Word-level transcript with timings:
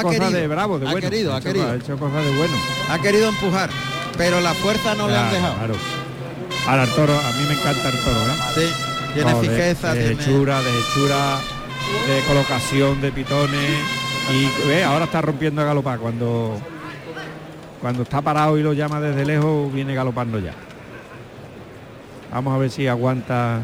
ha 0.00 0.02
cosas 0.02 0.18
querido, 0.20 0.40
de 0.40 0.46
bravo, 0.48 0.78
de 0.78 0.86
ha 0.88 0.90
bueno. 0.92 1.10
querido, 1.10 1.34
ha 1.34 1.38
hecho, 1.38 1.46
querido. 1.48 1.70
ha 1.70 1.74
hecho 1.76 1.96
cosas 1.98 2.24
de 2.24 2.30
bueno. 2.36 2.54
Ha 2.90 2.98
querido 3.00 3.28
empujar, 3.28 3.70
pero 4.18 4.40
la 4.40 4.54
fuerza 4.54 4.94
no 4.94 5.08
le 5.08 5.16
han 5.16 5.28
Claro, 5.30 5.34
dejado. 5.36 5.54
claro. 5.56 5.74
Ahora 6.68 6.82
el 6.84 6.90
toro, 6.90 7.12
a 7.18 7.32
mí 7.32 7.44
me 7.48 7.54
encanta 7.54 7.88
el 7.88 7.98
toro, 8.04 8.20
¿eh? 8.20 8.36
Sí, 8.54 9.12
tiene 9.14 9.32
No, 9.32 9.40
de- 9.40 9.48
fijeza, 9.48 9.94
de, 9.94 10.00
tiene- 10.14 10.22
hechura, 10.22 10.62
de 10.62 10.70
hechura, 10.78 11.38
de 12.06 12.20
colocación 12.28 13.00
de 13.00 13.12
pitones 13.12 13.70
y 14.32 14.68
ve, 14.68 14.84
ahora 14.84 15.06
está 15.06 15.20
rompiendo 15.22 15.62
a 15.62 15.64
galopar 15.64 15.98
cuando 15.98 16.56
cuando 17.80 18.02
está 18.02 18.20
parado 18.20 18.58
y 18.58 18.62
lo 18.62 18.74
llama 18.74 19.00
desde 19.00 19.24
lejos 19.24 19.72
viene 19.72 19.94
galopando 19.94 20.38
ya. 20.38 20.52
Vamos 22.32 22.54
a 22.54 22.58
ver 22.58 22.70
si 22.70 22.86
aguanta 22.86 23.60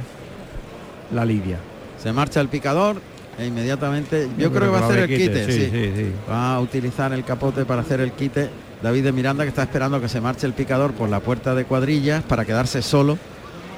la 1.13 1.25
lidia. 1.25 1.59
Se 2.03 2.13
marcha 2.13 2.41
el 2.41 2.49
picador 2.49 3.01
e 3.39 3.47
inmediatamente 3.47 4.29
yo, 4.39 4.51
creo 4.51 4.73
que 4.73 4.79
va 4.79 4.79
a 4.79 4.89
hacer 4.89 4.99
el 5.01 5.09
quite, 5.09 5.47
sí. 5.47 5.69
sí, 5.71 5.93
sí. 5.95 6.13
Va 6.29 6.55
a 6.55 6.61
utilizar 6.61 7.13
el 7.13 7.25
capote 7.25 7.65
para 7.65 7.83
hacer 7.83 8.01
el 8.01 8.13
quite. 8.13 8.49
David 8.83 9.05
de 9.05 9.13
Miranda 9.13 9.45
que 9.45 9.49
está 9.49 9.63
esperando 9.63 10.01
que 10.01 10.09
se 10.09 10.21
marche 10.21 10.47
el 10.47 10.53
picador 10.53 10.93
por 10.93 11.09
la 11.09 11.21
puerta 11.21 11.55
de 11.55 11.65
cuadrillas 11.65 12.23
para 12.23 12.45
quedarse 12.45 12.83
solo 12.83 13.19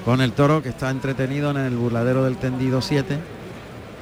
con 0.05 0.21
el 0.21 0.33
toro 0.33 0.63
que 0.63 0.71
está 0.71 0.91
entretenido 0.91 1.51
en 1.51 1.59
el 1.59 1.77
burladero 1.77 2.25
del 2.25 2.37
tendido 2.37 2.81
7. 2.81 3.19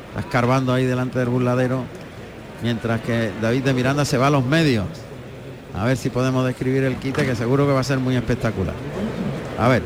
Está 0.09 0.21
escarbando 0.21 0.73
ahí 0.73 0.85
delante 0.85 1.19
del 1.19 1.29
burladero. 1.29 1.85
Mientras 2.63 3.01
que 3.01 3.33
David 3.41 3.65
de 3.65 3.75
Miranda 3.75 4.05
se 4.05 4.19
va 4.19 4.29
a 4.29 4.31
los 4.31 4.45
medios. 4.45 4.87
A 5.75 5.85
ver 5.85 5.97
si 5.97 6.09
podemos 6.09 6.47
describir 6.47 6.85
el 6.85 6.97
quite 6.97 7.27
que 7.27 7.35
seguro 7.35 7.67
que 7.67 7.73
va 7.73 7.81
a 7.81 7.85
ser 7.85 7.99
muy 7.99 8.17
espectacular. 8.17 8.75
A 9.59 9.69
ver. 9.69 9.83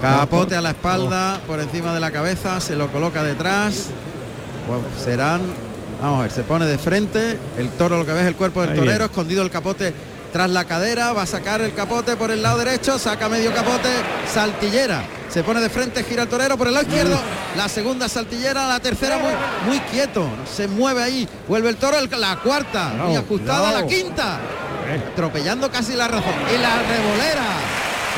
Capote 0.00 0.54
a 0.56 0.60
la 0.60 0.70
espalda, 0.70 1.40
por 1.46 1.58
encima 1.58 1.92
de 1.92 2.00
la 2.00 2.10
cabeza, 2.10 2.60
se 2.60 2.76
lo 2.76 2.88
coloca 2.88 3.22
detrás. 3.22 3.90
Serán, 5.02 5.40
vamos 6.00 6.18
a 6.20 6.22
ver, 6.22 6.30
se 6.30 6.42
pone 6.42 6.66
de 6.66 6.78
frente, 6.78 7.38
el 7.58 7.70
toro 7.70 7.98
lo 7.98 8.06
que 8.06 8.12
ve 8.12 8.20
es 8.20 8.26
el 8.26 8.36
cuerpo 8.36 8.60
del 8.62 8.70
Ahí 8.70 8.76
torero, 8.78 9.04
escondido 9.06 9.42
el 9.42 9.50
capote 9.50 9.92
tras 10.32 10.50
la 10.50 10.64
cadera, 10.66 11.12
va 11.14 11.22
a 11.22 11.26
sacar 11.26 11.60
el 11.62 11.72
capote 11.74 12.14
por 12.16 12.30
el 12.30 12.42
lado 12.42 12.58
derecho, 12.58 12.98
saca 12.98 13.28
medio 13.30 13.52
capote, 13.54 13.88
saltillera, 14.32 15.02
se 15.30 15.42
pone 15.42 15.60
de 15.60 15.70
frente, 15.70 16.04
gira 16.04 16.24
el 16.24 16.28
torero 16.28 16.58
por 16.58 16.66
el 16.66 16.74
lado 16.74 16.86
izquierdo, 16.86 17.18
la 17.56 17.66
segunda 17.68 18.08
saltillera, 18.10 18.68
la 18.68 18.78
tercera 18.80 19.18
muy, 19.18 19.32
muy 19.66 19.80
quieto, 19.90 20.28
se 20.54 20.68
mueve 20.68 21.02
ahí, 21.02 21.28
vuelve 21.48 21.70
el 21.70 21.76
toro, 21.76 21.98
el- 21.98 22.10
la 22.20 22.36
cuarta, 22.36 22.88
muy 22.90 22.98
Cuidado, 23.06 23.18
ajustada, 23.24 23.72
la 23.72 23.86
quinta, 23.86 24.38
Eh, 24.86 25.02
atropellando 25.12 25.70
casi 25.70 25.94
la 25.94 26.08
razón, 26.08 26.32
y 26.54 26.58
la 26.60 26.76
revolera. 26.82 27.44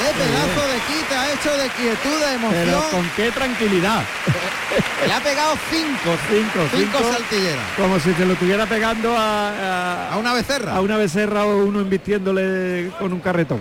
¡Qué 0.00 0.14
pedazo 0.18 0.68
de 0.68 0.78
quite 0.88 1.14
ha 1.14 1.32
hecho 1.32 1.50
de 1.56 1.68
quietud, 1.70 2.18
de 2.20 2.48
Pero 2.50 2.70
emoción! 2.72 2.90
con 2.90 3.10
qué 3.16 3.30
tranquilidad. 3.30 4.02
Le 5.06 5.12
ha 5.12 5.20
pegado 5.20 5.54
cinco, 5.70 6.16
Cinco, 6.30 6.60
cinco 6.76 6.98
cinco, 6.98 7.12
saltilleras. 7.12 7.64
como 7.76 7.98
si 7.98 8.12
se 8.14 8.24
lo 8.24 8.32
estuviera 8.34 8.66
pegando 8.66 9.14
a, 9.16 10.12
A 10.12 10.16
una 10.16 10.32
becerra. 10.32 10.76
a 10.76 10.80
una 10.80 10.96
becerra 10.96 11.44
o 11.44 11.64
uno 11.64 11.80
invirtiéndole 11.80 12.90
con 12.98 13.12
un 13.12 13.20
carretón. 13.20 13.60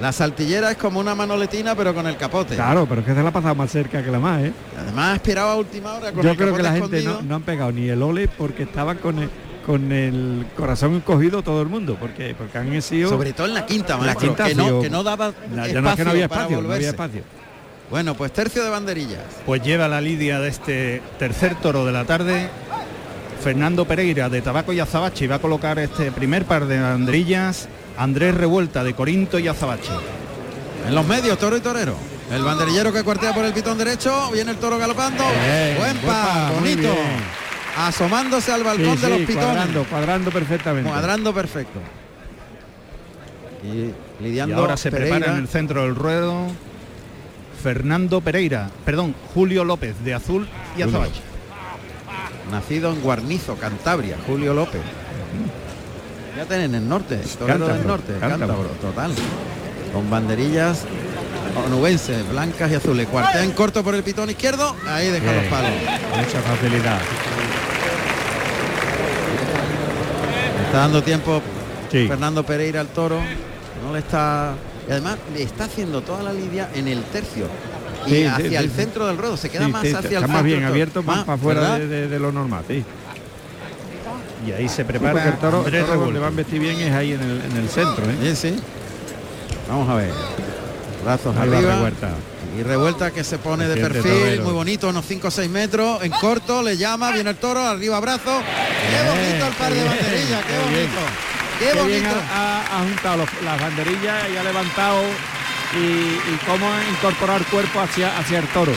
La 0.00 0.12
saltillera 0.12 0.70
es 0.70 0.78
como 0.78 0.98
una 0.98 1.14
manoletina 1.14 1.74
pero 1.74 1.94
con 1.94 2.06
el 2.06 2.16
capote. 2.16 2.54
Claro, 2.54 2.86
pero 2.88 3.02
es 3.02 3.06
que 3.06 3.14
se 3.14 3.22
la 3.22 3.28
ha 3.28 3.32
pasado 3.32 3.54
más 3.54 3.70
cerca 3.70 4.02
que 4.02 4.10
la 4.10 4.18
más, 4.18 4.40
¿eh? 4.42 4.52
Además 4.80 5.20
ha 5.22 5.40
a 5.50 5.56
última 5.56 5.92
hora 5.92 6.10
con 6.10 6.22
Yo 6.22 6.30
el 6.30 6.36
creo 6.38 6.56
que 6.56 6.62
la 6.62 6.72
gente 6.72 7.02
no, 7.02 7.20
no 7.20 7.34
han 7.36 7.42
pegado 7.42 7.70
ni 7.70 7.88
el 7.88 8.02
ole 8.02 8.26
porque 8.26 8.62
estaban 8.62 8.96
con 8.96 9.18
el, 9.18 9.28
con 9.66 9.92
el 9.92 10.46
corazón 10.56 10.94
encogido 10.96 11.42
todo 11.42 11.62
el 11.62 11.68
mundo, 11.68 11.96
porque 12.00 12.34
porque 12.36 12.58
han 12.58 12.82
sido 12.82 13.08
Sobre 13.10 13.32
todo 13.32 13.46
en 13.46 13.54
la 13.54 13.66
quinta, 13.66 13.94
La 13.96 14.04
maestro, 14.04 14.28
quinta 14.28 14.44
que, 14.48 14.54
no, 14.54 14.80
que 14.80 14.90
no 14.90 15.02
daba 15.02 15.32
Ya- 15.54 15.66
espacio 15.66 15.80
no 15.82 15.90
es 15.90 15.96
que 15.96 16.04
no 16.04 16.10
había 16.10 16.28
para 16.28 16.42
espacio, 16.42 16.56
no 16.56 16.62
volverse. 16.62 16.76
había 16.76 16.90
espacio. 16.90 17.22
Bueno, 17.90 18.14
pues 18.14 18.32
tercio 18.32 18.62
de 18.62 18.70
banderillas. 18.70 19.20
Pues 19.44 19.62
lleva 19.62 19.88
la 19.88 20.00
lidia 20.00 20.38
de 20.40 20.48
este 20.48 21.02
tercer 21.18 21.56
toro 21.56 21.84
de 21.84 21.92
la 21.92 22.04
tarde. 22.04 22.48
Fernando 23.42 23.84
Pereira 23.86 24.28
de 24.28 24.42
Tabaco 24.42 24.72
y 24.72 24.80
Azabache 24.80 25.24
y 25.24 25.28
va 25.28 25.36
a 25.36 25.38
colocar 25.40 25.78
este 25.78 26.12
primer 26.12 26.44
par 26.44 26.66
de 26.66 26.80
banderillas. 26.80 27.68
Andrés 27.96 28.34
Revuelta 28.34 28.84
de 28.84 28.94
Corinto 28.94 29.38
y 29.38 29.48
Azabache. 29.48 29.90
En 30.86 30.94
los 30.94 31.06
medios, 31.06 31.38
toro 31.38 31.56
y 31.56 31.60
torero. 31.60 31.94
El 32.30 32.42
banderillero 32.44 32.92
que 32.92 33.02
cuartea 33.02 33.34
por 33.34 33.44
el 33.44 33.52
pitón 33.52 33.76
derecho, 33.76 34.30
viene 34.32 34.52
el 34.52 34.58
toro 34.58 34.78
galopando. 34.78 35.24
Bien, 35.24 35.76
Buen 35.78 36.00
buen 36.00 36.06
par, 36.14 36.52
bonito. 36.54 36.94
Asomándose 37.76 38.52
al 38.52 38.60
Sí, 38.60 38.64
balcón 38.66 39.00
de 39.00 39.06
sí, 39.06 39.08
los 39.10 39.18
pitones. 39.20 39.36
cuadrando, 39.44 39.84
cuadrando 39.84 40.30
perfectamente. 40.30 40.90
Cuadrando 40.90 41.34
perfecto. 41.34 41.80
Y 43.62 43.66
Y 43.68 43.94
lidiando 44.20 44.56
ahora 44.56 44.76
se 44.76 44.90
Pereira. 44.90 45.16
prepara 45.16 45.36
en 45.36 45.42
el 45.42 45.48
centro 45.48 45.82
del 45.82 45.94
ruedo 45.94 46.46
Fernando 47.62 48.20
Pereira, 48.20 48.70
perdón, 48.84 49.14
Julio 49.34 49.64
López 49.64 50.02
de 50.04 50.14
Azul 50.14 50.48
y. 50.76 50.82
Azabache. 50.82 51.20
nacido 52.50 52.90
en 52.92 53.00
Guarnizo, 53.02 53.56
Cantabria, 53.56 54.16
Julio 54.26 54.54
López. 54.54 54.80
Ya 56.36 56.44
tienen 56.46 56.74
en 56.74 56.82
el 56.82 56.88
norte, 56.88 57.16
torero 57.38 57.68
del 57.68 57.86
norte, 57.86 58.14
cántabro. 58.18 58.64
total. 58.80 59.12
Con 59.92 60.08
banderillas 60.08 60.84
onubenses, 61.66 62.28
blancas 62.30 62.70
y 62.72 62.74
azules. 62.76 63.06
Cuartea 63.08 63.44
en 63.44 63.52
corto 63.52 63.82
por 63.84 63.94
el 63.94 64.02
pitón 64.02 64.30
izquierdo, 64.30 64.74
ahí 64.88 65.08
deja 65.08 65.32
los 65.32 65.44
palos. 65.44 65.70
Mucha 66.16 66.40
facilidad. 66.40 66.98
Está 70.70 70.78
dando 70.82 71.02
tiempo 71.02 71.42
Sí. 71.90 72.06
Fernando 72.06 72.44
Pereira 72.46 72.80
al 72.80 72.86
toro. 72.88 73.20
No 73.84 73.92
le 73.92 73.98
está. 73.98 74.52
Y 74.88 74.92
además 74.92 75.16
le 75.34 75.42
está 75.42 75.64
haciendo 75.64 76.00
toda 76.02 76.22
la 76.22 76.32
lidia 76.32 76.68
en 76.74 76.86
el 76.86 77.02
tercio. 77.04 77.46
Y 78.06 78.10
Sí, 78.10 78.24
hacia 78.24 78.48
sí, 78.48 78.54
el 78.56 78.70
sí. 78.70 78.76
centro 78.76 79.06
del 79.08 79.18
ruedo, 79.18 79.36
se 79.36 79.50
queda 79.50 79.66
Sí, 79.66 79.72
más 79.72 79.82
sí, 79.82 79.92
hacia 79.92 80.08
el 80.18 80.24
está 80.24 80.26
más 80.28 80.42
bien 80.44 80.64
abierto, 80.64 81.02
más 81.02 81.16
Más, 81.18 81.24
para 81.26 81.36
afuera 81.36 81.60
¿verdad? 81.60 81.78
de, 81.80 81.88
de- 81.88 82.08
de 82.08 82.18
lo 82.20 82.30
normal, 82.32 82.64
sí. 82.68 82.84
Y 84.46 84.52
ahí 84.52 84.68
se 84.68 84.76
Sí, 84.76 84.84
prepara 84.84 85.12
porque 85.12 85.28
el 85.28 85.34
toro, 85.38 85.66
el 85.66 85.84
toro 85.84 86.00
donde 86.00 86.18
van 86.20 86.32
a 86.32 86.36
vestir 86.36 86.60
bien 86.60 86.78
es 86.80 86.92
ahí 86.94 87.12
en 87.12 87.20
el, 87.20 87.42
en 87.50 87.56
el 87.56 87.68
centro, 87.68 88.04
¿eh? 88.08 88.34
Sí, 88.34 88.36
sí. 88.36 88.56
Vamos 89.68 89.88
a 89.88 89.94
ver. 89.96 90.10
Brazos 91.04 91.36
Ahí 91.36 91.48
va 91.48 91.56
arriba. 91.58 91.74
revuelta. 91.74 92.08
Y 92.58 92.62
revuelta 92.62 93.10
que 93.10 93.22
se 93.22 93.38
pone 93.38 93.68
de 93.68 93.76
perfil, 93.76 94.02
torero. 94.12 94.44
muy 94.44 94.52
bonito, 94.52 94.88
unos 94.88 95.04
5 95.06 95.28
o 95.28 95.30
6 95.30 95.48
metros, 95.50 96.02
en 96.02 96.10
corto, 96.10 96.62
le 96.62 96.76
llama, 96.76 97.12
viene 97.12 97.30
el 97.30 97.36
toro, 97.36 97.60
arriba 97.60 98.00
brazo. 98.00 98.40
El 99.50 99.56
par 99.56 99.72
de 99.74 99.84
banderillas, 99.84 100.44
qué 100.44 100.58
bonito. 100.58 101.00
Qué 101.58 101.72
bonito. 101.74 102.08
ha, 102.32 102.60
ha- 102.60 102.76
ha 102.76 102.78
juntado 102.84 103.16
los- 103.18 103.42
las 103.44 103.60
banderillas 103.60 104.22
y 104.32 104.36
ha 104.36 104.42
levantado 104.42 105.02
y, 105.74 105.78
y 105.78 106.38
cómo 106.46 106.66
incorporar 106.90 107.44
cuerpo 107.44 107.80
hacia, 107.80 108.16
hacia 108.18 108.38
el 108.38 108.46
toro. 108.48 108.72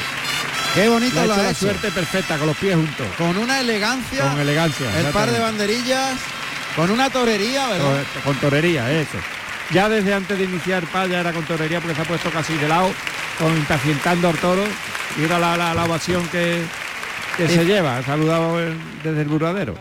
Qué 0.75 0.89
bonito 0.89 1.19
ha 1.19 1.25
hecho 1.25 1.37
la 1.37 1.49
hecho. 1.51 1.59
suerte 1.59 1.91
perfecta, 1.91 2.37
con 2.37 2.47
los 2.47 2.57
pies 2.57 2.75
juntos. 2.75 3.05
Con 3.17 3.37
una 3.37 3.59
elegancia, 3.59 4.23
Con 4.29 4.39
elegancia. 4.39 4.99
el 4.99 5.05
par 5.07 5.31
de 5.31 5.39
banderillas, 5.39 6.17
con 6.75 6.89
una 6.91 7.09
torería, 7.09 7.67
¿verdad? 7.67 8.03
Con, 8.15 8.33
con 8.33 8.35
torería, 8.41 8.91
eso. 8.91 9.17
Ya 9.71 9.87
desde 9.87 10.13
antes 10.13 10.37
de 10.37 10.43
iniciar 10.43 10.83
PA 10.87 11.05
ya 11.07 11.19
era 11.21 11.31
con 11.31 11.43
torería 11.45 11.79
porque 11.79 11.95
se 11.95 12.01
ha 12.01 12.05
puesto 12.05 12.29
casi 12.31 12.55
de 12.57 12.67
lado, 12.67 12.91
con 13.39 13.55
impacientando 13.55 14.27
al 14.29 14.37
toro. 14.37 14.63
Y 15.17 15.23
era 15.23 15.37
la, 15.39 15.55
la, 15.55 15.73
la 15.75 15.85
ovación 15.85 16.27
que, 16.29 16.63
que 17.37 17.47
se 17.47 17.63
lleva. 17.65 18.01
Saludado 18.03 18.59
el- 18.59 18.77
desde 19.03 19.21
el 19.21 19.27
burladero. 19.27 19.75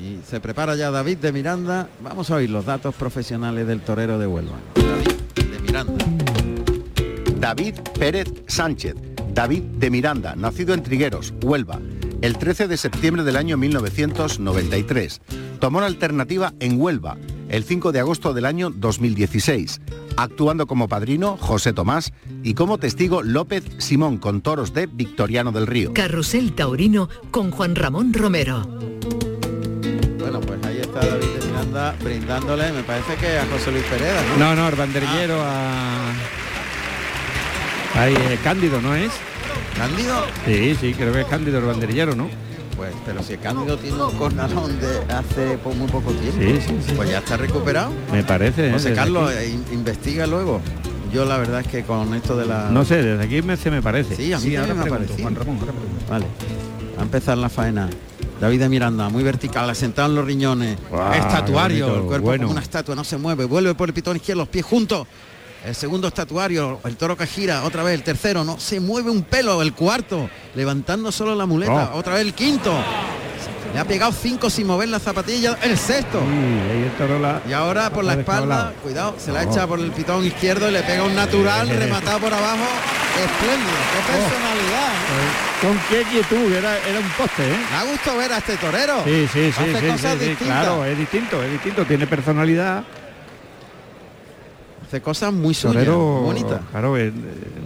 Y 0.00 0.20
se 0.28 0.40
prepara 0.40 0.76
ya 0.76 0.90
David 0.90 1.18
de 1.18 1.32
Miranda. 1.32 1.88
Vamos 2.02 2.30
a 2.30 2.36
oír 2.36 2.50
los 2.50 2.66
datos 2.66 2.94
profesionales 2.94 3.66
del 3.66 3.80
torero 3.80 4.18
de 4.18 4.26
Huelva. 4.26 4.56
David 4.74 5.50
de 5.50 5.58
Miranda. 5.60 6.04
David 7.38 7.74
Pérez 7.98 8.32
Sánchez, 8.46 8.94
David 9.32 9.62
de 9.78 9.90
Miranda, 9.90 10.34
nacido 10.36 10.74
en 10.74 10.82
Trigueros, 10.82 11.34
Huelva, 11.42 11.80
el 12.22 12.38
13 12.38 12.66
de 12.66 12.76
septiembre 12.76 13.24
del 13.24 13.36
año 13.36 13.56
1993. 13.56 15.20
Tomó 15.60 15.80
la 15.80 15.86
alternativa 15.86 16.54
en 16.60 16.80
Huelva, 16.80 17.16
el 17.48 17.64
5 17.64 17.92
de 17.92 18.00
agosto 18.00 18.34
del 18.34 18.46
año 18.46 18.70
2016, 18.70 19.80
actuando 20.16 20.66
como 20.66 20.88
padrino 20.88 21.36
José 21.36 21.72
Tomás 21.72 22.12
y 22.42 22.54
como 22.54 22.78
testigo 22.78 23.22
López 23.22 23.64
Simón 23.78 24.18
con 24.18 24.40
toros 24.40 24.72
de 24.74 24.86
Victoriano 24.86 25.52
del 25.52 25.66
Río. 25.66 25.92
Carrusel 25.92 26.54
Taurino 26.54 27.08
con 27.30 27.50
Juan 27.50 27.76
Ramón 27.76 28.12
Romero. 28.12 28.66
Está 31.00 31.08
David 31.10 31.26
de 31.40 31.46
Miranda 31.46 31.94
brindándole, 32.02 32.72
me 32.72 32.82
parece 32.82 33.14
que 33.16 33.38
a 33.38 33.46
José 33.46 33.70
Luis 33.70 33.84
Pereda, 33.84 34.22
¿no? 34.30 34.36
No, 34.44 34.54
no, 34.56 34.68
el 34.68 34.74
banderillero 34.76 35.42
a. 35.42 36.10
Ahí, 37.94 38.14
eh, 38.14 38.38
Cándido, 38.42 38.80
¿no 38.80 38.94
es? 38.94 39.10
¿Cándido? 39.76 40.24
Sí, 40.46 40.74
sí, 40.80 40.94
creo 40.94 41.12
que 41.12 41.20
es 41.20 41.26
Cándido 41.26 41.58
el 41.58 41.64
banderillero, 41.66 42.14
¿no? 42.14 42.28
Pues, 42.76 42.92
pero 43.04 43.22
si 43.22 43.34
el 43.34 43.40
Cándido 43.40 43.76
tiene 43.78 44.02
un 44.02 44.16
cornalón 44.18 44.78
de 44.80 45.14
hace 45.14 45.58
muy 45.74 45.88
poco 45.88 46.12
tiempo, 46.12 46.40
Sí, 46.40 46.60
sí, 46.66 46.76
sí. 46.86 46.92
pues 46.96 47.10
ya 47.10 47.18
está 47.18 47.36
recuperado. 47.36 47.90
Me 48.12 48.22
parece. 48.22 48.68
¿eh? 48.68 48.72
José 48.72 48.92
Carlos, 48.94 49.32
eh, 49.32 49.48
in- 49.48 49.64
investiga 49.72 50.26
luego. 50.26 50.60
Yo 51.12 51.24
la 51.24 51.38
verdad 51.38 51.60
es 51.60 51.66
que 51.68 51.82
con 51.84 52.12
esto 52.14 52.36
de 52.36 52.46
la... 52.46 52.68
No 52.70 52.84
sé, 52.84 53.02
desde 53.02 53.24
aquí 53.24 53.40
me, 53.40 53.56
se 53.56 53.70
me 53.70 53.80
parece. 53.80 54.16
Sí, 54.16 54.32
a 54.32 54.38
mí 54.38 54.44
Sí, 54.50 54.56
ahora 54.56 54.74
me 54.74 54.80
ha 54.80 54.82
pregunto, 54.84 55.04
parecido. 55.06 55.22
Juan 55.28 55.34
Ramón, 55.36 55.58
ahora 55.60 55.72
pregunto. 55.72 56.04
Vale. 56.10 56.26
Va 56.96 57.00
a 57.00 57.04
empezar 57.04 57.38
la 57.38 57.48
faena. 57.48 57.88
David 58.40 58.60
de 58.60 58.68
Miranda, 58.68 59.08
muy 59.08 59.22
vertical, 59.22 59.68
asentado 59.70 60.08
en 60.08 60.14
los 60.16 60.24
riñones. 60.26 60.78
Estatuario, 61.14 61.86
bonito, 61.86 62.00
el 62.02 62.06
cuerpo 62.06 62.26
bueno. 62.26 62.42
como 62.44 62.52
una 62.52 62.62
estatua, 62.62 62.94
no 62.94 63.04
se 63.04 63.16
mueve. 63.16 63.44
Vuelve 63.46 63.74
por 63.74 63.88
el 63.88 63.94
pitón 63.94 64.16
izquierdo, 64.16 64.42
los 64.42 64.48
pies 64.48 64.64
juntos. 64.64 65.06
El 65.64 65.74
segundo 65.74 66.06
estatuario, 66.08 66.78
el 66.84 66.96
toro 66.96 67.16
que 67.16 67.26
gira, 67.26 67.64
otra 67.64 67.82
vez 67.82 67.94
el 67.94 68.02
tercero, 68.04 68.44
no 68.44 68.60
se 68.60 68.78
mueve 68.78 69.10
un 69.10 69.22
pelo, 69.22 69.62
el 69.62 69.72
cuarto, 69.72 70.28
levantando 70.54 71.10
solo 71.10 71.34
la 71.34 71.46
muleta, 71.46 71.90
Oh. 71.94 71.98
otra 71.98 72.14
vez 72.14 72.22
el 72.22 72.34
quinto. 72.34 72.72
Le 73.76 73.80
ha 73.80 73.84
pegado 73.84 74.10
cinco 74.10 74.48
sin 74.48 74.66
mover 74.66 74.88
la 74.88 74.98
zapatilla. 74.98 75.58
El 75.62 75.76
sexto. 75.76 76.20
Sí, 76.20 77.04
la- 77.20 77.42
Y 77.46 77.52
ahora 77.52 77.90
por 77.90 78.04
la 78.04 78.14
espalda, 78.14 78.72
cuidado, 78.82 79.16
se 79.18 79.32
la 79.32 79.42
echa 79.42 79.66
por 79.66 79.78
el 79.78 79.90
pitón 79.92 80.24
izquierdo 80.24 80.70
y 80.70 80.72
le 80.72 80.82
pega 80.82 81.02
un 81.02 81.14
natural, 81.14 81.68
rematado 81.78 82.18
por 82.20 82.32
abajo. 82.32 82.64
Espléndido, 83.22 83.76
qué 83.92 83.98
Oh. 83.98 84.16
personalidad. 84.16 84.92
¿eh? 85.12 85.60
Con 85.60 85.78
qué 85.90 86.04
quietud, 86.10 86.52
era, 86.54 86.78
era 86.88 87.00
un 87.00 87.08
poste, 87.18 87.42
¿eh? 87.44 87.56
Me 87.70 87.76
ha 87.76 87.84
gustado 87.84 88.16
ver 88.16 88.32
a 88.32 88.38
este 88.38 88.56
torero. 88.56 89.04
Sí, 89.04 89.28
sí, 89.30 89.52
sí, 89.52 89.62
Hace 89.62 89.80
sí, 89.80 89.86
cosas 89.88 90.12
sí, 90.12 90.18
sí, 90.20 90.28
distintas. 90.30 90.46
claro, 90.64 90.84
es 90.86 90.98
distinto, 90.98 91.42
es 91.42 91.52
distinto, 91.52 91.84
tiene 91.84 92.06
personalidad. 92.06 92.82
Hace 94.86 95.02
cosas 95.02 95.34
muy 95.34 95.52
suyas, 95.52 95.86
bonitas. 95.86 96.60
claro, 96.70 96.96
es 96.96 97.08
eh, 97.08 97.12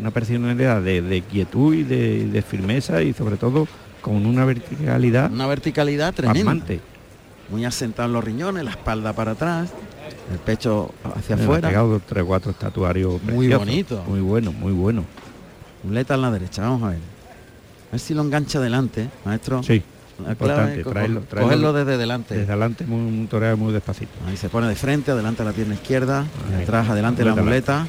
una 0.00 0.10
personalidad 0.10 0.80
de, 0.80 1.02
de 1.02 1.22
quietud 1.22 1.72
y 1.74 1.84
de, 1.84 2.26
de 2.26 2.42
firmeza 2.42 3.00
y 3.00 3.12
sobre 3.12 3.36
todo 3.36 3.68
con 4.00 4.26
una 4.26 4.44
verticalidad 4.44 5.30
Una 5.32 5.46
verticalidad 5.46 6.14
tremenda. 6.14 6.64
Muy 7.50 7.64
asentado 7.64 8.06
en 8.08 8.12
los 8.12 8.22
riñones, 8.24 8.64
la 8.64 8.70
espalda 8.70 9.12
para 9.12 9.32
atrás, 9.32 9.70
el 10.32 10.38
pecho 10.38 10.92
hacia 11.16 11.34
afuera. 11.34 11.68
pegado 11.68 12.00
tres 12.06 12.22
cuatro 12.24 12.52
estatuarios 12.52 13.20
Muy 13.24 13.48
preciosos. 13.48 13.58
bonito. 13.66 14.04
Muy 14.06 14.20
bueno, 14.20 14.52
muy 14.52 14.72
bueno. 14.72 15.04
Muleta 15.82 16.14
en 16.14 16.22
la 16.22 16.30
derecha, 16.30 16.62
vamos 16.62 16.82
a 16.84 16.88
ver. 16.90 16.98
A 16.98 17.92
ver 17.92 18.00
si 18.00 18.14
lo 18.14 18.22
engancha 18.22 18.58
adelante, 18.58 19.08
maestro. 19.24 19.62
Sí, 19.64 19.82
La 20.24 20.30
importante, 20.32 20.64
clave, 20.74 20.82
co- 20.84 20.90
traerlo, 20.92 21.20
traerlo 21.22 21.46
cogerlo 21.48 21.72
desde 21.72 21.98
delante. 21.98 22.36
desde 22.36 22.52
adelante 22.52 22.84
muy, 22.86 23.00
un 23.00 23.26
toreo 23.26 23.56
muy 23.56 23.72
despacito. 23.72 24.12
Ahí 24.28 24.36
se 24.36 24.48
pone 24.48 24.68
de 24.68 24.76
frente, 24.76 25.10
adelante 25.10 25.42
la 25.42 25.52
pierna 25.52 25.74
izquierda, 25.74 26.24
atrás 26.62 26.88
adelante 26.88 27.24
la 27.24 27.34
Muleta 27.34 27.88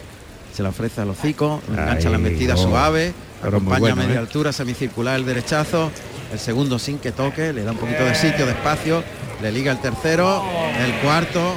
se 0.53 0.63
la 0.63 0.69
ofrece 0.69 1.01
al 1.01 1.09
hocico, 1.09 1.61
engancha 1.69 2.09
la 2.09 2.15
embestida 2.15 2.57
suave, 2.57 3.13
Pero 3.41 3.57
acompaña 3.57 3.79
bueno, 3.79 4.01
a 4.01 4.05
media 4.05 4.15
¿eh? 4.15 4.19
altura, 4.19 4.51
semicircular 4.53 5.15
el 5.15 5.25
derechazo, 5.25 5.91
el 6.31 6.39
segundo 6.39 6.77
sin 6.79 6.99
que 6.99 7.11
toque, 7.11 7.53
le 7.53 7.63
da 7.63 7.71
un 7.71 7.77
poquito 7.77 8.03
de 8.05 8.15
sitio, 8.15 8.45
de 8.45 8.51
espacio, 8.51 9.03
le 9.41 9.51
liga 9.51 9.71
el 9.71 9.79
tercero, 9.79 10.43
el 10.79 10.93
cuarto, 11.01 11.55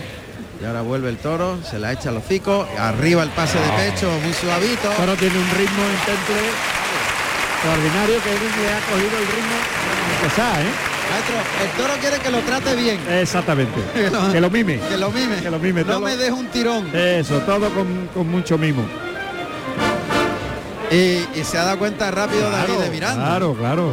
y 0.60 0.64
ahora 0.64 0.81
vuelve 0.82 1.10
el 1.10 1.19
toro, 1.19 1.58
se 1.69 1.78
la 1.78 1.92
echa 1.92 2.08
al 2.08 2.16
hocico, 2.16 2.66
arriba 2.78 3.22
el 3.22 3.28
pase 3.31 3.58
de 3.58 3.69
pecho, 3.90 4.10
muy 4.22 4.32
suavito. 4.32 4.88
Toro 4.96 5.14
tiene 5.16 5.36
un 5.38 5.50
ritmo 5.50 5.82
en 5.82 5.96
temple 6.06 6.40
extraordinario 7.56 8.16
que 8.22 8.30
le 8.30 8.72
ha 8.72 8.80
cogido 8.90 9.19
el 9.19 9.26
ritmo 9.26 9.56
¿eh? 10.25 10.70
Maestro, 11.10 11.37
el 11.62 11.70
toro 11.76 12.00
quiere 12.00 12.19
que 12.19 12.30
lo 12.30 12.38
trate 12.40 12.75
bien, 12.76 12.98
Exactamente. 13.10 13.78
Que 13.94 14.10
lo- 14.10 14.32
que 14.32 14.40
lo 14.40 14.50
mime. 14.50 14.80
que 14.88 14.96
lo 14.96 15.10
mime, 15.10 15.37
Que 15.42 15.50
lo 15.50 15.58
mime, 15.58 15.80
no 15.82 15.92
todo. 15.94 16.00
me 16.00 16.16
deje 16.16 16.32
un 16.32 16.46
tirón. 16.46 16.88
Eso, 16.96 17.40
todo 17.40 17.69
con, 17.70 18.08
con 18.14 18.30
mucho 18.30 18.56
mimo. 18.56 18.82
Y, 20.90 21.26
y 21.38 21.44
se 21.44 21.58
ha 21.58 21.64
dado 21.64 21.78
cuenta 21.78 22.10
rápido 22.10 22.50
David 22.50 22.75
de 22.75 22.90
Miranda. 22.90 23.25
Claro, 23.25 23.54
claro. 23.54 23.92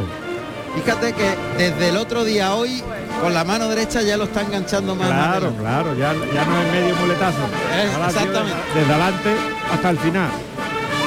Fíjate 0.74 1.12
que 1.12 1.36
desde 1.58 1.90
el 1.90 1.96
otro 1.96 2.24
día 2.24 2.48
a 2.48 2.54
hoy, 2.54 2.82
con 3.20 3.34
la 3.34 3.44
mano 3.44 3.68
derecha 3.68 4.00
ya 4.02 4.16
lo 4.16 4.24
está 4.24 4.40
enganchando 4.42 4.94
más. 4.94 5.08
Claro, 5.08 5.52
claro, 5.58 5.94
ya, 5.94 6.14
ya 6.14 6.44
no 6.44 6.62
es 6.62 6.72
medio 6.72 6.96
muletazo. 6.96 7.42
Eh, 7.72 7.90
exactamente. 8.08 8.56
Desde 8.74 8.92
adelante 8.92 9.36
hasta 9.72 9.90
el 9.90 9.98
final. 9.98 10.30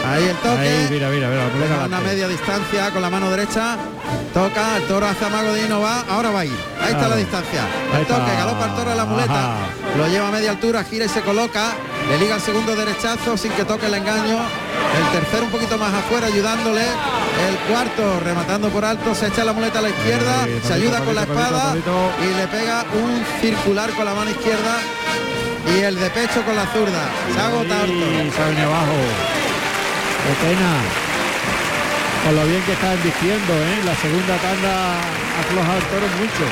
Ahí 0.07 0.23
el 0.23 0.35
toque. 0.37 0.59
Ahí, 0.59 0.87
mira, 0.91 1.09
mira, 1.09 1.29
mira, 1.29 1.77
la 1.77 1.85
una 1.85 1.99
media 1.99 2.27
distancia 2.27 2.91
con 2.91 3.01
la 3.01 3.09
mano 3.09 3.31
derecha. 3.31 3.77
Toca, 4.33 4.77
el 4.77 4.83
toro 4.83 5.07
hace 5.07 5.25
amago 5.25 5.53
de 5.53 5.67
no 5.67 5.81
va, 5.81 6.01
ahora 6.07 6.29
va 6.29 6.41
a 6.41 6.45
ir. 6.45 6.55
Ahí 6.79 6.91
está 6.91 7.07
la 7.07 7.15
distancia. 7.15 7.63
Ahí 7.91 8.01
El 8.01 8.07
toque, 8.07 8.31
galopa 8.37 8.65
el 8.65 8.75
toro 8.75 8.91
a 8.91 8.95
la 8.95 9.05
muleta. 9.05 9.53
Ajá. 9.53 9.55
Lo 9.97 10.07
lleva 10.07 10.27
a 10.27 10.31
media 10.31 10.51
altura, 10.51 10.83
gira 10.83 11.05
y 11.05 11.09
se 11.09 11.21
coloca. 11.21 11.71
Le 12.07 12.19
liga 12.19 12.35
el 12.35 12.41
segundo 12.41 12.75
derechazo 12.75 13.35
sin 13.35 13.51
que 13.53 13.65
toque 13.65 13.87
el 13.87 13.95
engaño. 13.95 14.37
El 14.97 15.19
tercero 15.19 15.45
un 15.45 15.51
poquito 15.51 15.77
más 15.77 15.93
afuera 15.93 16.27
ayudándole. 16.27 16.81
El 16.81 17.55
cuarto 17.69 18.19
rematando 18.21 18.69
por 18.69 18.85
alto, 18.85 19.13
se 19.13 19.27
echa 19.27 19.43
la 19.43 19.53
muleta 19.53 19.79
a 19.79 19.81
la 19.81 19.89
izquierda, 19.89 20.47
se 20.63 20.73
ayuda 20.73 20.99
con 21.01 21.15
la 21.15 21.23
espada 21.23 21.75
y 21.75 22.33
le 22.33 22.47
pega 22.47 22.85
un 22.93 23.23
circular 23.41 23.89
con 23.91 24.05
la 24.05 24.13
mano 24.13 24.31
izquierda 24.31 24.77
y 25.67 25.81
el 25.81 25.99
de 25.99 26.09
pecho 26.11 26.43
con 26.45 26.55
la 26.55 26.65
zurda. 26.67 27.03
Se 27.33 27.39
ha 27.39 27.47
agotado 27.47 27.85
se 27.85 28.61
abajo. 28.61 28.97
Qué 30.25 30.47
pena. 30.47 30.71
Con 32.23 32.35
lo 32.35 32.45
bien 32.45 32.61
que 32.63 32.73
está 32.73 32.93
embistiendo, 32.93 33.53
¿eh? 33.53 33.77
La 33.85 33.95
segunda 33.95 34.35
tanda 34.37 34.97
ha 34.97 35.39
aflojado 35.41 35.77
el 35.77 35.85
toro 35.85 36.07
mucho. 36.17 36.45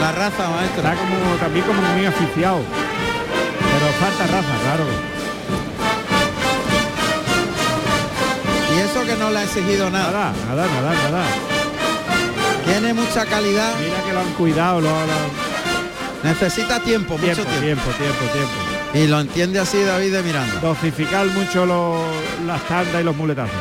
La 0.00 0.12
raza, 0.12 0.48
maestro. 0.48 0.82
Está 0.82 0.96
como 0.96 1.36
también 1.36 1.64
como 1.64 1.80
muy 1.80 2.06
aficiado. 2.06 2.62
Pero 3.60 3.92
falta 4.00 4.26
raza, 4.26 4.54
claro. 4.64 5.13
Y 8.74 8.78
eso 8.80 9.04
que 9.04 9.16
no 9.16 9.30
le 9.30 9.38
ha 9.38 9.44
exigido 9.44 9.90
nada. 9.90 10.32
Nada, 10.48 10.66
nada, 10.66 10.66
nada, 10.82 11.10
nada. 11.10 11.26
Tiene 12.66 12.94
mucha 12.94 13.24
calidad. 13.26 13.72
Mira 13.80 14.02
que 14.06 14.12
lo 14.12 14.20
han 14.20 14.32
cuidado, 14.32 14.80
lo, 14.80 14.88
lo- 14.90 15.44
Necesita 16.24 16.80
tiempo, 16.80 17.16
tiempo, 17.16 17.42
mucho 17.42 17.44
tiempo. 17.60 17.60
tiempo, 17.60 17.90
tiempo, 17.98 18.24
tiempo. 18.32 18.50
Y 18.94 19.06
lo 19.08 19.20
entiende 19.20 19.58
así 19.58 19.82
David 19.82 20.12
de 20.12 20.22
Miranda. 20.22 20.60
Dosificar 20.60 21.26
mucho 21.26 21.66
lo- 21.66 22.02
las 22.46 22.62
tandas 22.66 23.00
y 23.02 23.04
los 23.04 23.14
muletazos. 23.14 23.52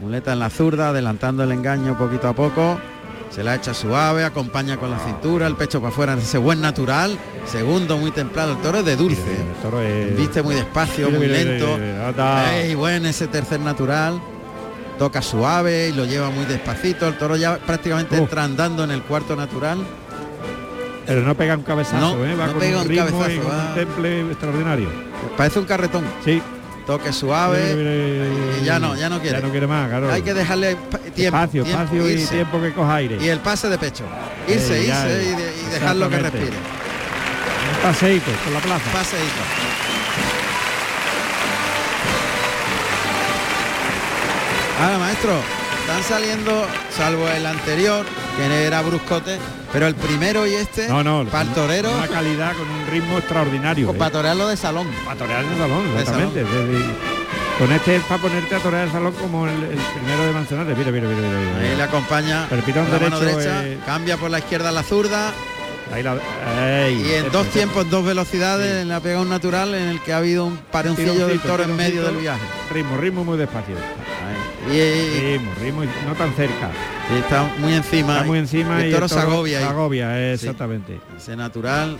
Muleta 0.00 0.32
en 0.32 0.38
la 0.40 0.50
zurda, 0.50 0.88
adelantando 0.88 1.44
el 1.44 1.52
engaño 1.52 1.96
poquito 1.96 2.28
a 2.28 2.32
poco. 2.32 2.78
Se 3.30 3.44
la 3.44 3.54
echa 3.54 3.72
suave, 3.74 4.24
acompaña 4.24 4.76
con 4.76 4.90
la 4.90 4.98
cintura, 4.98 5.46
el 5.46 5.54
pecho 5.54 5.80
para 5.80 5.92
afuera, 5.92 6.14
ese 6.14 6.36
buen 6.38 6.60
natural. 6.60 7.16
Segundo, 7.46 7.96
muy 7.96 8.10
templado. 8.10 8.52
El 8.52 8.58
toro 8.58 8.78
es 8.78 8.84
de 8.84 8.96
dulce. 8.96 9.22
Mira, 9.22 9.38
mira, 9.38 9.50
el 9.56 9.62
toro 9.62 9.80
es- 9.80 10.16
Viste 10.16 10.42
muy 10.42 10.54
despacio, 10.56 11.10
muy 11.10 11.26
lento. 11.28 11.76
mira, 11.78 11.92
mira, 11.92 12.08
anda. 12.08 12.56
Ey, 12.56 12.74
buen 12.74 13.06
ese 13.06 13.28
tercer 13.28 13.60
natural. 13.60 14.20
Toca 14.98 15.22
suave 15.22 15.88
y 15.88 15.92
lo 15.92 16.04
lleva 16.04 16.28
muy 16.30 16.44
despacito. 16.44 17.06
El 17.06 17.16
toro 17.16 17.36
ya 17.36 17.56
prácticamente 17.58 18.16
Uf. 18.16 18.22
entra 18.22 18.44
andando 18.44 18.82
en 18.84 18.90
el 18.90 19.02
cuarto 19.02 19.36
natural. 19.36 19.78
Pero 21.06 21.22
no 21.22 21.34
pega 21.34 21.56
un 21.56 21.62
cabezazo, 21.62 22.16
No, 22.18 22.24
¿eh? 22.24 22.34
va 22.34 22.46
no 22.46 22.52
con 22.52 22.60
pega 22.60 22.82
un 22.82 22.88
cabezazo, 22.96 23.30
y 23.30 23.38
con 23.38 23.50
va. 23.52 23.66
un 23.68 23.74
temple 23.74 24.20
extraordinario. 24.30 24.88
Parece 25.36 25.58
un 25.58 25.64
carretón. 25.64 26.04
Sí. 26.24 26.42
Toque 26.90 27.12
suave. 27.12 27.72
Mira, 27.76 27.90
mira, 27.90 28.24
mira, 28.24 28.58
y 28.60 28.64
ya 28.64 28.80
no, 28.80 28.96
ya 28.96 29.08
no 29.08 29.20
quiere. 29.20 29.38
Ya 29.40 29.46
no 29.46 29.52
quiere 29.52 29.68
más, 29.68 29.88
claro. 29.88 30.10
Hay 30.10 30.22
que 30.22 30.34
dejarle 30.34 30.74
tiempo. 31.14 31.36
espacio, 31.38 31.62
tiempo, 31.62 31.82
espacio 31.84 32.10
y 32.10 32.16
tiempo 32.26 32.60
que 32.60 32.72
coja 32.72 32.94
aire. 32.96 33.16
Y 33.20 33.28
el 33.28 33.38
pase 33.38 33.68
de 33.68 33.78
pecho. 33.78 34.02
Irse, 34.48 34.82
Eh, 34.82 34.86
ya, 34.88 35.06
irse 35.08 35.22
y, 35.22 35.34
de- 35.36 35.54
y 35.68 35.70
dejarlo 35.72 36.10
que 36.10 36.18
respire. 36.18 36.46
Un 37.76 37.82
paseíto 37.82 38.32
por 38.42 38.52
la 38.54 38.58
plaza. 38.58 38.90
Paseíto. 38.92 39.42
Ahora, 44.82 44.98
maestro, 44.98 45.32
están 45.80 46.02
saliendo, 46.02 46.66
salvo 46.96 47.28
el 47.28 47.44
anterior, 47.44 48.06
que 48.36 48.64
era 48.66 48.80
bruscote, 48.82 49.38
pero 49.72 49.86
el 49.86 49.94
primero 49.94 50.46
y 50.46 50.54
este, 50.54 50.88
No, 50.88 51.02
no. 51.02 51.24
para 51.26 51.44
el 51.44 51.50
torero, 51.54 51.90
Una 51.96 52.08
calidad 52.08 52.54
con 52.56 52.68
un 52.70 52.86
ritmo 52.88 53.18
extraordinario. 53.18 53.86
con- 53.86 53.96
¿eh? 53.96 53.98
para 53.98 54.10
torearlo 54.10 54.48
de 54.48 54.56
salón. 54.56 54.86
Para 55.04 55.12
el 55.12 55.18
salón, 55.58 55.94
De 55.94 56.00
exactamente. 56.00 56.44
De- 56.44 56.66
de- 56.78 56.84
con 57.58 57.70
este 57.72 57.96
es 57.96 58.02
para 58.04 58.22
ponerte 58.22 58.54
a 58.54 58.58
torear 58.58 58.84
el 58.86 58.92
salón 58.92 59.12
como 59.12 59.46
el, 59.46 59.52
el 59.52 59.78
primero 59.78 60.24
de 60.26 60.32
Manzanares. 60.32 60.78
Mira, 60.78 60.90
mira, 60.90 61.06
mira, 61.08 61.20
mira. 61.28 61.58
Ahí 61.70 61.76
le 61.76 61.82
acompaña 61.82 62.48
la 62.50 62.56
mano 62.98 63.20
derecho, 63.20 63.38
derecha, 63.38 63.66
eh, 63.66 63.78
cambia 63.84 64.16
por 64.16 64.30
la 64.30 64.38
izquierda 64.38 64.70
a 64.70 64.72
la 64.72 64.82
zurda 64.82 65.32
Ahí 65.92 66.02
la, 66.04 66.14
y 66.88 67.14
en 67.14 67.32
dos 67.32 67.48
tiempos, 67.48 67.90
dos 67.90 68.04
velocidades, 68.04 68.86
le 68.86 68.94
ha 68.94 69.00
pegado 69.00 69.22
un 69.22 69.28
natural 69.28 69.74
en 69.74 69.88
el 69.88 70.00
que 70.00 70.12
ha 70.12 70.18
habido 70.18 70.46
un 70.46 70.56
parencillo 70.56 71.26
del 71.26 71.40
toro 71.40 71.64
en 71.64 71.74
medio 71.76 72.02
del 72.04 72.16
viaje. 72.16 72.40
Ritmo, 72.72 72.96
ritmo 72.96 73.24
muy 73.24 73.36
despacio. 73.36 73.74
Ahí. 73.74 74.36
Y, 74.68 75.38
Ritmo, 75.38 75.50
ritmo, 75.60 75.82
no 76.06 76.14
tan 76.14 76.32
cerca. 76.34 76.70
y 77.14 77.18
está 77.18 77.44
muy 77.58 77.72
encima. 77.72 78.12
Está 78.14 78.24
muy 78.26 78.38
encima 78.38 78.80
y 78.80 78.82
y 78.82 78.86
el 78.88 78.94
toro 78.94 79.08
se 79.08 79.18
agobia 79.18 79.58
se 79.60 79.64
agobia, 79.64 80.18
eh, 80.32 80.36
Sí. 80.38 80.46
exactamente. 80.46 81.00
ese 81.16 81.34
natural. 81.36 81.96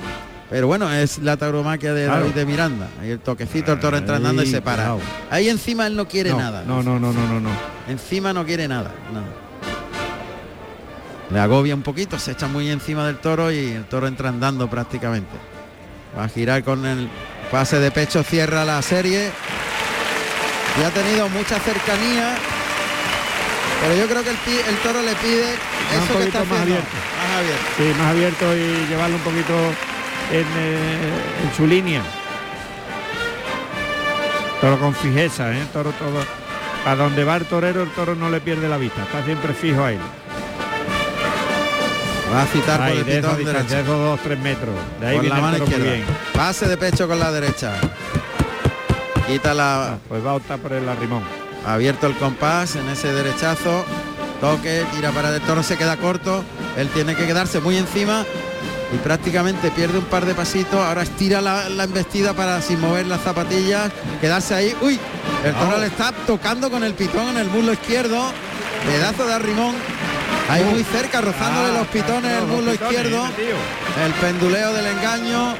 Pero 0.51 0.67
bueno, 0.67 0.93
es 0.93 1.19
la 1.19 1.37
tauromaquia 1.37 1.95
de 1.95 2.07
Claro. 2.07 2.21
David 2.23 2.35
de 2.35 2.45
Miranda. 2.45 2.89
Ahí 3.01 3.11
el 3.11 3.21
toquecito, 3.21 3.73
el 3.73 3.81
toro 3.81 3.97
entra 3.97 4.17
andando 4.17 4.43
y 4.43 4.47
se 4.47 4.61
para. 4.61 4.97
Ahí 5.31 5.49
encima 5.49 5.87
él 5.87 5.95
no 5.97 6.07
quiere 6.09 6.31
no, 6.31 6.39
nada. 6.39 6.65
No, 6.67 6.83
no, 6.83 6.99
no, 6.99 7.13
no, 7.13 7.27
no, 7.27 7.41
no. 7.41 7.51
Encima 7.89 8.33
no 8.33 8.45
quiere 8.45 8.67
nada, 8.69 8.93
nada. 9.13 9.27
Le 11.31 11.39
agobia 11.39 11.75
un 11.77 11.83
poquito, 11.83 12.19
se 12.19 12.33
echa 12.33 12.49
muy 12.49 12.69
encima 12.69 13.07
del 13.07 13.19
toro 13.19 13.53
y 13.53 13.59
el 13.71 13.85
toro 13.85 14.09
entra 14.09 14.29
andando 14.31 14.69
prácticamente. 14.69 15.31
Va 16.19 16.25
a 16.25 16.29
girar 16.29 16.65
con 16.65 16.85
el 16.85 17.09
pase 17.53 17.79
de 17.79 17.93
pecho, 17.93 18.25
cierra 18.25 18.65
la 18.65 18.83
serie. 18.83 19.31
Y 20.79 20.83
ha 20.85 20.91
tenido 20.91 21.29
mucha 21.29 21.59
cercanía. 21.61 22.35
Pero 23.83 23.95
yo 23.97 24.07
creo 24.09 24.23
que 24.23 24.31
el, 24.31 24.77
toro 24.83 25.01
le 25.03 25.15
pide 25.17 25.45
un 25.97 26.03
eso 26.03 26.19
que 26.19 26.25
está 26.25 26.41
más 26.45 26.61
haciendo. 26.61 26.75
abierto. 26.75 26.97
Más 27.19 27.39
abierto. 27.39 27.65
Sí, 27.79 27.95
más 27.99 28.09
abierto 28.11 28.57
y 28.57 28.87
llevarlo 28.89 29.17
un 29.17 29.23
poquito 29.23 29.55
en, 30.33 30.47
eh, 30.57 31.13
en 31.45 31.57
su 31.57 31.67
línea. 31.67 32.03
Toro 34.61 34.79
con 34.79 34.95
fijeza, 34.95 35.51
¿eh? 35.53 35.67
Toro 35.73 35.93
todo. 35.93 36.23
A 36.87 36.95
donde 36.95 37.25
va 37.25 37.37
el 37.37 37.47
torero, 37.47 37.83
el 37.83 37.91
toro 37.91 38.15
no 38.15 38.29
le 38.31 38.41
pierde 38.41 38.69
la 38.69 38.77
vista, 38.77 39.03
está 39.03 39.25
siempre 39.25 39.53
fijo 39.55 39.83
a 39.85 39.93
él. 39.93 39.99
Va 42.33 42.43
a 42.43 42.47
citar 42.47 42.81
Ahí, 42.81 42.91
por 42.93 43.01
el 43.01 43.07
de 43.07 43.17
pitón 43.17 43.45
derecho. 43.45 43.75
de 43.75 43.81
esos 43.83 43.99
dos, 43.99 44.21
tres 44.23 44.39
metros. 44.39 44.75
De 45.01 45.07
ahí 45.07 45.15
Con 45.17 45.23
viene 45.23 45.37
la 45.37 45.43
mano 45.43 45.57
izquierda. 45.65 45.93
Pase 46.35 46.69
de 46.69 46.77
pecho 46.77 47.09
con 47.09 47.19
la 47.19 47.33
derecha. 47.33 47.73
Quita 49.27 49.55
la. 49.55 49.99
Pues 50.09 50.25
va 50.25 50.33
a 50.33 50.35
optar 50.35 50.59
por 50.59 50.73
el 50.73 50.89
arrimón. 50.89 51.23
abierto 51.67 52.07
el 52.07 52.17
compás 52.17 52.77
en 52.77 52.89
ese 52.89 53.13
derechazo. 53.13 53.85
Toque, 54.41 54.85
tira 54.95 55.11
para 55.11 55.35
el 55.35 55.41
toro, 55.43 55.63
se 55.63 55.77
queda 55.77 55.97
corto. 55.97 56.43
Él 56.77 56.89
tiene 56.89 57.15
que 57.15 57.27
quedarse 57.27 57.61
muy 57.61 57.77
encima 57.77 58.25
y 58.93 58.97
prácticamente 58.99 59.71
pierde 59.71 59.99
un 59.99 60.05
par 60.05 60.25
de 60.25 60.35
pasitos. 60.35 60.81
Ahora 60.81 61.03
estira 61.03 61.41
la, 61.41 61.69
la 61.69 61.85
embestida 61.85 62.33
para 62.33 62.61
sin 62.63 62.81
mover 62.81 63.07
las 63.07 63.21
zapatillas, 63.21 63.93
quedarse 64.21 64.55
ahí. 64.55 64.75
Uy, 64.81 64.99
el 65.45 65.55
toro 65.55 65.79
le 65.79 65.87
está 65.87 66.13
tocando 66.27 66.71
con 66.71 66.83
el 66.85 66.95
pitón 66.95 67.29
en 67.29 67.39
el 67.39 67.49
muslo 67.49 67.73
izquierdo. 67.73 68.33
Pedazo 68.87 69.27
de 69.27 69.35
arrimón. 69.35 69.75
Ahí 70.51 70.65
muy 70.65 70.83
cerca, 70.85 71.21
rozándole 71.21 71.69
Ah, 71.71 71.79
los 71.79 71.87
pitones 71.89 72.33
el 72.39 72.47
muslo 72.47 72.75
izquierdo. 72.75 73.25
El 74.05 74.13
penduleo 74.21 74.73
del 74.73 74.87
engaño, 74.87 75.55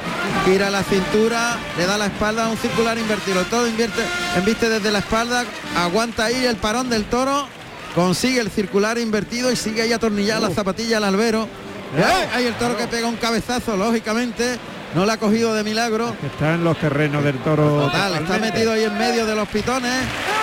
gira 0.45 0.69
la 0.69 0.83
cintura, 0.83 1.55
le 1.77 1.85
da 1.85 1.97
la 1.97 2.07
espalda 2.07 2.45
a 2.45 2.49
un 2.49 2.57
circular 2.57 2.97
invertido. 2.97 3.41
Todo 3.45 3.67
invierte, 3.67 4.01
embiste 4.35 4.67
desde 4.69 4.91
la 4.91 4.99
espalda, 4.99 5.45
aguanta 5.77 6.25
ahí 6.25 6.45
el 6.45 6.57
parón 6.57 6.89
del 6.89 7.05
toro, 7.05 7.47
consigue 7.95 8.41
el 8.41 8.51
circular 8.51 8.97
invertido 8.97 9.51
y 9.51 9.55
sigue 9.55 9.81
ahí 9.83 9.93
atornillada 9.93 10.49
la 10.49 10.53
zapatilla 10.53 10.97
al 10.97 11.05
albero. 11.05 11.47
Eh, 11.95 12.03
¡Ay! 12.03 12.27
Ahí 12.33 12.45
el 12.47 12.53
toro 12.55 12.75
que 12.77 12.87
pega 12.87 13.07
un 13.07 13.17
cabezazo, 13.17 13.77
lógicamente, 13.77 14.57
no 14.95 15.05
la 15.05 15.13
ha 15.13 15.17
cogido 15.17 15.53
de 15.53 15.63
milagro. 15.63 16.13
Está 16.25 16.55
en 16.55 16.63
los 16.65 16.77
terrenos 16.77 17.23
del 17.23 17.37
toro. 17.39 17.83
Total, 17.85 18.15
está 18.15 18.37
metido 18.39 18.73
ahí 18.73 18.83
en 18.83 18.97
medio 18.97 19.25
de 19.25 19.35
los 19.35 19.47
pitones, 19.47 19.93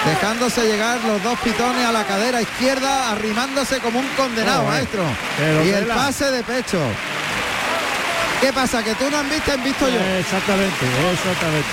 dejándose 0.07 0.65
llegar 0.67 0.99
los 1.05 1.23
dos 1.23 1.39
pitones 1.41 1.85
a 1.85 1.93
la 1.93 2.05
cadera 2.05 2.41
izquierda, 2.41 3.11
arrimándose 3.13 3.79
como 3.81 3.99
un 4.01 4.09
condenado, 4.17 4.63
Joder. 4.65 4.73
maestro. 4.75 5.03
Pero 5.37 5.65
Y 5.65 5.71
el 5.71 5.87
pase 5.87 6.31
de 6.31 6.43
pecho. 6.43 6.79
¿Qué 8.41 8.53
pasa? 8.53 8.83
¿Que 8.85 8.95
tú 8.95 9.11
no 9.11 9.19
han 9.19 9.29
visto, 9.29 9.53
han 9.53 9.65
visto 9.65 9.89
yo? 9.89 9.99
Eh, 9.99 10.21
Exactamente, 10.21 10.87
exactamente. 11.13 11.69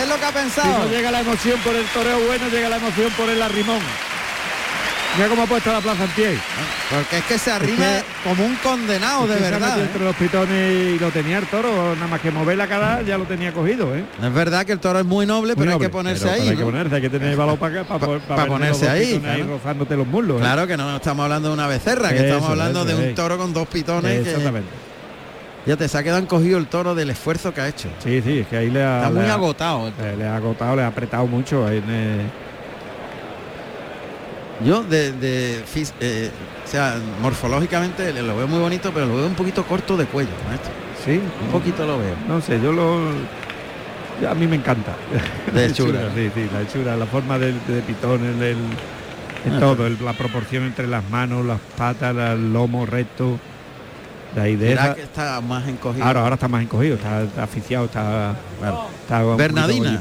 Es 0.00 0.08
lo 0.08 0.16
que 0.18 0.24
ha 0.24 0.28
Si 0.28 0.34
pensado. 0.34 0.78
no 0.84 0.86
llega 0.90 1.10
la 1.10 1.20
emoción 1.20 1.58
por 1.60 1.74
el 1.74 1.84
toreo 1.86 2.20
bueno, 2.20 2.48
llega 2.48 2.68
la 2.68 2.76
emoción 2.76 3.10
por 3.12 3.28
el 3.28 3.42
arrimón. 3.42 3.80
Mira 5.16 5.28
cómo 5.28 5.42
ha 5.42 5.46
puesto 5.46 5.70
la 5.72 5.80
plaza 5.80 6.04
en 6.04 6.10
pie. 6.10 6.38
Porque 6.90 7.18
es 7.18 7.24
que 7.24 7.38
se 7.38 7.50
arrima 7.52 7.86
como 8.24 8.44
un 8.44 8.56
condenado, 8.56 9.28
de 9.28 9.36
que 9.36 9.42
verdad. 9.42 9.78
¿eh? 9.78 9.82
entre 9.82 10.04
los 10.04 10.16
pitones 10.16 10.94
y 10.96 10.98
lo 10.98 11.10
tenía 11.10 11.38
el 11.38 11.46
toro, 11.46 11.94
nada 11.94 12.08
más 12.08 12.20
que 12.20 12.32
mover 12.32 12.56
la 12.56 12.66
cara 12.66 13.00
ya 13.02 13.16
lo 13.16 13.24
tenía 13.24 13.52
cogido, 13.52 13.94
¿eh? 13.94 14.04
Es 14.20 14.32
verdad 14.34 14.66
que 14.66 14.72
el 14.72 14.80
toro 14.80 14.98
es 14.98 15.04
muy 15.04 15.24
noble, 15.24 15.54
Muy 15.54 15.62
pero 15.64 15.74
hay 15.74 15.78
que 15.78 15.88
ponerse 15.88 16.24
pero 16.24 16.34
ahí. 16.42 16.48
Hay 16.48 16.56
que 16.56 16.64
ponerse, 16.64 16.94
hay 16.96 17.00
que 17.02 17.10
tener 17.10 17.36
valor 17.36 17.58
para, 17.58 17.84
para, 17.84 18.00
para, 18.00 18.18
Pa- 18.42 18.46
ponerse 18.46 18.88
ahí, 18.88 19.20
claro. 19.20 19.46
rozándote 19.46 19.96
los 19.96 20.06
muslos. 20.06 20.38
¿eh? 20.38 20.40
Claro 20.40 20.66
que 20.66 20.76
no 20.76 20.96
estamos 20.96 21.22
hablando 21.22 21.48
de 21.48 21.54
una 21.54 21.68
becerra, 21.68 22.08
que 22.08 22.16
Eso, 22.16 22.24
estamos 22.24 22.50
hablando 22.50 22.80
eso, 22.84 22.96
de 22.96 23.08
un 23.08 23.14
toro 23.14 23.38
con 23.38 23.52
dos 23.52 23.68
pitones. 23.68 24.22
que- 24.24 24.30
Exactamente. 24.30 24.68
ya 25.64 25.76
te 25.76 25.86
se 25.88 25.96
ha 25.96 26.02
quedado 26.02 26.18
encogido 26.20 26.58
el 26.58 26.66
toro 26.66 26.94
del 26.96 27.10
esfuerzo 27.10 27.54
que 27.54 27.60
ha 27.60 27.68
hecho. 27.68 27.88
Sí, 28.02 28.20
sí, 28.20 28.40
es 28.40 28.48
que 28.48 28.56
ahí 28.56 28.68
le 28.70 28.82
ha, 28.82 28.96
Está 28.96 29.10
le 29.10 29.20
muy 29.20 29.30
ha- 29.30 29.34
agotado. 29.34 29.92
le, 30.02 30.16
le 30.16 30.26
ha 30.26 30.36
agotado, 30.36 30.74
le 30.74 30.82
ha 30.82 30.88
apretado 30.88 31.26
mucho. 31.28 31.64
ahí 31.66 31.80
eh, 31.88 32.20
Yo 34.62 34.82
de, 34.84 35.12
de 35.12 35.64
eh, 36.00 36.30
o 36.64 36.68
sea, 36.68 36.96
morfológicamente 37.20 38.12
lo 38.22 38.36
veo 38.36 38.46
muy 38.46 38.60
bonito, 38.60 38.92
pero 38.94 39.06
lo 39.06 39.16
veo 39.16 39.26
un 39.26 39.34
poquito 39.34 39.64
corto 39.64 39.96
de 39.96 40.06
cuello, 40.06 40.30
maestro. 40.48 40.70
sí, 41.04 41.20
Un 41.46 41.48
poquito 41.50 41.84
lo 41.86 41.98
veo. 41.98 42.14
No 42.28 42.40
sé, 42.40 42.60
yo 42.60 42.72
lo. 42.72 42.98
a 44.30 44.34
mí 44.34 44.46
me 44.46 44.56
encanta. 44.56 44.94
De 45.52 45.60
La 45.60 45.64
hechura. 45.72 46.00
Sí, 46.14 46.30
sí, 46.34 46.48
la 46.52 46.62
hechura, 46.62 46.96
la 46.96 47.06
forma 47.06 47.38
del 47.38 47.54
de 47.66 47.80
pitón, 47.82 48.24
el, 48.24 48.42
el- 48.42 48.56
el 49.46 49.56
Ah, 49.56 49.60
todo, 49.60 49.86
el- 49.86 50.02
la 50.02 50.12
proporción 50.14 50.64
entre 50.64 50.86
las 50.86 51.08
manos, 51.10 51.44
las 51.44 51.60
patas, 51.76 52.16
el 52.16 52.52
lomo 52.52 52.86
recto. 52.86 53.38
La 54.34 54.48
idea. 54.48 54.94
Que 54.94 55.02
está 55.02 55.40
más 55.40 55.68
encogido. 55.68 56.04
Ahora, 56.04 56.20
ahora 56.22 56.34
está 56.34 56.48
más 56.48 56.62
encogido, 56.62 56.94
está, 56.96 57.22
está 57.22 57.42
aficiado, 57.44 57.84
está. 57.84 58.34
Claro. 59.06 59.36
Bernadina. 59.36 60.00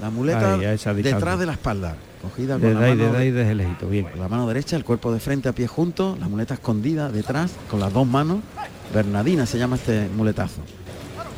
La 0.00 0.10
muleta 0.10 0.54
Ahí, 0.54 0.76
detrás 1.02 1.38
de 1.38 1.46
la 1.46 1.52
espalda, 1.52 1.96
cogida 2.22 2.58
con 2.58 2.74
la 2.74 2.80
ahí, 2.80 2.90
mano, 2.96 3.04
desde 3.04 3.18
ahí, 3.18 3.30
desde 3.30 3.52
el 3.52 3.58
lejito, 3.58 3.88
bien. 3.88 4.06
con 4.06 4.20
la 4.20 4.28
mano 4.28 4.46
derecha, 4.46 4.76
el 4.76 4.84
cuerpo 4.84 5.12
de 5.12 5.20
frente 5.20 5.48
a 5.48 5.52
pie 5.52 5.66
juntos, 5.66 6.18
la 6.18 6.28
muleta 6.28 6.54
escondida 6.54 7.10
detrás, 7.10 7.52
con 7.70 7.80
las 7.80 7.92
dos 7.92 8.06
manos. 8.06 8.38
Bernadina 8.94 9.46
se 9.46 9.58
llama 9.58 9.76
este 9.76 10.08
muletazo. 10.08 10.60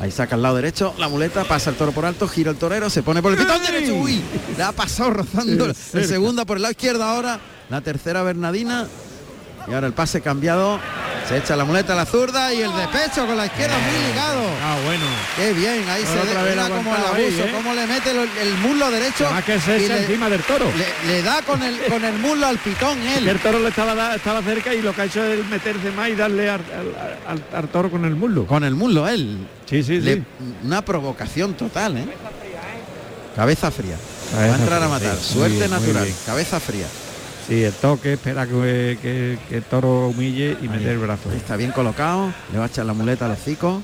Ahí 0.01 0.11
saca 0.11 0.37
el 0.37 0.43
lado 0.43 0.57
derecho, 0.57 0.95
la 0.99 1.09
muleta, 1.09 1.45
pasa 1.45 1.71
el 1.71 1.77
toro 1.77 1.91
por 1.93 2.05
alto, 2.05 2.29
gira 2.29 2.51
el 2.51 2.57
torero, 2.57 2.89
se 2.89 3.03
pone 3.03 3.21
por 3.21 3.33
el 3.33 3.39
pitón 3.39 3.61
derecho. 3.63 3.95
Uy, 3.95 4.21
le 4.57 4.63
ha 4.63 4.73
pasado 4.73 5.11
rozando 5.11 5.65
el, 5.65 5.75
el 5.95 6.05
segundo 6.05 6.47
por 6.47 6.57
el 6.57 6.63
lado 6.63 6.73
izquierdo 6.73 7.03
ahora. 7.03 7.41
La 7.69 7.81
tercera 7.81 8.23
Bernadina. 8.23 8.87
Y 9.67 9.73
ahora 9.75 9.87
el 9.89 9.93
pase 9.93 10.21
cambiado. 10.21 10.79
Se 11.29 11.37
echa 11.37 11.57
la 11.57 11.65
muleta 11.67 11.93
a 11.93 11.97
la 11.97 12.07
zurda 12.07 12.55
y 12.55 12.63
el 12.63 12.75
de 12.75 12.89
pecho 12.89 13.27
con 13.27 13.37
la 13.37 13.45
izquierda 13.45 13.77
muy 13.77 14.09
ligado. 14.09 14.41
Ah, 14.65 14.79
bueno. 14.85 15.05
Qué 15.37 15.53
bien, 15.53 15.85
ahí 15.91 16.03
se 16.03 16.15
ve 16.15 16.35
como 16.69 16.95
el 16.97 17.05
abuso, 17.05 17.45
¿eh? 17.45 17.53
cómo 17.55 17.75
le 17.75 17.87
mete 17.87 18.11
el, 18.13 18.17
el 18.41 18.55
muslo 18.63 18.91
derecho. 18.91 19.31
Más 19.31 19.45
que 19.45 19.61
se 19.61 19.77
echa 19.85 19.95
le- 19.97 20.01
encima 20.05 20.31
del 20.31 20.43
toro. 20.45 20.65
le, 20.75 21.13
le 21.13 21.23
da 21.23 21.43
con 21.43 21.63
el 21.63 21.79
con 21.87 22.03
el 22.03 22.15
muslo 22.19 22.47
al 22.47 22.57
pitón 22.59 22.99
Que 23.01 23.19
el 23.19 23.29
él. 23.29 23.39
toro 23.41 23.59
le 23.59 23.69
estaba, 23.69 24.15
estaba 24.15 24.41
cerca 24.43 24.73
y 24.73 24.81
lo 24.81 24.95
que 24.95 25.03
ha 25.03 25.05
hecho 25.05 25.23
es 25.23 25.45
meterse 25.49 25.91
más 25.91 26.09
y 26.09 26.15
darle 26.15 26.49
al, 26.49 26.61
al- 26.61 27.19
al- 27.53 27.59
al 27.59 27.69
toro 27.69 27.91
con 27.91 28.07
el 28.07 28.15
muslo. 28.17 28.47
Con 28.47 28.65
el 28.65 28.75
muslo 28.75 29.07
él. 29.07 29.47
Sí, 29.69 29.83
sí, 29.83 30.01
Le- 30.01 30.15
sí. 30.17 30.23
una 30.65 30.83
provocación 30.83 31.53
total, 31.55 31.99
¿eh? 31.99 32.07
Cabeza 33.37 33.71
fría. 33.71 33.97
Va 34.35 34.39
a 34.39 34.47
Cabeza 34.47 34.59
entrar 34.63 34.83
a 34.83 34.87
fría, 34.87 35.09
matar. 35.11 35.17
sí. 35.23 35.35
Suerte 35.35 35.69
natural. 35.69 36.09
Cabeza 36.25 36.59
fría. 36.59 36.87
Sí, 37.49 37.65
el 37.65 37.73
toque, 37.73 38.13
espera 38.15 38.47
que, 38.47 38.99
que- 39.01 39.39
que 39.49 39.57
el 39.57 39.63
toro 39.65 40.09
humille 40.09 40.57
y 40.61 40.69
meter 40.69 40.89
el 40.89 40.99
brazo. 40.99 41.33
Está 41.33 41.57
bien 41.57 41.73
colocado. 41.73 42.31
Le 42.53 42.59
va 42.59 42.65
a 42.65 42.69
echar 42.69 42.85
la 42.85 42.93
muleta 42.93 43.25
al 43.25 43.33
hocico. 43.33 43.83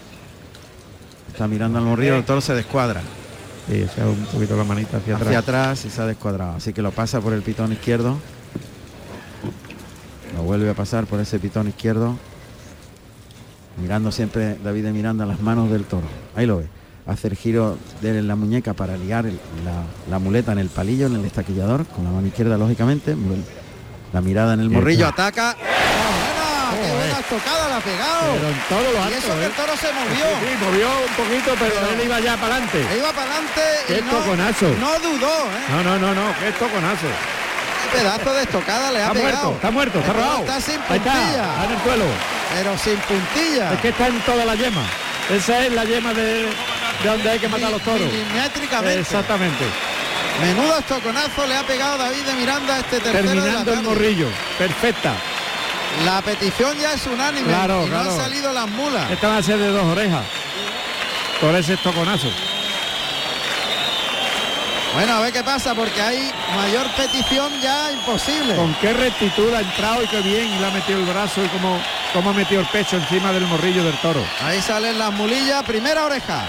Está 1.33 1.49
mirando 1.49 1.79
al 1.79 1.85
morrillo, 1.85 2.17
el 2.17 2.25
toro 2.25 2.41
se 2.43 2.55
descuadra. 2.55 3.01
Sí, 3.67 3.77
echa 3.83 4.07
un 4.07 4.27
poquito 4.27 4.55
la 4.57 4.65
manita 4.65 4.99
hacia 4.99 5.15
atrás. 5.15 5.27
hacia 5.29 5.39
atrás 5.39 5.85
y 5.87 5.91
se 5.91 6.03
ha 6.03 6.07
descuadrado. 6.07 6.57
Así 6.57 6.75
que 6.75 6.83
lo 6.83 6.91
pasa 6.93 7.21
por 7.23 7.33
el 7.33 7.41
pitón 7.43 7.73
izquierdo. 7.73 8.19
Lo 10.37 10.43
vuelve 10.43 10.69
a 10.69 10.75
pasar 10.75 11.07
por 11.07 11.19
ese 11.21 11.39
pitón 11.39 11.67
izquierdo. 11.69 12.17
Mirando 13.81 14.13
siempre 14.13 14.59
David 14.63 14.85
de 14.85 14.93
Miranda 14.93 15.25
las 15.25 15.41
manos 15.41 15.71
del 15.71 15.85
toro. 15.85 16.07
Ahí 16.37 16.45
lo 16.47 16.59
ve. 16.59 16.67
Hace 17.07 17.29
el 17.29 17.37
giro 17.37 17.77
de 18.01 18.23
la 18.23 18.35
muñeca 18.35 18.73
para 18.73 18.97
liar 18.97 19.27
el- 19.27 19.39
la, 19.65 19.83
la 20.11 20.19
muleta 20.19 20.53
en 20.53 20.59
el 20.59 20.69
palillo, 20.71 21.07
en 21.07 21.15
el 21.17 21.23
destaquillador, 21.23 21.85
con 21.87 22.05
la 22.05 22.11
mano 22.11 22.27
izquierda, 22.27 22.57
lógicamente. 22.57 23.15
La 24.13 24.21
mirada 24.23 24.55
en 24.55 24.61
el 24.61 24.71
morrillo, 24.71 25.09
está. 25.09 25.27
ataca. 25.27 25.57
¡Oh, 25.59 26.77
buena! 26.77 26.81
¡Qué 26.81 26.93
buena 26.97 27.21
tocada 27.29 27.69
la 27.69 27.77
ha 27.77 27.81
pegado! 27.81 28.33
Pero 28.33 28.49
en 28.49 28.61
todo 28.71 28.81
lo 28.81 28.99
y 28.99 29.03
alto, 29.03 29.19
eso 29.19 29.35
que 29.37 29.43
¿eh? 29.43 29.47
el 29.47 29.53
toro 29.53 29.73
se 29.77 29.89
movió. 29.93 30.25
sí, 30.33 30.65
movió 30.65 30.89
un 30.89 31.15
poquito, 31.19 31.51
pero, 31.59 31.75
Pero- 31.75 31.91
él 31.93 32.07
iba 32.07 32.21
ya 32.21 32.37
para 32.39 32.57
adelante. 32.57 32.81
Iba 32.97 33.13
para 33.13 33.31
adelante 33.31 33.63
Qué 33.87 33.99
y 33.99 34.03
no, 34.03 34.11
toconazo. 34.11 34.67
no 34.81 34.93
dudó, 35.05 35.35
¿eh? 35.53 35.65
No, 35.71 35.83
no, 35.85 35.99
no, 35.99 36.15
no, 36.15 36.25
qué 36.41 36.53
toconazo. 36.53 37.07
Qué 37.13 37.99
pedazo 38.01 38.33
de 38.33 38.43
estocada 38.43 38.91
le 38.93 38.99
ha 39.03 39.07
Está 39.09 39.13
pegado. 39.13 39.37
muerto, 39.37 39.55
está 39.57 39.71
muerto, 39.71 39.99
está 40.01 40.13
robado. 40.15 40.41
Está 40.41 40.61
sin 40.61 40.75
está, 40.81 40.89
puntilla. 40.89 41.45
está 41.53 41.65
en 41.67 41.71
el 41.73 41.83
suelo. 41.85 42.05
Pero 42.55 42.79
sin 42.79 42.97
puntilla. 43.05 43.73
Es 43.75 43.81
que 43.81 43.89
está 43.91 44.07
en 44.09 44.21
toda 44.23 44.45
la 44.47 44.55
yema. 44.55 44.83
Esa 45.31 45.67
es 45.67 45.73
la 45.73 45.85
yema 45.85 46.13
de, 46.15 46.47
de 47.03 47.09
donde 47.09 47.31
hay 47.31 47.39
que 47.39 47.49
matar 47.49 47.71
los 47.71 47.83
toros. 47.83 48.01
Milimétricamente. 48.01 49.01
Exactamente. 49.01 49.65
Menudo 50.41 50.79
estoconazo 50.79 51.47
le 51.47 51.57
ha 51.57 51.63
pegado 51.63 51.99
David 51.99 52.23
de 52.23 52.35
Miranda 52.35 52.77
a 52.77 52.81
este 52.81 53.01
tercero 53.01 53.29
de 53.29 53.41
Terminando 53.41 53.73
el 53.73 53.83
morrillo. 53.83 54.29
Perfecta. 54.59 55.15
La 56.05 56.21
petición 56.23 56.77
ya 56.79 56.93
es 56.95 57.07
unánime 57.07 57.47
Claro, 57.47 57.87
y 57.87 57.91
no 57.91 58.01
han 58.01 58.17
salido 58.17 58.53
las 58.53 58.69
mulas. 58.69 59.11
Esta 59.11 59.29
va 59.29 59.37
a 59.37 59.43
ser 59.43 59.59
de 59.59 59.69
dos 59.69 59.85
orejas. 59.85 60.25
Por 61.41 61.55
ese 61.55 61.75
estoconazo. 61.75 62.29
Bueno, 64.95 65.15
a 65.15 65.21
ver 65.21 65.33
qué 65.33 65.43
pasa 65.43 65.75
porque 65.75 66.01
hay 66.01 66.31
mayor 66.55 66.87
petición 66.97 67.53
ya 67.61 67.91
imposible. 67.91 68.55
Con 68.55 68.73
qué 68.75 68.93
rectitud 68.93 69.53
ha 69.53 69.61
entrado 69.61 70.05
y 70.05 70.07
qué 70.07 70.21
bien 70.21 70.53
y 70.53 70.59
le 70.59 70.67
ha 70.67 70.71
metido 70.71 71.01
el 71.01 71.05
brazo 71.05 71.45
y 71.45 71.49
cómo, 71.49 71.81
cómo 72.13 72.31
ha 72.31 72.33
metido 72.33 72.61
el 72.61 72.67
pecho 72.69 72.97
encima 72.97 73.33
del 73.33 73.45
morrillo 73.47 73.85
del 73.85 73.97
toro. 73.99 74.25
Ahí 74.41 74.61
salen 74.61 74.97
las 74.99 75.13
mulillas, 75.13 75.65
primera 75.65 76.05
oreja. 76.05 76.49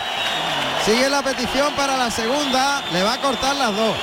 Sigue 0.86 1.10
la 1.10 1.24
petición 1.24 1.74
para 1.76 1.98
la 1.98 2.12
segunda, 2.12 2.84
le 2.94 3.02
va 3.02 3.14
a 3.14 3.22
cortar 3.22 3.56
las 3.56 3.76
dos. 3.76 3.96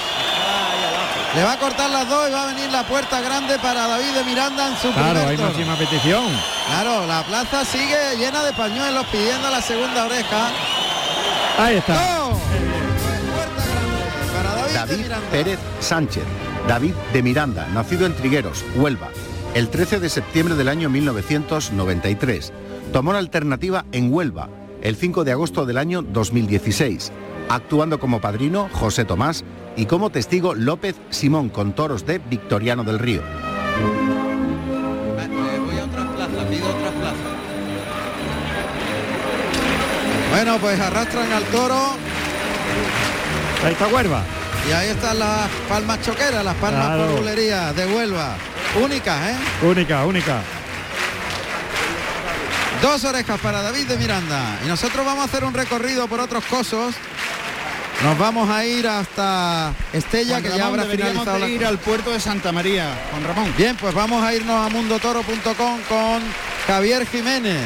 Le 1.37 1.45
va 1.45 1.53
a 1.53 1.59
cortar 1.59 1.89
las 1.89 2.09
dos 2.09 2.29
y 2.29 2.33
va 2.33 2.43
a 2.43 2.47
venir 2.55 2.71
la 2.71 2.83
puerta 2.83 3.21
grande 3.21 3.59
para 3.59 3.87
David 3.87 4.13
de 4.13 4.25
Miranda 4.25 4.69
en 4.69 4.77
su 4.77 4.93
Claro, 4.93 5.21
primer 5.21 5.29
hay 5.29 5.37
máxima 5.39 5.77
petición. 5.77 6.25
Claro, 6.67 7.07
la 7.07 7.23
plaza 7.23 7.65
sigue 7.65 8.17
llena 8.19 8.43
de 8.43 8.53
pañuelos 8.53 9.07
pidiendo 9.07 9.49
la 9.49 9.63
segunda 9.63 10.05
oreja. 10.07 10.51
Ahí 11.59 11.77
está. 11.77 11.95
Puerta 13.33 13.65
grande 13.71 14.33
para 14.35 14.55
David, 14.55 14.73
de 14.73 14.79
David 14.79 14.97
Miranda. 15.05 15.31
Pérez 15.31 15.59
Sánchez. 15.81 16.25
David 16.69 16.95
de 17.13 17.23
Miranda, 17.23 17.67
nacido 17.73 18.07
en 18.07 18.15
Trigueros, 18.15 18.65
Huelva, 18.77 19.09
el 19.55 19.69
13 19.69 20.01
de 20.01 20.09
septiembre 20.09 20.55
del 20.55 20.69
año 20.69 20.91
1993. 20.91 22.53
Tomó 22.93 23.13
la 23.13 23.19
alternativa 23.21 23.85
en 23.93 24.13
Huelva, 24.13 24.49
el 24.83 24.97
5 24.97 25.25
de 25.25 25.33
agosto 25.33 25.65
del 25.67 25.79
año 25.79 26.03
2016, 26.03 27.13
actuando 27.49 27.99
como 28.01 28.21
padrino 28.21 28.69
José 28.73 29.05
Tomás 29.05 29.45
y 29.77 29.87
como 29.87 30.11
testigo 30.11 30.55
López 30.55 30.97
Simón 31.11 31.49
con 31.49 31.73
toros 31.73 32.05
de 32.07 32.19
Victoriano 32.19 32.85
del 32.85 32.99
Río. 32.99 33.23
voy 35.65 35.79
a 35.79 35.85
otra 35.85 36.13
plaza, 36.15 36.49
pido 36.49 36.67
otra 36.69 36.91
plaza. 36.91 37.17
Bueno, 40.31 40.59
pues 40.59 40.81
arrastran 40.81 41.31
al 41.33 41.45
toro 41.45 41.79
Ahí 43.65 43.73
está 43.73 43.87
Huerva. 43.89 44.23
y 44.69 44.73
ahí 44.73 44.89
están 44.89 45.19
las 45.19 45.49
palmas 45.69 46.01
choqueras, 46.03 46.45
las 46.45 46.55
palmas 46.57 46.87
Claro. 46.87 47.07
por 47.07 47.19
bulería 47.21 47.73
de 47.73 47.87
Huelva. 47.87 48.35
Únicas, 48.83 49.31
¿eh? 49.31 49.37
Única, 49.67 50.05
única. 50.07 50.41
Dos 52.83 53.05
orejas 53.05 53.41
para 53.41 53.63
David 53.63 53.87
de 53.87 53.97
Miranda. 53.97 54.59
Y 54.65 54.69
nosotros 54.69 55.07
vamos 55.07 55.23
a 55.23 55.25
hacer 55.27 55.45
un 55.45 55.55
recorrido 55.55 56.09
por 56.09 56.19
otros 56.19 56.45
cosos. 56.47 56.97
Nos 58.03 58.19
vamos 58.19 58.51
a 58.51 58.65
ir 58.67 58.89
hasta 58.89 59.73
Estella, 59.93 60.41
Juan 60.41 60.43
que 60.43 60.59
ya 60.59 60.67
habrá 60.67 60.85
finalizado 60.87 61.35
de 61.35 61.39
la... 61.39 61.49
ir 61.49 61.65
al 61.65 61.79
puerto 61.79 62.11
de 62.11 62.19
Santa 62.19 62.51
María, 62.51 62.93
Juan 63.13 63.23
Ramón. 63.23 63.55
Bien, 63.57 63.77
pues 63.77 63.95
vamos 63.95 64.25
a 64.25 64.35
irnos 64.35 64.67
a 64.67 64.69
mundotoro.com 64.69 65.81
con 65.89 66.23
Javier 66.67 67.07
Jiménez. 67.07 67.63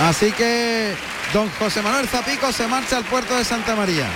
Así 0.00 0.32
que 0.32 0.94
don 1.34 1.50
José 1.58 1.82
Manuel 1.82 2.08
Zapico 2.08 2.50
se 2.52 2.66
marcha 2.66 2.96
al 2.96 3.04
puerto 3.04 3.36
de 3.36 3.44
Santa 3.44 3.76
María. 3.76 4.06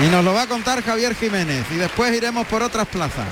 Y 0.00 0.08
nos 0.08 0.24
lo 0.24 0.32
va 0.32 0.42
a 0.42 0.46
contar 0.46 0.82
Javier 0.82 1.14
Jiménez. 1.14 1.66
Y 1.70 1.74
después 1.74 2.14
iremos 2.14 2.46
por 2.46 2.62
otras 2.62 2.86
plazas. 2.86 3.26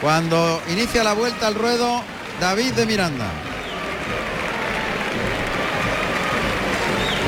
Cuando 0.00 0.62
inicia 0.68 1.02
la 1.02 1.12
vuelta 1.14 1.48
al 1.48 1.56
ruedo, 1.56 2.04
David 2.40 2.72
de 2.72 2.86
Miranda. 2.86 3.26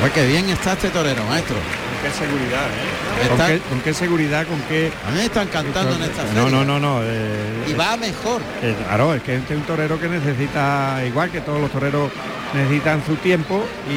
Pues 0.01 0.11
qué 0.13 0.25
bien 0.27 0.49
está 0.49 0.73
este 0.73 0.89
torero, 0.89 1.23
maestro. 1.25 1.55
Con 1.55 2.11
qué 2.11 2.17
seguridad, 2.17 2.67
¿eh? 2.67 3.27
¿Con, 3.29 3.37
qué, 3.47 3.59
con 3.69 3.79
qué 3.81 3.93
seguridad, 3.93 4.47
con 4.47 4.59
qué... 4.63 4.91
A 5.07 5.11
mí 5.11 5.17
me 5.19 5.25
están 5.25 5.47
cantando 5.47 5.95
en 5.95 6.03
esta 6.03 6.23
No, 6.23 6.29
feria. 6.29 6.49
no, 6.51 6.65
no, 6.65 6.79
no. 6.79 6.99
eh, 7.03 7.65
Y 7.69 7.73
va 7.73 7.95
mejor. 7.95 8.41
Eh, 8.61 8.75
claro, 8.85 9.13
es 9.13 9.21
que 9.23 9.35
este 9.35 9.53
es 9.53 9.59
un 9.59 9.65
torero 9.65 9.99
que 9.99 10.09
necesita, 10.09 11.01
igual 11.07 11.29
que 11.31 11.39
todos 11.41 11.61
los 11.61 11.71
toreros 11.71 12.11
necesitan 12.53 13.01
su 13.05 13.15
tiempo 13.17 13.63
y, 13.89 13.93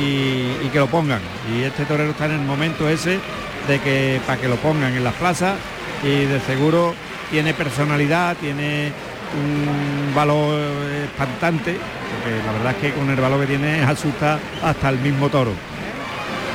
y 0.65 0.71
que 0.73 0.79
lo 0.79 0.87
pongan. 0.87 1.21
Y 1.53 1.63
este 1.63 1.85
torero 1.87 2.11
está 2.11 2.27
en 2.27 2.33
el 2.33 2.41
momento 2.43 2.89
ese 2.89 3.19
de 3.67 3.81
que 3.81 4.21
para 4.27 4.41
que 4.41 4.47
lo 4.47 4.57
pongan 4.57 4.95
en 4.95 5.03
las 5.03 5.15
plazas 5.15 5.57
y 6.05 6.25
de 6.27 6.39
seguro 6.43 6.95
tiene 7.33 7.53
personalidad, 7.55 8.37
tiene 8.37 8.93
un 9.35 10.15
valor 10.15 10.55
eh, 10.59 11.05
espantante, 11.05 11.77
porque 11.77 12.37
la 12.45 12.53
verdad 12.53 12.73
es 12.73 12.77
que 12.79 12.93
con 12.93 13.11
el 13.11 13.17
valor 13.17 13.41
que 13.41 13.47
tiene 13.47 13.83
asusta 13.83 14.39
hasta 14.63 14.89
el 14.91 14.99
mismo 14.99 15.29
toro. 15.29 15.53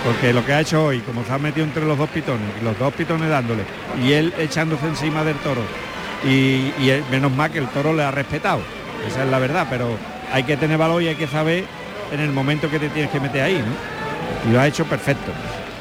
Porque 0.03 0.33
lo 0.33 0.43
que 0.43 0.53
ha 0.53 0.61
hecho 0.61 0.85
hoy, 0.85 0.99
como 0.99 1.23
se 1.23 1.31
ha 1.31 1.37
metido 1.37 1.65
entre 1.65 1.85
los 1.85 1.97
dos 1.97 2.09
pitones, 2.09 2.47
y 2.59 2.63
los 2.63 2.77
dos 2.79 2.93
pitones 2.93 3.29
dándole, 3.29 3.63
y 4.03 4.13
él 4.13 4.33
echándose 4.37 4.87
encima 4.87 5.23
del 5.23 5.35
toro, 5.37 5.61
y, 6.23 6.71
menos 7.11 7.31
mal 7.31 7.51
que 7.51 7.59
el 7.59 7.67
toro 7.67 7.93
le 7.93 8.03
ha 8.03 8.11
respetado, 8.11 8.61
esa 9.07 9.23
es 9.23 9.29
la 9.29 9.39
verdad, 9.39 9.67
pero 9.69 9.97
hay 10.33 10.43
que 10.43 10.57
tener 10.57 10.77
valor 10.77 11.03
y 11.03 11.09
hay 11.09 11.15
que 11.15 11.27
saber 11.27 11.65
en 12.11 12.19
el 12.19 12.31
momento 12.31 12.69
que 12.69 12.79
te 12.79 12.89
tienes 12.89 13.11
que 13.11 13.19
meter 13.19 13.43
ahí. 13.43 13.63
Y 14.47 14.51
lo 14.51 14.59
ha 14.59 14.67
hecho 14.67 14.85
perfecto. 14.85 15.31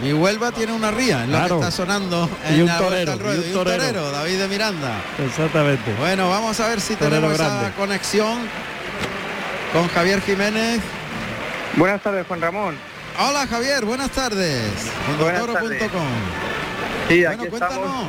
Y 0.03 0.13
Huelva 0.15 0.51
tiene 0.51 0.73
una 0.73 0.91
ría, 0.91 1.21
lo 1.27 1.33
Claro. 1.33 1.49
que 1.61 1.67
está 1.67 1.71
sonando 1.71 2.29
Y 2.51 2.55
en 2.55 2.61
un 2.63 2.67
la 2.69 2.79
torero, 2.79 3.13
al 3.13 3.19
ruedo. 3.19 3.35
y 3.37 3.39
un 3.39 3.45
Y 3.45 3.49
un 3.49 3.55
torero. 3.65 3.83
torero, 3.83 4.11
David 4.11 4.39
de 4.39 4.49
Miranda. 4.49 4.93
Exactamente. 5.27 5.93
Bueno, 5.99 6.31
vamos 6.31 6.59
a 6.59 6.69
ver 6.69 6.81
si 6.81 6.95
Torero 6.97 7.17
tenemos 7.17 7.35
esa 7.35 7.49
grande. 7.49 7.71
conexión 7.77 8.39
con 9.75 9.89
Javier 9.89 10.21
Jiménez. 10.23 10.81
Buenas 11.77 12.03
tardes, 12.03 12.27
Juan 12.27 12.41
Ramón. 12.41 12.77
Hola 13.19 13.47
Javier, 13.47 13.85
buenas 13.85 14.11
tardes. 14.11 14.63
Buenas. 15.19 15.43
Sí, 17.09 17.25
Bueno, 17.25 17.31
aquí 17.31 17.49
cuéntanos. 17.49 17.53
estamos. 17.53 18.07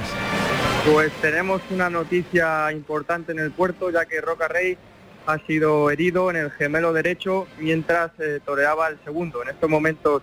Pues 0.93 1.11
tenemos 1.21 1.61
una 1.71 1.89
noticia 1.89 2.71
importante 2.71 3.33
en 3.33 3.39
el 3.39 3.51
puerto, 3.51 3.89
ya 3.91 4.05
que 4.05 4.21
Roca 4.21 4.47
Rey 4.47 4.77
ha 5.27 5.37
sido 5.45 5.91
herido 5.91 6.29
en 6.29 6.37
el 6.37 6.51
gemelo 6.51 6.93
derecho 6.93 7.47
mientras 7.59 8.11
eh, 8.19 8.39
toreaba 8.45 8.87
el 8.87 8.97
segundo. 9.03 9.43
En 9.43 9.49
estos 9.49 9.69
momentos 9.69 10.21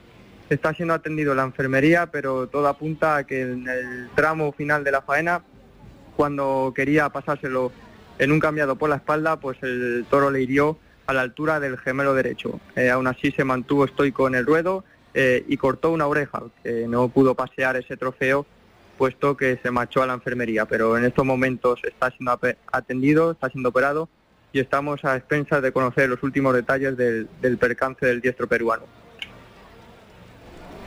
está 0.49 0.75
siendo 0.75 0.95
atendido 0.95 1.33
en 1.33 1.39
la 1.39 1.45
enfermería, 1.45 2.07
pero 2.11 2.47
todo 2.49 2.69
apunta 2.69 3.17
a 3.17 3.25
que 3.25 3.43
en 3.43 3.69
el 3.69 4.09
tramo 4.15 4.53
final 4.53 4.85
de 4.85 4.93
la 4.93 5.03
faena, 5.03 5.43
cuando 6.17 6.73
quería 6.75 7.09
pasárselo 7.11 7.73
en 8.19 8.33
un 8.33 8.41
cambiado 8.41 8.77
por 8.77 8.91
la 8.91 8.97
espalda, 8.97 9.39
pues 9.39 9.59
el 9.63 10.07
toro 10.11 10.31
le 10.31 10.43
hirió 10.43 10.79
a 11.07 11.13
la 11.13 11.23
altura 11.23 11.61
del 11.61 11.79
gemelo 11.79 12.15
derecho. 12.15 12.61
Eh, 12.77 12.91
aún 12.91 13.07
así 13.07 13.31
se 13.31 13.45
mantuvo 13.45 13.85
estoico 13.85 14.27
en 14.27 14.35
el 14.35 14.47
ruedo 14.47 14.85
eh, 15.15 15.45
y 15.49 15.57
cortó 15.57 15.91
una 15.91 16.07
oreja, 16.07 16.43
que 16.63 16.87
no 16.87 17.09
pudo 17.09 17.35
pasear 17.35 17.77
ese 17.77 17.97
trofeo 17.97 18.47
puesto 18.99 19.37
que 19.37 19.59
se 19.63 19.71
marchó 19.71 20.03
a 20.03 20.07
la 20.07 20.15
enfermería, 20.15 20.67
pero 20.67 20.99
en 20.99 21.05
estos 21.05 21.25
momentos 21.25 21.81
está 21.85 22.11
siendo 22.11 22.39
atendido, 22.73 23.31
está 23.31 23.49
siendo 23.49 23.71
operado 23.71 24.09
y 24.53 24.59
estamos 24.59 25.05
a 25.05 25.17
expensas 25.17 25.63
de 25.63 25.73
conocer 25.73 26.09
los 26.09 26.23
últimos 26.23 26.53
detalles 26.53 26.97
del 26.97 27.59
percance 27.59 28.05
del 28.05 28.21
diestro 28.21 28.49
peruano. 28.49 28.85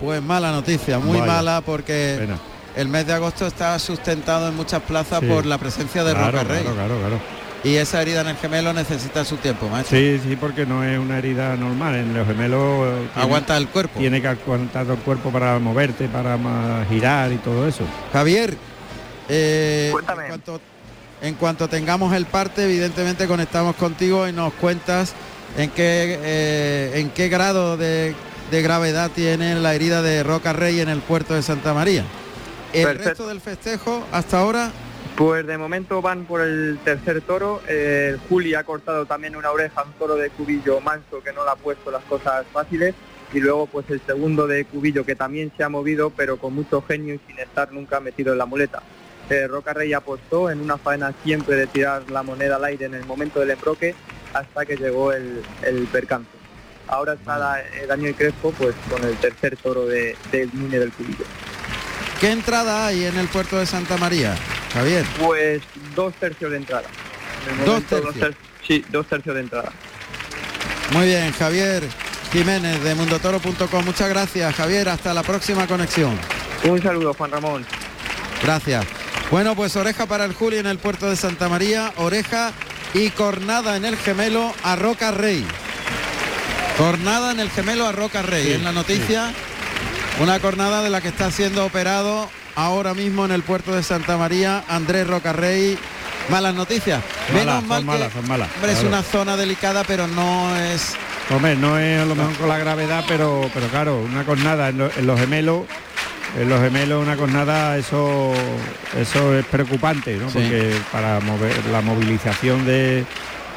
Pues 0.02 0.22
mala 0.22 0.52
noticia, 0.52 0.98
muy 1.00 1.20
Vaya. 1.20 1.32
mala 1.34 1.62
porque 1.62 2.16
Pena. 2.20 2.38
el 2.76 2.88
mes 2.88 3.06
de 3.06 3.14
agosto 3.14 3.46
está 3.46 3.78
sustentado 3.78 4.48
en 4.50 4.56
muchas 4.56 4.82
plazas 4.82 5.20
Sí. 5.20 5.28
por 5.28 5.46
la 5.46 5.58
presencia 5.60 6.04
de 6.04 6.14
Claro, 6.14 6.32
Roca 6.32 6.44
Rey. 6.44 6.62
claro, 6.64 6.76
claro, 6.76 7.00
claro. 7.00 7.20
Y 7.64 7.76
esa 7.76 8.02
herida 8.02 8.22
en 8.22 8.30
el 8.30 8.38
gemelo 8.38 8.74
necesita 8.74 9.24
su 9.24 9.38
tiempo, 9.38 9.70
maestro. 9.70 9.96
Sí, 9.96 10.20
sí, 10.28 10.36
porque 10.36 10.66
no 10.66 10.84
es 10.84 10.98
una 10.98 11.20
herida 11.20 11.56
normal. 11.56 11.94
En 11.94 12.12
los 12.18 12.26
gemelos 12.26 12.88
eh, 12.88 13.08
tiene- 13.14 13.22
Aguanta 13.24 13.56
el 13.56 13.68
cuerpo. 13.68 14.00
tiene 14.00 14.20
que 14.20 14.28
aguantar 14.30 14.88
el 14.90 14.98
cuerpo 14.98 15.30
para 15.32 15.60
moverte, 15.60 16.08
para 16.08 16.40
girar 16.90 17.32
y 17.32 17.36
todo 17.38 17.68
eso. 17.68 17.84
Javier, 18.12 18.58
eh, 19.30 19.90
Cuéntame. 19.92 20.24
En, 20.24 20.30
cuanto, 20.30 20.62
en 21.22 21.36
cuanto 21.36 21.68
tengamos 21.70 22.16
el 22.16 22.26
parte, 22.26 22.64
evidentemente 22.64 23.28
conectamos 23.28 23.76
contigo 23.76 24.28
y 24.28 24.34
nos 24.34 24.54
cuentas 24.54 25.14
en 25.56 25.70
qué, 25.70 26.18
eh, 26.24 26.92
en 26.96 27.12
qué 27.12 27.30
grado 27.30 27.78
de, 27.78 28.16
de 28.52 28.62
gravedad 28.62 29.10
tiene 29.16 29.56
la 29.56 29.74
herida 29.74 30.02
de 30.02 30.24
Roca 30.24 30.52
Rey 30.54 30.82
en 30.82 30.90
el 30.90 31.00
puerto 31.00 31.34
de 31.34 31.42
Santa 31.42 31.74
María. 31.74 32.04
El 32.74 32.84
Perfecto. 32.84 33.10
resto 33.10 33.28
del 33.28 33.42
festejo 33.42 34.06
hasta 34.12 34.40
ahora, 34.40 34.72
Pues 35.16 35.46
de 35.46 35.58
momento 35.58 36.02
van 36.02 36.26
por 36.26 36.42
el 36.42 36.80
tercer 36.84 37.22
toro. 37.22 37.62
Eh, 37.68 38.18
Juli 38.30 38.56
ha 38.56 38.64
cortado 38.64 39.06
también 39.06 39.36
una 39.36 39.52
oreja, 39.52 39.84
un 39.84 39.92
toro 39.94 40.16
de 40.16 40.30
cubillo 40.30 40.80
manso 40.82 41.22
que 41.24 41.34
no 41.34 41.44
le 41.44 41.52
ha 41.52 41.56
puesto 41.56 41.92
las 41.92 42.04
cosas 42.04 42.46
fáciles. 42.52 42.96
Y 43.34 43.40
luego 43.40 43.68
pues 43.68 43.90
el 43.90 44.02
segundo 44.06 44.48
de 44.48 44.66
cubillo 44.66 45.06
que 45.06 45.16
también 45.16 45.52
se 45.56 45.64
ha 45.64 45.70
movido, 45.70 46.10
pero 46.12 46.38
con 46.38 46.54
mucho 46.54 46.82
genio 46.82 47.14
y 47.16 47.20
sin 47.28 47.40
estar 47.40 47.72
nunca 47.72 48.00
metido 48.00 48.32
en 48.34 48.38
la 48.40 48.46
muleta. 48.46 48.82
Eh, 49.30 49.48
Roca 49.48 49.74
Rey 49.74 49.94
apostó 49.94 50.50
en 50.50 50.60
una 50.60 50.78
faena 50.78 51.14
siempre 51.24 51.56
de 51.56 51.68
tirar 51.68 52.10
la 52.10 52.24
moneda 52.24 52.56
al 52.58 52.66
aire 52.66 52.86
en 52.86 52.96
el 52.96 53.06
momento 53.06 53.40
del 53.40 53.52
embroque 53.52 53.96
hasta 54.34 54.66
que 54.66 54.76
llegó 54.76 55.12
el, 55.14 55.42
el 55.62 55.88
percance. 55.88 56.30
Ahora 56.92 57.14
está 57.14 57.38
la- 57.40 57.60
eh, 57.62 57.86
Daniel 57.88 58.14
Crespo 58.16 58.52
pues 58.52 58.76
con 58.90 59.04
el 59.04 59.16
tercer 59.18 59.58
toro 59.58 59.86
de, 59.88 60.16
del 60.32 60.50
Núñez 60.54 60.80
del 60.82 60.92
Cubillo. 60.92 61.26
¿qué 62.20 62.32
entrada 62.32 62.86
hay 62.86 63.06
en 63.06 63.18
el 63.18 63.28
puerto 63.30 63.58
de 63.58 63.66
Santa 63.66 63.98
María? 63.98 64.36
Javier, 64.74 65.04
Pues 65.20 65.62
dos 65.96 66.14
tercios 66.16 66.52
de 66.52 66.58
entrada. 66.58 66.84
En 67.52 67.60
el 67.60 67.66
Dos 67.66 67.84
tercios. 67.86 68.14
ter- 68.14 68.36
sí, 68.68 68.86
dos 68.90 69.08
tercios 69.08 69.34
de 69.36 69.42
entrada. 69.42 69.72
muy 70.94 71.08
bien, 71.08 71.32
Javier 71.34 71.84
Jiménez 72.32 72.82
de 72.84 72.94
mundotoro.com. 72.96 73.84
Muchas 73.86 74.08
gracias, 74.10 74.54
Javier. 74.56 74.88
Hasta 74.90 75.14
la 75.14 75.24
próxima 75.24 75.66
conexión. 75.68 76.18
Un 76.64 76.82
saludo, 76.82 77.14
Juan 77.16 77.32
Ramón. 77.32 77.66
Gracias. 78.44 78.86
Bueno, 79.32 79.56
pues 79.56 79.76
oreja 79.76 80.06
para 80.06 80.26
el 80.26 80.34
Juli 80.34 80.58
en 80.58 80.68
el 80.68 80.78
puerto 80.78 81.10
de 81.10 81.16
Santa 81.16 81.50
María, 81.50 81.92
oreja 81.98 82.52
y 82.94 83.10
cornada 83.10 83.76
en 83.78 83.86
el 83.86 83.98
gemelo 83.98 84.54
a 84.64 84.76
Roca 84.76 85.12
Rey. 85.12 85.46
Cornada 86.78 87.32
en 87.32 87.40
el 87.40 87.50
gemelo 87.50 87.88
a 87.88 87.92
Roca 87.92 88.22
Rey. 88.22 88.46
Sí, 88.46 88.54
en 88.54 88.64
la 88.64 88.72
noticia, 88.72 89.32
una 90.20 90.40
cornada 90.40 90.82
de 90.82 90.90
la 90.90 91.02
que 91.02 91.10
está 91.10 91.30
siendo 91.32 91.66
operado 91.66 92.30
ahora 92.56 92.94
mismo 92.94 93.26
en 93.26 93.32
el 93.32 93.44
puerto 93.44 93.74
de 93.76 93.84
Santa 93.84 94.18
María, 94.18 94.64
Andrés 94.68 95.08
Roca 95.08 95.34
Rey. 95.34 95.78
Malas 96.30 96.54
noticias. 96.56 97.02
Malas, 97.34 97.46
Menos 97.46 97.60
son 97.60 97.68
mal 97.68 97.80
que- 97.82 97.86
malas, 97.86 98.14
son 98.14 98.28
malas, 98.28 98.50
hombre, 98.56 98.72
es 98.74 98.84
una 98.84 99.04
zona 99.04 99.38
delicada, 99.38 99.84
pero 99.84 100.08
no 100.08 100.56
es 100.58 100.94
Hombre, 101.30 101.56
no 101.56 101.78
es 101.80 102.02
a 102.02 102.06
lo 102.06 102.16
mejor 102.16 102.34
con 102.36 102.50
la 102.50 102.58
gravedad, 102.58 103.04
pero 103.08 103.50
pero 103.54 103.68
claro, 103.68 104.00
una 104.00 104.24
cornada 104.26 104.70
en, 104.70 104.78
lo- 104.78 104.92
en 104.96 105.08
los 105.08 105.20
gemelos, 105.20 105.62
en 106.40 106.48
los 106.50 106.62
gemelos 106.62 107.02
una 107.04 107.16
cornada, 107.16 107.78
eso 107.78 108.34
eso 109.00 109.36
es 109.38 109.46
preocupante, 109.46 110.16
¿no? 110.18 110.28
Sí. 110.30 110.34
Porque 110.40 110.76
para 110.92 111.20
mover 111.22 111.66
la 111.72 111.82
movilización 111.82 112.66
de 112.66 113.04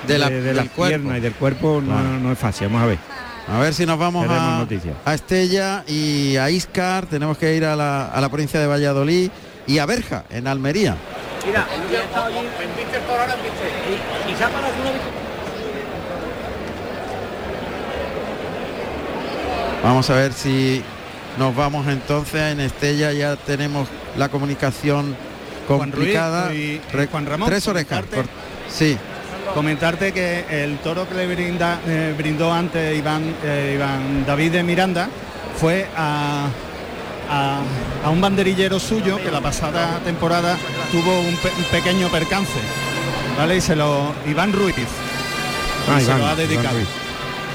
De 0.07 0.19
la- 0.19 0.29
de, 0.31 0.41
del 0.43 0.57
cuerpo. 0.71 0.87
piernas 0.89 1.19
y 1.19 1.21
del 1.21 1.33
cuerpo 1.35 1.81
no, 1.85 1.93
Claro. 1.95 2.09
no 2.21 2.33
es 2.33 2.39
fácil. 2.39 2.67
Vamos 2.69 2.83
a 2.83 2.87
ver. 2.87 2.99
A 3.47 3.59
ver 3.59 3.75
si 3.75 3.85
nos 3.85 3.99
vamos 3.99 4.27
a, 4.29 4.59
noticias. 4.59 4.95
a 5.05 5.13
Estella 5.15 5.85
y 5.87 6.37
a 6.37 6.49
Iscar. 6.51 7.07
Tenemos 7.07 7.37
que 7.39 7.55
ir 7.55 7.65
a 7.65 7.77
la, 7.77 8.07
a 8.07 8.21
la 8.21 8.29
provincia 8.31 8.59
de 8.59 8.67
Valladolid 8.67 9.31
y 9.67 9.79
a 9.79 9.87
Berja, 9.87 10.25
en 10.31 10.47
Almería. 10.47 10.97
Vamos 19.83 20.09
a 20.11 20.15
ver 20.15 20.33
si 20.33 20.83
nos 21.39 21.55
vamos 21.55 21.87
entonces 21.89 22.53
en 22.53 22.61
Estella. 22.61 23.13
Ya 23.13 23.37
tenemos 23.37 23.89
la 24.17 24.29
comunicación 24.29 25.15
Juan 25.69 25.93
Ruiz 25.93 25.95
complicada. 25.95 26.55
y- 26.55 26.81
Re- 26.93 27.07
Juan 27.09 27.27
Ramón, 27.27 27.49
Tres 27.49 27.67
orejas. 27.69 28.03
Sí, 28.69 28.97
Comentarte 29.53 30.13
que 30.13 30.45
el 30.51 30.79
toro 30.79 31.09
que 31.09 31.15
le 31.15 31.27
brinda, 31.33 31.79
eh, 31.87 32.15
brindó 32.17 32.53
antes 32.53 32.97
Iván, 32.97 33.35
eh, 33.45 33.73
Iván 33.77 34.25
David 34.27 34.53
de 34.53 34.63
Miranda 34.63 35.09
fue 35.61 35.87
a, 35.97 36.47
a- 37.31 37.61
a 38.05 38.11
un 38.11 38.21
banderillero 38.21 38.81
suyo 38.81 39.19
que 39.23 39.31
la 39.31 39.41
pasada 39.41 40.01
temporada 40.05 40.57
tuvo 40.91 41.21
un, 41.21 41.37
pe- 41.37 41.53
un 41.57 41.65
pequeño 41.65 42.09
percance, 42.09 42.51
¿vale? 43.39 43.57
Y 43.57 43.61
se 43.61 43.77
lo 43.77 44.13
Iván 44.27 44.53
Ruiz. 44.53 44.75
Ah, 45.89 46.01
y 46.01 46.05
se 46.05 46.07
Iván, 46.11 46.19
lo 46.19 46.25
ha 46.27 46.33
Iván 46.33 46.37
dedicado. 46.49 46.77
Ruiz. 46.77 46.89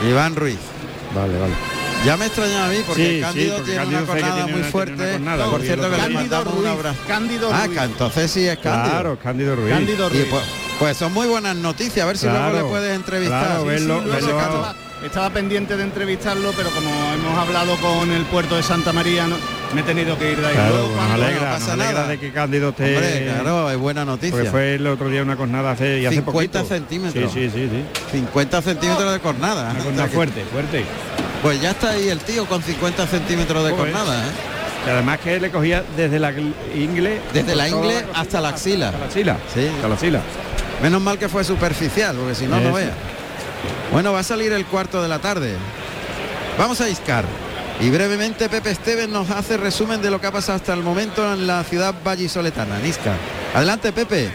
Iván 0.09 0.35
Ruiz. 0.35 0.59
Vale, 1.13 1.37
vale. 1.39 1.53
Ya 2.05 2.15
me 2.15 2.27
extrañaba 2.27 2.67
a 2.67 2.69
mí 2.69 2.77
porque 2.87 3.03
Sí, 3.03 3.15
sí, 3.15 3.21
Cándido 3.21 3.55
porque 3.57 3.71
tiene 3.71 3.77
Cándido 3.79 3.99
una 4.03 4.07
cornada 4.13 4.33
tiene 4.35 4.51
muy 4.53 4.61
una- 4.61 4.69
fuerte. 4.71 5.11
cornada, 5.11 5.45
Por 5.49 5.61
cierto 5.61 5.83
que 5.83 5.89
le 5.89 5.95
otro 5.95 6.07
día- 6.09 6.19
mandamos 6.21 6.53
Ruiz. 6.55 6.97
Cándido 7.07 7.49
Ah, 7.53 7.65
Ruiz. 7.65 7.79
entonces 7.81 8.31
sí 8.31 8.47
es 8.47 8.57
Cándido. 8.59 8.89
Claro, 8.91 9.19
Cándido 9.21 9.55
Ruiz. 9.57 9.73
Cándido 9.73 10.07
Y 10.13 10.21
pues, 10.23 10.43
pues 10.79 10.95
son 10.97 11.13
muy 11.13 11.27
buenas 11.27 11.55
noticias, 11.57 12.03
a 12.03 12.07
ver 12.07 12.17
si 12.17 12.25
luego 12.25 12.39
Claro, 12.39 12.57
le 12.63 12.63
puedes 12.69 12.95
entrevistar. 12.95 13.45
claro, 13.47 13.63
Sí, 13.63 13.67
sí, 13.69 13.73
verlo- 13.85 14.01
luego 14.01 14.11
verlo 14.11 14.27
se 14.27 14.33
a- 14.33 14.37
canta. 14.37 14.55
estaba, 14.55 14.75
estaba 15.05 15.29
pendiente 15.31 15.75
de 15.77 15.83
entrevistarlo, 15.83 16.51
pero 16.55 16.69
como 16.71 16.89
hemos 17.13 17.37
hablado 17.37 17.75
con 17.77 18.09
el 18.11 18.23
puerto 18.23 18.55
de 18.55 18.63
Santa 18.63 18.93
María, 18.93 19.27
no- 19.27 19.35
me 19.73 19.81
he 19.81 19.83
tenido 19.83 20.17
que 20.17 20.31
ir 20.31 20.39
de 20.39 20.47
ahí. 20.47 20.53
Claro, 20.53 20.69
Luego, 20.71 20.87
pues 20.87 20.97
nos 20.97 21.05
cuando- 21.07 21.25
alegra, 21.25 21.41
no 21.45 21.49
nos 21.51 21.59
pasa 21.59 21.73
alegra 21.73 21.93
nada. 21.93 22.07
de 22.07 22.19
que 22.19 22.31
Cándido 22.31 22.69
esté... 22.69 22.95
Hombre, 22.95 23.25
claro, 23.33 23.69
es 23.71 23.77
buena 23.77 24.05
Porque 24.05 24.27
noticia. 24.31 24.51
fue 24.51 24.75
el 24.75 24.87
otro 24.87 25.09
día 25.09 25.21
una 25.21 25.35
cornada 25.35 25.71
hace, 25.71 25.99
y 25.99 26.05
hace 26.05 26.15
50 26.15 26.59
poquito. 26.59 26.65
centímetros. 26.75 27.33
Sí, 27.33 27.49
sí, 27.49 27.51
sí, 27.53 27.69
sí. 27.69 28.17
50 28.17 28.61
centímetros 28.61 29.11
de 29.13 29.19
cornada. 29.19 29.75
Una 29.93 30.05
que- 30.07 30.15
fuerte, 30.15 30.43
fuerte. 30.51 30.85
Pues 31.43 31.61
ya 31.61 31.71
está 31.71 31.91
ahí 31.91 32.07
el 32.09 32.19
tío 32.19 32.45
con 32.45 32.61
50 32.63 33.05
centímetros 33.05 33.63
de 33.65 33.71
Joder. 33.71 33.91
cornada. 33.93 34.23
¿eh? 34.27 34.31
Y 34.87 34.89
además 34.91 35.19
que 35.19 35.39
le 35.41 35.51
cogía 35.51 35.83
desde 35.97 36.19
la 36.19 36.31
ingle... 36.73 37.21
Desde 37.33 37.53
la 37.55 37.67
ingle 37.67 38.05
hasta 38.15 38.39
la 38.41 38.49
axila. 38.49 38.87
Hasta 38.89 38.99
la 38.99 39.05
axila. 39.05 39.37
Sí. 39.53 39.67
Hasta 39.75 39.87
la 39.89 39.95
axila. 39.95 40.21
Menos 40.81 41.01
mal 41.01 41.17
que 41.17 41.29
fue 41.29 41.43
superficial, 41.43 42.15
porque 42.15 42.35
si 42.35 42.47
no, 42.47 42.59
no 42.59 42.73
vea. 42.73 42.93
Bueno, 43.91 44.13
va 44.13 44.19
a 44.19 44.23
salir 44.23 44.53
el 44.53 44.65
cuarto 44.65 45.01
de 45.01 45.07
la 45.09 45.19
tarde. 45.19 45.55
Vamos 46.57 46.79
a 46.81 46.89
Iscar. 46.89 47.25
Y 47.81 47.89
brevemente 47.89 48.49
Pepe 48.49 48.71
Esteves 48.71 49.07
nos 49.07 49.29
hace 49.29 49.55
resumen 49.55 50.01
de 50.01 50.11
lo 50.11 50.19
que 50.19 50.27
ha 50.27 50.31
pasado 50.31 50.57
hasta 50.57 50.73
el 50.73 50.83
momento 50.83 51.33
en 51.33 51.47
la 51.47 51.63
ciudad 51.63 51.95
vallisoletana, 52.03 52.79
en 52.79 52.85
Iscar. 52.85 53.15
Adelante, 53.53 53.91
Pepe. 53.93 54.29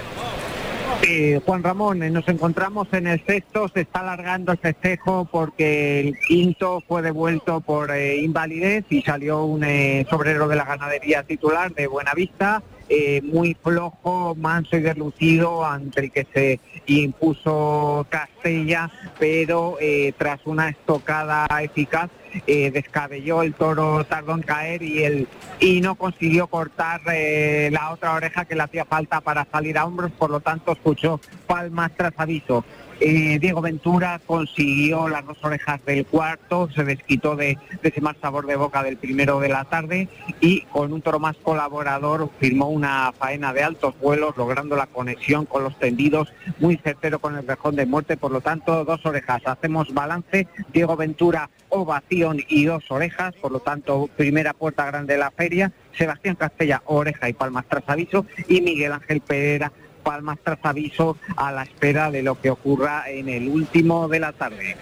Eh, 1.03 1.41
Juan 1.45 1.63
Ramón, 1.63 2.03
eh, 2.03 2.11
nos 2.11 2.27
encontramos 2.29 2.89
en 2.93 3.07
el 3.07 3.23
sexto, 3.27 3.69
se 3.69 3.83
está 3.83 4.01
alargando 4.01 4.53
el 4.53 4.59
festejo 4.59 5.29
porque 5.31 6.01
el 6.01 6.19
quinto 6.27 6.83
fue 6.89 7.03
devuelto 7.03 7.61
por 7.61 7.91
eh, 7.91 8.17
invalidez 8.17 8.87
y 8.89 9.03
salió 9.03 9.45
un 9.45 9.65
eh, 9.65 10.07
sobrero 10.09 10.49
de 10.49 10.57
la 10.57 10.65
ganadería 10.65 11.23
titular 11.23 11.75
de 11.75 11.87
Buenavista, 11.89 12.63
eh, 12.89 13.21
muy 13.23 13.57
flojo, 13.63 14.35
manso 14.35 14.77
y 14.77 14.81
deslucido, 14.81 15.65
ante 15.65 16.01
el 16.01 16.13
que 16.13 16.27
se 16.33 16.61
impuso 16.87 18.07
Castella, 18.09 18.91
pero 19.19 19.77
eh, 19.81 20.13
tras 20.17 20.41
una 20.47 20.69
estocada 20.69 21.47
eficaz 21.63 22.11
eh, 22.47 22.73
descabelló 22.73 23.43
el 23.43 23.55
toro 23.55 24.05
tardó 24.05 24.35
en 24.35 24.43
caer 24.43 24.83
y 24.83 25.05
el 25.05 25.29
y 25.61 25.81
no 25.81 25.95
consiguió 25.95 26.49
cortar 26.49 27.01
eh, 27.13 27.69
la 27.73 27.93
otra 27.93 28.13
oreja 28.13 28.45
que 28.45 28.57
le 28.57 28.63
hacía 28.65 28.85
falta 28.85 29.21
para 29.21 29.47
salir 29.51 29.79
a 29.79 29.85
hombros, 29.85 30.11
por 30.13 30.31
lo 30.31 30.41
tanto 30.41 30.73
escuchó 30.73 31.21
palmas 31.47 31.93
tras 31.97 32.13
aviso. 32.17 32.65
Eh, 33.01 33.39
Diego 33.41 33.61
Ventura 33.61 34.21
consiguió 34.25 35.09
las 35.09 35.27
dos 35.27 35.39
orejas 35.43 35.85
del 35.85 36.07
cuarto, 36.07 36.69
se 36.75 36.85
desquitó 36.85 37.37
de, 37.37 37.59
ese 37.83 38.01
mal 38.01 38.17
sabor 38.21 38.47
de 38.47 38.57
boca 38.57 38.83
del 38.83 38.97
primero 38.97 39.41
de 39.41 39.49
la 39.49 39.65
tarde 39.65 40.09
y 40.41 40.63
con 40.63 40.93
un 40.93 41.03
toro 41.03 41.19
más 41.19 41.37
colaborador 41.37 42.31
firmó 42.39 42.69
una 42.69 43.13
faena 43.13 43.53
de 43.53 43.63
altos 43.63 43.95
vuelos, 44.01 44.37
logrando 44.37 44.77
la 44.77 44.87
conexión 44.87 45.45
con 45.47 45.65
los 45.65 45.79
tendidos, 45.79 46.33
muy 46.61 46.77
certero 46.77 47.19
con 47.19 47.37
el 47.37 47.47
rejón 47.47 47.77
de 47.77 47.87
muerte, 47.87 48.17
por 48.17 48.31
lo 48.31 48.41
tanto 48.41 48.85
dos 48.85 49.05
orejas. 49.05 49.43
Hacemos 49.45 49.93
balance, 49.93 50.47
Diego 50.73 50.97
Ventura 50.97 51.51
ovación 51.75 52.39
y 52.49 52.67
dos 52.67 52.85
orejas, 52.91 53.35
por 53.35 53.51
lo 53.53 53.61
tanto 53.61 54.09
primera 54.17 54.53
puerta 54.53 54.87
grande 54.87 55.15
de 55.15 55.19
la 55.19 55.31
feria, 55.31 55.73
Sebastián 55.97 56.37
Castella 56.37 56.83
oreja 56.87 57.29
y 57.29 57.33
palmas 57.33 57.67
tras 57.69 57.85
aviso. 57.89 58.27
Y 58.49 58.61
Miguel 58.61 58.93
Ángel 58.93 59.21
Pereira 59.21 59.73
palmas 60.05 60.39
tras 60.45 60.59
aviso 60.63 61.17
a 61.37 61.51
la 61.51 61.65
espera 61.65 62.11
de 62.11 62.23
lo 62.23 62.41
que 62.41 62.51
ocurra 62.51 63.05
en 63.09 63.29
el 63.29 63.49
último 63.49 64.07
de 64.07 64.21
la 64.21 64.33
tarde. 64.33 64.77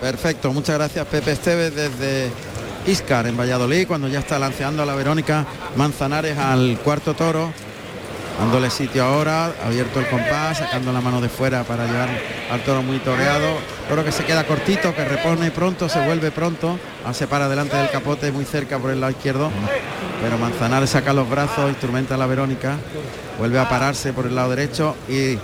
Perfecto, 0.00 0.52
muchas 0.52 0.76
gracias 0.76 1.06
Pepe 1.06 1.32
Esteves 1.32 1.74
desde 1.74 2.30
Iscar 2.86 3.26
en 3.26 3.36
Valladolid, 3.36 3.86
cuando 3.86 4.08
ya 4.08 4.20
está 4.20 4.38
lanceando 4.38 4.82
a 4.82 4.86
la 4.86 4.94
Verónica 4.94 5.44
Manzanares 5.74 6.38
al 6.38 6.78
cuarto 6.84 7.14
toro, 7.14 7.50
dándole 8.38 8.70
sitio 8.70 9.02
ahora, 9.04 9.52
abierto 9.64 9.98
el 9.98 10.06
compás, 10.06 10.58
sacando 10.58 10.92
la 10.92 11.00
mano 11.00 11.20
de 11.20 11.28
fuera 11.28 11.64
para 11.64 11.86
llevar 11.86 12.08
al 12.50 12.60
toro 12.60 12.82
muy 12.82 12.98
toreado, 12.98 13.56
toro 13.88 14.04
que 14.04 14.12
se 14.12 14.24
queda 14.24 14.46
cortito, 14.46 14.94
que 14.94 15.04
repone 15.04 15.50
pronto, 15.50 15.88
se 15.88 16.04
vuelve 16.04 16.30
pronto, 16.30 16.78
se 17.12 17.26
para 17.26 17.48
delante 17.48 17.76
del 17.76 17.90
capote 17.90 18.30
muy 18.30 18.44
cerca 18.44 18.78
por 18.78 18.90
el 18.90 19.00
lado 19.00 19.12
izquierdo, 19.12 19.50
pero 20.22 20.38
Manzanares 20.38 20.90
saca 20.90 21.12
los 21.12 21.28
brazos, 21.28 21.70
instrumenta 21.70 22.14
a 22.14 22.18
la 22.18 22.26
Verónica, 22.26 22.76
vuelve 23.38 23.58
a 23.58 23.68
pararse 23.68 24.12
por 24.12 24.26
el 24.26 24.34
lado 24.34 24.50
derecho 24.50 24.96
y 25.08 25.38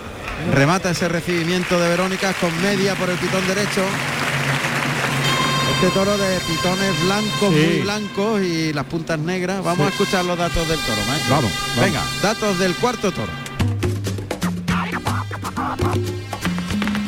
remata 0.55 0.91
ese 0.91 1.09
recibimiento 1.09 1.79
de 1.81 1.89
Verónica 1.89 2.33
con 2.35 2.51
media 2.63 2.95
por 2.95 3.11
el 3.11 3.17
pitón 3.17 3.47
derecho. 3.47 3.85
Este 5.75 5.89
toro 5.95 6.17
de 6.17 6.39
pitones 6.41 7.03
blancos, 7.05 7.55
Sí. 7.55 7.67
muy 7.67 7.79
blancos 7.81 8.43
y 8.43 8.73
las 8.73 8.85
puntas 8.85 9.19
negras. 9.19 9.65
Vamos 9.65 9.87
a 9.87 9.91
escuchar 9.91 10.25
los 10.25 10.39
datos 10.39 10.69
del 10.69 10.79
toro, 10.79 11.03
maestro. 11.09 11.35
Vamos, 11.37 11.51
vamos. 11.77 11.85
Venga, 11.85 12.03
datos 12.23 12.59
del 12.59 12.75
cuarto 12.77 13.11
toro. 13.11 13.33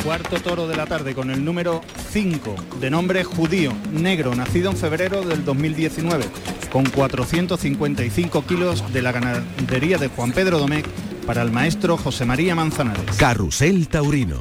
Cuarto 0.03 0.39
toro 0.41 0.67
de 0.69 0.77
la 0.77 0.87
tarde 0.87 1.15
con 1.15 1.31
el 1.31 1.43
número 1.45 1.81
5, 2.13 2.55
de 2.81 2.91
nombre 2.91 3.25
judío, 3.25 3.73
negro, 3.93 4.35
nacido 4.35 4.71
en 4.71 4.77
febrero 4.77 5.23
del 5.23 5.45
2019, 5.45 6.27
con 6.75 6.85
455 6.87 8.45
kilos 8.47 8.93
de 8.93 9.01
la 9.01 9.13
ganadería 9.13 9.97
de 9.97 10.09
Juan 10.09 10.33
Pedro 10.33 10.59
Domecq 10.59 10.85
para 11.25 11.43
el 11.43 11.53
maestro 11.53 11.97
José 11.97 12.25
María 12.25 12.57
Manzanares. 12.57 13.15
Carrusel 13.17 13.87
Taurino. 13.87 14.39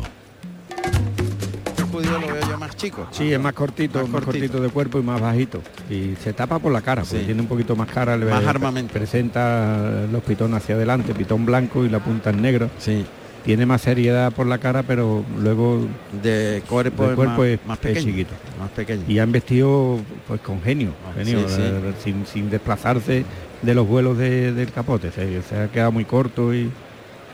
El 1.78 1.84
judío 1.84 2.12
lo 2.20 2.22
veo 2.34 2.50
yo 2.50 2.58
más 2.58 2.76
chico. 2.76 3.08
Sí, 3.12 3.32
es 3.32 3.40
más 3.40 3.54
cortito, 3.54 4.00
Más 4.00 4.10
más, 4.10 4.24
cortito. 4.24 4.48
cortito. 4.48 4.64
de 4.64 4.70
cuerpo 4.70 4.98
y 5.00 5.04
más 5.04 5.22
bajito. 5.22 5.62
Y 5.92 6.16
se 6.24 6.34
tapa 6.34 6.58
por 6.58 6.72
la 6.72 6.82
cara, 6.82 7.04
porque 7.04 7.20
Sí. 7.20 7.26
tiene 7.26 7.40
un 7.40 7.48
poquito 7.48 7.76
más 7.76 7.88
cara. 7.88 8.18
le- 8.18 8.26
Más 8.26 8.44
armamento. 8.48 8.92
Presenta 8.94 10.08
los 10.12 10.24
pitones 10.24 10.58
hacia 10.58 10.74
adelante, 10.74 11.14
pitón 11.14 11.46
blanco 11.46 11.86
y 11.86 11.90
la 11.90 12.00
punta 12.00 12.32
en 12.32 12.42
negro. 12.42 12.72
Sí, 12.80 13.06
Tiene 13.44 13.66
más 13.66 13.82
seriedad 13.82 14.32
por 14.32 14.48
la 14.48 14.58
cara, 14.58 14.84
pero 14.84 15.24
luego 15.40 15.86
de 16.22 16.64
cuerpo, 16.70 17.10
es 17.10 17.16
cuerpo 17.16 17.38
más, 17.42 17.48
es, 17.48 17.60
más 17.68 17.78
es 17.80 17.82
pequeño. 17.84 18.06
chiquito. 18.06 18.34
Más 18.60 18.70
pequeño. 18.72 19.04
Y 19.08 19.20
han 19.20 19.32
vestido 19.34 20.00
pues 20.28 20.40
con 20.42 20.62
genio, 20.62 20.92
genio, 21.16 21.40
Sí, 21.50 21.56
sí. 21.56 21.62
eh, 21.62 21.94
Sin, 22.02 22.26
sin 22.26 22.50
desplazarse 22.50 23.26
de 23.62 23.74
los 23.76 23.86
vuelos 23.88 24.18
de- 24.18 24.54
del 24.54 24.72
capote. 24.72 25.12
Se, 25.12 25.42
se 25.42 25.58
ha 25.60 25.68
quedado 25.68 25.92
muy 25.92 26.06
corto 26.06 26.54
y, 26.54 26.72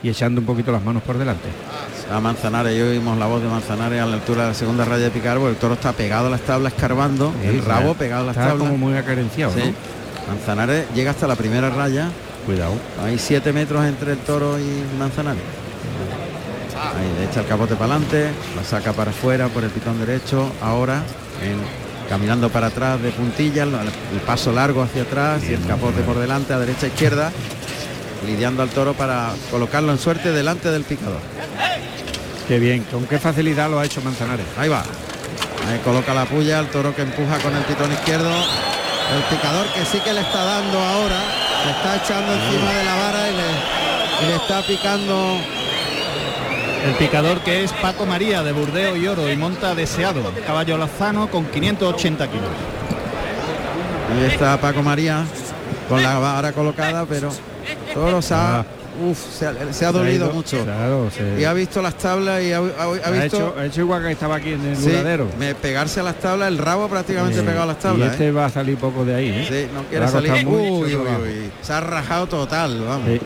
y 0.02 0.08
echando 0.08 0.40
un 0.40 0.46
poquito 0.48 0.72
las 0.72 0.82
manos 0.84 1.02
por 1.04 1.16
delante. 1.16 1.48
A 2.12 2.18
Manzanares, 2.18 2.76
y 2.76 2.80
oímos 2.80 3.16
la 3.16 3.26
voz 3.26 3.40
de 3.40 3.48
Manzanares 3.48 4.00
a 4.02 4.06
la 4.06 4.14
altura 4.14 4.42
de 4.42 4.48
la 4.48 4.54
segunda 4.54 4.84
raya 4.84 5.04
de 5.04 5.10
picar, 5.10 5.36
porque 5.38 5.52
el 5.52 5.56
toro 5.58 5.74
está 5.74 5.92
pegado 5.92 6.26
a 6.26 6.30
las 6.30 6.40
tablas 6.40 6.72
escarbando, 6.72 7.32
el 7.44 7.64
rabo 7.64 7.94
pegado 7.94 8.22
a 8.24 8.26
las 8.26 8.36
está 8.36 8.48
tablas. 8.48 8.66
como 8.68 8.76
muy 8.78 8.96
acarenciado. 8.98 9.52
¿no? 9.56 9.62
Manzanares 10.28 10.86
llega 10.92 11.12
hasta 11.12 11.28
la 11.28 11.36
primera 11.36 11.70
raya, 11.70 12.08
Cuidado. 12.46 12.72
hay 13.00 13.16
siete 13.18 13.52
metros 13.52 13.84
entre 13.86 14.12
el 14.12 14.18
toro 14.18 14.58
y 14.58 14.82
Manzanares. 14.98 15.42
Ahí 16.82 17.12
le 17.18 17.24
echa 17.30 17.40
el 17.40 17.46
capote 17.46 17.74
para 17.76 17.92
adelante, 17.94 18.30
la 18.56 18.64
saca 18.64 18.92
para 18.92 19.10
afuera 19.10 19.48
por 19.48 19.64
el 19.64 19.70
pitón 19.70 19.98
derecho, 20.00 20.50
ahora 20.62 21.02
en- 21.42 21.60
caminando 22.08 22.48
para 22.48 22.68
atrás 22.68 23.00
de 23.02 23.10
puntilla, 23.10 23.62
el, 23.64 23.70
paso 24.26 24.50
largo 24.52 24.82
hacia 24.82 25.02
atrás 25.02 25.42
y 25.48 25.52
el 25.54 25.64
capote 25.66 26.00
por 26.02 26.18
delante, 26.18 26.52
a 26.52 26.58
derecha 26.58 26.86
e 26.86 26.88
izquierda, 26.88 27.30
lidiando 28.26 28.62
al 28.62 28.70
toro 28.70 28.94
para 28.94 29.30
colocarlo 29.50 29.92
en 29.92 29.98
suerte 29.98 30.32
delante 30.32 30.70
del 30.70 30.82
picador. 30.84 31.20
Qué 32.48 32.58
bien, 32.58 32.82
con 32.90 33.04
qué 33.06 33.18
facilidad 33.18 33.70
lo 33.70 33.78
ha 33.78 33.84
hecho 33.84 34.00
Manzanares. 34.02 34.46
Ahí 34.58 34.68
va. 34.68 34.82
Ahí 35.68 35.78
coloca 35.84 36.12
la 36.14 36.24
puya, 36.24 36.58
el 36.58 36.66
toro 36.68 36.94
que 36.96 37.02
empuja 37.02 37.38
con 37.38 37.54
el 37.54 37.62
pitón 37.62 37.92
izquierdo. 37.92 38.30
El 38.30 39.22
picador 39.36 39.66
que 39.72 39.84
sí 39.84 40.00
que 40.00 40.12
le 40.12 40.20
está 40.22 40.42
dando 40.44 40.78
ahora, 40.80 41.20
le 41.66 41.70
está 41.72 41.96
echando 41.96 42.32
encima 42.32 42.72
de 42.72 42.84
la 42.84 42.94
vara 42.96 43.28
y 43.28 43.32
le, 43.36 44.24
y 44.24 44.30
le 44.30 44.36
está 44.36 44.62
picando. 44.62 45.59
El 46.86 46.94
picador 46.94 47.40
que 47.40 47.62
es 47.64 47.72
Paco 47.74 48.06
María 48.06 48.42
de 48.42 48.52
Burdeo 48.52 48.96
y 48.96 49.06
Oro 49.06 49.30
y 49.30 49.36
monta 49.36 49.74
deseado, 49.74 50.22
caballo 50.46 50.78
lazano 50.78 51.28
con 51.30 51.44
580 51.46 52.26
kilos. 52.28 52.48
Ahí 54.12 54.30
está 54.32 54.58
Paco 54.60 54.82
María 54.82 55.24
con 55.88 56.02
la 56.02 56.18
vara 56.18 56.52
colocada, 56.52 57.04
pero 57.06 57.30
toro 57.94 58.22
se 58.22 58.34
ha, 58.34 58.60
Ah. 58.60 58.64
uf, 59.08 59.18
se 59.18 59.46
ha, 59.46 59.72
se 59.72 59.84
ha 59.84 59.92
dolido 59.92 60.26
ido- 60.26 60.34
mucho. 60.34 60.64
Claro, 60.64 61.10
se- 61.14 61.40
Y 61.40 61.44
ha 61.44 61.52
visto 61.52 61.82
las 61.82 61.94
tablas 61.96 62.42
y 62.42 62.52
ha, 62.52 62.58
ha- 62.58 62.60
ha 62.60 63.08
ha, 63.08 63.10
visto 63.10 63.36
hecho, 63.36 63.54
ha 63.58 63.64
hecho 63.66 63.80
igual 63.82 64.02
que 64.02 64.12
estaba 64.12 64.36
aquí 64.36 64.52
en 64.52 64.64
el 64.64 64.76
sí, 64.76 64.90
me 65.38 65.54
pegarse 65.54 66.00
a 66.00 66.02
las 66.02 66.16
tablas, 66.18 66.48
el 66.48 66.58
rabo 66.58 66.88
prácticamente 66.88 67.38
Eh, 67.40 67.42
pegado 67.42 67.64
a 67.64 67.66
las 67.66 67.76
y 67.76 67.80
tablas. 67.80 68.12
este 68.12 68.28
¿eh? 68.28 68.32
va 68.32 68.46
a 68.46 68.50
salir 68.50 68.76
poco 68.78 69.04
de 69.04 69.14
ahí, 69.14 69.28
¿eh? 69.28 69.46
Sí, 69.48 69.68
no 69.74 69.82
quiere 69.84 70.08
salir. 70.08 70.32
mucho 70.46 70.48
Uy, 70.86 70.94
uy, 70.94 70.96
uy. 70.96 71.50
Se 71.62 71.72
ha 71.74 71.80
rajado 71.80 72.26
total, 72.26 72.80
vamos. 72.84 73.06
Sí. 73.06 73.20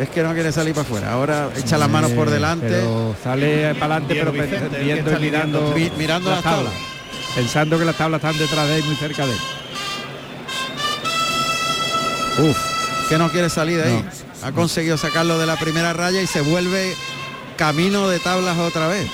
Es 0.00 0.08
que 0.08 0.22
no 0.22 0.32
quiere 0.32 0.50
salir 0.50 0.72
para 0.74 0.82
afuera. 0.86 1.12
Ahora 1.12 1.50
echa 1.56 1.76
las 1.76 1.90
manos 1.90 2.10
por 2.12 2.28
Eh, 2.28 2.30
delante. 2.32 2.68
Pero 2.68 3.14
sale 3.22 3.74
para 3.74 3.96
adelante, 3.96 4.14
pero 4.14 4.32
Vicente, 4.32 4.78
viendo 4.82 5.12
y 5.12 5.20
mirando, 5.20 5.74
mirando 5.98 6.30
las 6.30 6.42
tablas. 6.42 6.72
Pensando 7.34 7.78
que 7.78 7.84
las 7.84 7.96
tablas 7.96 8.18
están 8.24 8.38
detrás 8.38 8.66
de 8.66 8.76
él, 8.78 8.84
muy 8.84 8.96
cerca 8.96 9.26
de 9.26 9.32
él. 9.32 9.38
Uf, 12.50 12.58
que 13.08 13.18
no 13.18 13.28
quiere 13.30 13.50
salir 13.50 13.76
de 13.76 13.84
ahí. 13.84 14.02
No. 14.42 14.46
Ha 14.48 14.52
conseguido 14.52 14.96
sacarlo 14.96 15.38
de 15.38 15.46
la 15.46 15.56
primera 15.56 15.92
raya 15.92 16.22
y 16.22 16.26
se 16.26 16.40
vuelve 16.40 16.94
camino 17.56 18.08
de 18.08 18.18
tablas 18.20 18.56
otra 18.58 18.88
vez. 18.88 19.06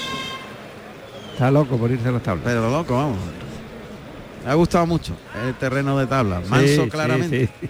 Está 1.32 1.50
loco 1.50 1.76
por 1.76 1.90
irse 1.90 2.08
a 2.08 2.12
las 2.12 2.22
tablas. 2.22 2.44
Pero 2.44 2.70
loco, 2.70 2.94
vamos. 2.96 3.18
Me 4.44 4.52
ha 4.52 4.54
gustado 4.54 4.86
mucho 4.86 5.14
el 5.44 5.54
terreno 5.54 5.98
de 5.98 6.06
tablas. 6.06 6.48
Manso 6.48 6.84
Sí, 6.84 6.90
claramente. 6.90 7.46
sí, 7.46 7.52
sí. 7.60 7.68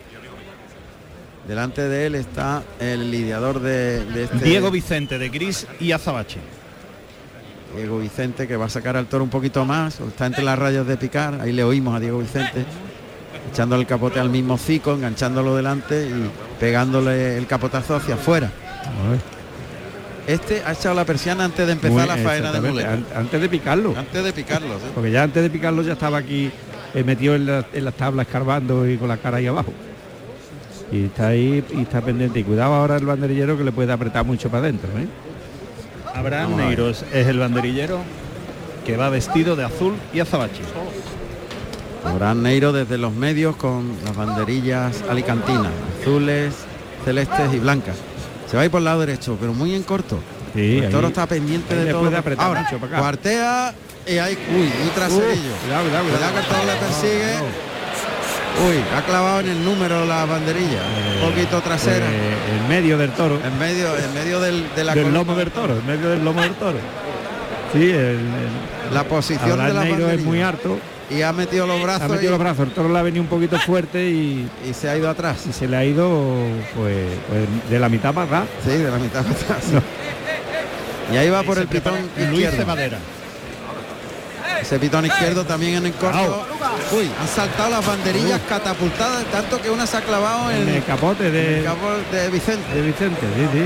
Delante 1.49 1.83
de 1.89 2.07
él 2.07 2.15
está 2.17 2.63
el 2.81 3.11
lidiador 3.11 3.61
de, 3.61 4.05
de 4.07 4.25
este 4.25 4.39
Diego 4.45 4.71
Vicente 4.71 5.19
de 5.19 5.29
Gris 5.29 5.67
y 5.79 5.93
Azabache. 5.93 6.41
Diego 7.77 7.99
Vicente 7.99 8.49
que 8.49 8.57
va 8.57 8.67
a 8.67 8.69
sacar 8.71 8.97
al 8.97 9.07
toro 9.07 9.23
un 9.23 9.31
poquito 9.31 9.65
más, 9.65 10.01
está 10.01 10.27
entre 10.27 10.43
las 10.43 10.59
rayas 10.59 10.87
de 10.87 10.97
picar, 10.97 11.41
ahí 11.41 11.53
le 11.53 11.63
oímos 11.63 11.95
a 11.95 12.01
Diego 12.01 12.19
Vicente, 12.19 12.65
echando 13.53 13.77
el 13.77 13.87
capote 13.87 14.19
al 14.19 14.31
mismo 14.31 14.59
cico, 14.59 14.95
enganchándolo 14.95 15.55
delante 15.55 16.09
y 16.09 16.31
pegándole 16.59 17.37
el 17.39 17.47
capotazo 17.47 17.95
hacia 17.97 18.15
afuera. 18.15 18.51
Este 20.27 20.63
ha 20.67 20.73
echado 20.73 20.95
la 20.97 21.05
persiana 21.05 21.45
antes 21.45 21.65
de 21.67 21.73
empezar 21.75 21.93
Muy- 21.97 22.07
la 22.09 22.17
faena 22.17 22.51
de 22.53 22.61
muleta. 22.61 22.93
an- 22.93 23.07
Antes 23.15 23.41
de 23.41 23.49
picarlo. 23.49 23.95
Antes 23.97 24.25
de 24.25 24.33
picarlo, 24.33 24.75
¿sí? 24.81 24.87
Porque 24.95 25.13
ya 25.13 25.23
antes 25.23 25.43
de 25.43 25.51
picarlo 25.51 25.83
ya 25.83 25.93
estaba 25.93 26.19
aquí 26.19 26.51
eh, 26.95 27.05
metido 27.05 27.37
en, 27.37 27.47
la- 27.47 27.65
en 27.73 27.85
las 27.85 27.95
tablas 27.95 28.27
escarbando 28.27 28.89
y 28.91 28.97
con 28.97 29.07
la 29.07 29.19
cara 29.19 29.37
ahí 29.37 29.47
abajo. 29.47 29.73
Y 30.93 31.07
está 31.07 31.29
ahí 31.29 31.65
y 31.75 31.83
está 31.83 32.01
pendiente. 32.01 32.39
Y 32.41 32.45
cuidado 32.45 32.75
ahora 32.75 32.97
el 32.97 33.05
banderillero 33.07 33.57
que 33.59 33.65
le 33.65 33.73
puede 33.73 33.93
apretar 33.93 34.25
mucho 34.25 34.49
para 34.49 34.65
adentro. 34.65 34.89
¿eh? 34.99 35.07
Abraham. 36.15 36.57
Neiros 36.57 37.05
es 37.13 37.27
el 37.27 37.39
banderillero 37.39 37.99
que 38.85 38.97
va 38.97 39.09
vestido 39.11 39.57
de 39.57 39.65
azul 39.65 39.95
y 40.15 40.21
azabache. 40.21 40.63
Abraham 42.05 42.43
Neiro 42.43 42.73
desde 42.73 42.99
los 42.99 43.13
medios 43.13 43.57
con 43.57 43.93
las 44.05 44.15
banderillas 44.17 45.03
alicantinas, 45.11 45.73
azules, 46.01 46.55
celestes 47.05 47.53
y 47.53 47.59
blancas. 47.59 47.97
Se 48.49 48.57
va 48.57 48.63
a 48.63 48.65
ir 48.67 48.71
por 48.71 48.79
el 48.79 48.85
lado 48.85 49.01
derecho, 49.01 49.37
pero 49.41 49.53
muy 49.53 49.75
en 49.75 49.83
corto. 49.83 50.21
Sí, 50.55 50.79
el 50.79 50.85
ahí- 50.85 50.91
toro 50.93 51.09
está 51.09 51.27
pendiente 51.27 51.75
de 51.75 51.91
todo. 51.91 52.03
puede 52.03 52.17
apretar 52.17 52.47
Ahora, 52.47 52.63
mucho 52.63 52.77
para 52.79 52.87
acá. 52.93 52.99
cuartea 53.01 53.75
y 54.07 54.19
hay, 54.19 54.35
uy, 54.35 54.57
muy 54.83 54.91
traserillo. 54.95 55.51
Cuidado, 55.63 55.83
cuidado, 55.85 56.05
cuidado. 56.09 56.33
que 56.33 56.39
el 56.39 56.47
toro 56.47 56.65
le 56.65 56.77
persigue. 56.77 57.35
Uy, 58.69 58.77
ha 58.97 59.03
clavado 59.03 59.41
en 59.41 59.49
el 59.49 59.65
número 59.65 60.05
la 60.07 60.25
banderilla. 60.25 60.81
un 61.23 61.31
poquito 61.31 61.61
trasera. 61.61 62.07
Eh, 62.07 62.59
en 62.61 62.69
medio 62.69 62.97
del 62.97 63.11
toro. 63.11 63.39
en 63.45 63.59
medio, 63.59 63.89
en 63.97 64.15
medio 64.15 64.41
del, 64.41 64.65
de 64.75 64.85
la 64.85 64.95
del 64.95 65.13
lomo 65.13 65.35
del 65.35 65.51
toro, 65.51 65.77
en 65.79 65.87
medio 65.87 66.09
del 66.09 66.25
lomo 66.25 66.41
del 66.41 66.55
toro. 66.55 66.79
Sí, 67.73 67.91
el, 67.91 67.97
el 67.99 68.95
La 68.95 69.05
posición 69.05 69.51
de 69.51 69.57
la 69.75 69.85
Neiro 69.85 69.97
es 69.97 70.03
banderilla. 70.03 70.29
muy 70.29 70.41
harto. 70.43 70.79
Y 71.11 71.23
ha 71.23 71.33
metido 71.33 71.67
los 71.69 71.79
Ha 71.81 71.85
brazos 71.85 72.09
metido 72.09 72.31
y, 72.31 72.33
los 72.33 72.39
brazos, 72.41 72.67
el 72.67 72.73
toro 72.73 72.89
le 72.89 72.99
ha 72.99 73.03
venido 73.03 73.23
un 73.23 73.29
poquito 73.29 73.59
fuerte 73.61 74.09
y, 74.11 74.49
y 74.69 74.73
se 74.75 74.89
ha 74.89 74.97
ido 74.97 75.09
atrás. 75.09 75.45
y 75.49 75.53
se 75.53 75.69
le 75.69 75.77
ha 75.77 75.85
ido 75.85 76.09
pues, 76.75 76.97
pues, 77.29 77.71
de 77.71 77.79
la 77.79 77.89
mitad 77.89 78.13
para 78.15 78.39
acá. 78.41 78.47
Sí, 78.65 78.71
de 78.71 78.91
la 78.91 78.99
mitad 78.99 79.23
para 79.23 79.35
atrás. 79.35 79.65
Y 81.13 81.17
ahí 81.17 81.29
va 81.31 81.43
por 81.45 81.59
el 81.59 81.69
pitón 81.69 81.95
Luis 82.17 82.33
izquierdo. 82.33 82.57
Cebadera. 82.57 82.99
Ese 84.61 84.79
pitón 84.79 85.07
izquierdo 85.07 85.45
también 85.45 85.75
en 85.77 85.87
el 85.87 85.93
corto. 85.93 86.47
Uy, 86.93 87.11
han 87.21 87.29
saltado 87.29 87.71
las 87.71 87.87
banderillas 87.87 88.41
catapultadas, 88.49 89.25
tanto 89.27 89.61
que 89.61 89.71
una 89.71 89.87
se 89.87 89.97
ha 89.97 90.01
clavado 90.01 90.51
en 90.51 90.69
En 90.69 90.75
el 90.77 90.85
capote 90.85 91.31
de, 91.31 91.63
Vicente. 92.31 92.75
de 92.75 92.83
Vicente, 92.83 93.21
sí, 93.37 93.49
sí. 93.53 93.65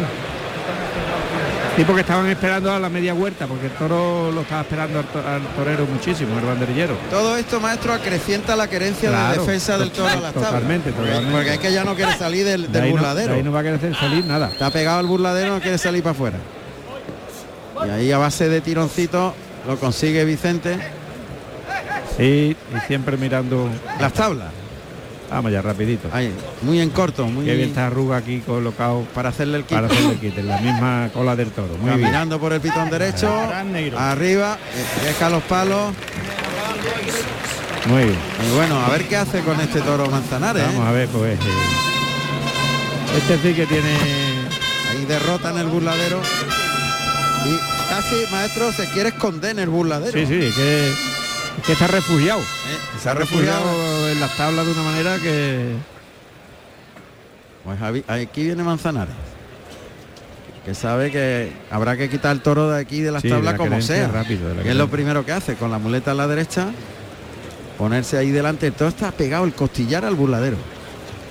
Sí, 1.77 1.85
porque 1.85 2.01
estaban 2.03 2.29
esperando 2.29 2.73
a 2.75 2.79
la 2.79 2.89
media 2.89 3.15
huerta, 3.15 3.47
porque 3.47 3.67
el 3.67 3.73
toro 3.73 4.31
lo 4.33 4.41
estaba 4.43 4.63
esperando 4.63 4.99
al, 4.99 5.05
to- 5.07 5.27
al 5.27 5.41
torero 5.57 5.87
muchísimo, 5.87 6.39
el 6.39 6.45
banderillero. 6.45 6.95
Todo 7.11 7.37
esto, 7.37 7.61
maestro, 7.61 7.95
acrecienta 7.95 8.57
la 8.57 8.69
querencia 8.69 9.09
de 9.09 9.17
Claro, 9.17 9.41
defensa 9.43 9.79
del 9.79 9.91
toro 9.91 10.09
a 10.09 10.17
las 10.17 10.35
totalmente, 10.35 10.91
Porque- 10.91 11.09
totalmente. 11.11 11.37
Porque 11.39 11.55
es 11.55 11.59
que 11.61 11.73
ya 11.73 11.85
no 11.85 11.95
quiere 11.95 12.17
salir 12.19 12.45
del, 12.45 12.71
De 12.71 12.83
no, 12.83 12.89
burladero. 12.91 13.33
de 13.33 13.39
ahí 13.39 13.43
no 13.45 13.53
va 13.53 13.61
a 13.61 13.63
querer 13.63 13.97
salir 13.97 14.25
nada. 14.27 14.49
Está 14.49 14.71
pegado 14.71 14.99
al 14.99 15.07
burladero, 15.07 15.55
no 15.55 15.61
quiere 15.61 15.79
salir 15.79 16.03
para 16.03 16.11
afuera. 16.13 16.39
Y 17.87 17.89
ahí 17.91 18.13
a 18.13 18.19
base 18.19 18.49
de 18.49 18.61
tironcito 18.61 19.33
lo 19.67 19.77
consigue 19.79 20.25
Vicente. 20.25 20.79
Sí, 22.17 22.57
y 22.75 22.87
siempre 22.87 23.17
mirando. 23.17 23.69
Las 24.01 24.13
tablas. 24.13 24.49
Vamos 25.31 25.53
ya, 25.53 25.63
rapidito. 25.63 26.09
Ahí, 26.13 26.35
muy 26.63 26.81
en 26.81 26.91
corto, 26.91 27.25
muy 27.27 27.45
Qué 27.45 27.55
bien 27.55 27.69
está 27.69 27.87
Arruga 27.87 28.17
aquí 28.17 28.41
colocado 28.41 29.05
para 29.15 29.29
hacerle 29.29 29.59
el 29.59 29.65
para 29.65 29.83
quito. 29.83 29.93
hacerle 29.95 30.15
el 30.15 30.19
quite, 30.21 30.41
en 30.41 30.49
la 30.49 30.59
misma 30.59 31.09
cola 31.15 31.37
del 31.37 31.51
toro. 31.53 31.77
Muy 31.79 31.91
bien. 31.91 32.01
Caminando 32.01 32.41
por 32.41 32.53
el 32.53 32.61
pitón 32.61 32.91
derecho. 32.91 33.33
Arriba, 33.97 34.59
deja 35.05 35.31
los 35.31 35.43
palos. 35.45 35.93
Muy 37.87 38.03
bien. 38.05 38.19
Y 38.45 38.57
bueno, 38.57 38.81
a 38.85 38.91
ver 38.91 39.07
qué 39.09 39.17
hace 39.17 39.41
con 39.41 39.61
este 39.61 39.81
toro 39.83 40.07
Manzanares. 40.11 40.65
Vamos 40.67 40.85
¿eh? 40.85 40.89
a 40.89 40.93
ver, 40.93 41.09
pues. 41.09 41.39
eh, 41.39 41.39
este 43.19 43.39
sí 43.39 43.55
que 43.55 43.67
tiene. 43.67 43.95
Ahí 44.91 45.05
derrota 45.07 45.51
en 45.51 45.59
el 45.59 45.67
burladero. 45.69 46.21
Y 47.47 47.70
casi, 48.01 48.33
maestro, 48.33 48.73
se 48.73 48.87
quiere 48.89 49.11
esconder 49.11 49.53
en 49.53 49.59
el 49.61 49.69
burladero. 49.69 50.13
Sí, 50.13 50.27
sí, 50.27 50.53
que, 50.55 50.91
es 50.91 50.97
que 51.67 51.73
está 51.73 51.87
refugiado. 51.87 52.41
Eh, 52.41 52.45
se 53.03 53.09
ha 53.09 53.15
refugiado. 53.15 53.65
refugiado 53.65 54.09
en 54.11 54.21
las 54.21 54.37
tablas 54.37 54.67
de 54.67 54.73
una 54.73 54.83
manera 54.83 55.19
que. 55.19 55.75
Pues 57.65 57.79
aquí 58.09 58.45
viene 58.45 58.63
Manzanares. 58.63 59.15
Que 60.65 60.75
sabe 60.75 61.11
que 61.11 61.53
habrá 61.71 61.97
que 61.97 62.09
quitar 62.09 62.33
el 62.33 62.43
toro 62.43 62.71
de 62.71 62.81
aquí 62.81 63.01
de 63.01 63.11
las 63.11 63.23
Sí, 63.23 63.29
de 63.29 63.35
tablas 63.35 63.53
la 63.53 63.59
como 63.59 63.81
sea. 63.81 64.09
rápido, 64.09 64.49
de 64.49 64.57
la 64.57 64.63
que 64.63 64.71
es 64.71 64.77
lo 64.77 64.89
primero 64.89 65.25
que 65.25 65.33
hace, 65.33 65.55
con 65.55 65.71
la 65.71 65.79
muleta 65.79 66.11
a 66.11 66.15
la 66.15 66.27
derecha, 66.27 66.69
ponerse 67.79 68.19
ahí 68.19 68.31
delante. 68.31 68.67
El 68.67 68.75
toro 68.75 68.91
está 68.91 69.11
pegado 69.11 69.45
el 69.45 69.55
costillar 69.55 70.05
al 70.05 70.15
burladero. 70.15 70.57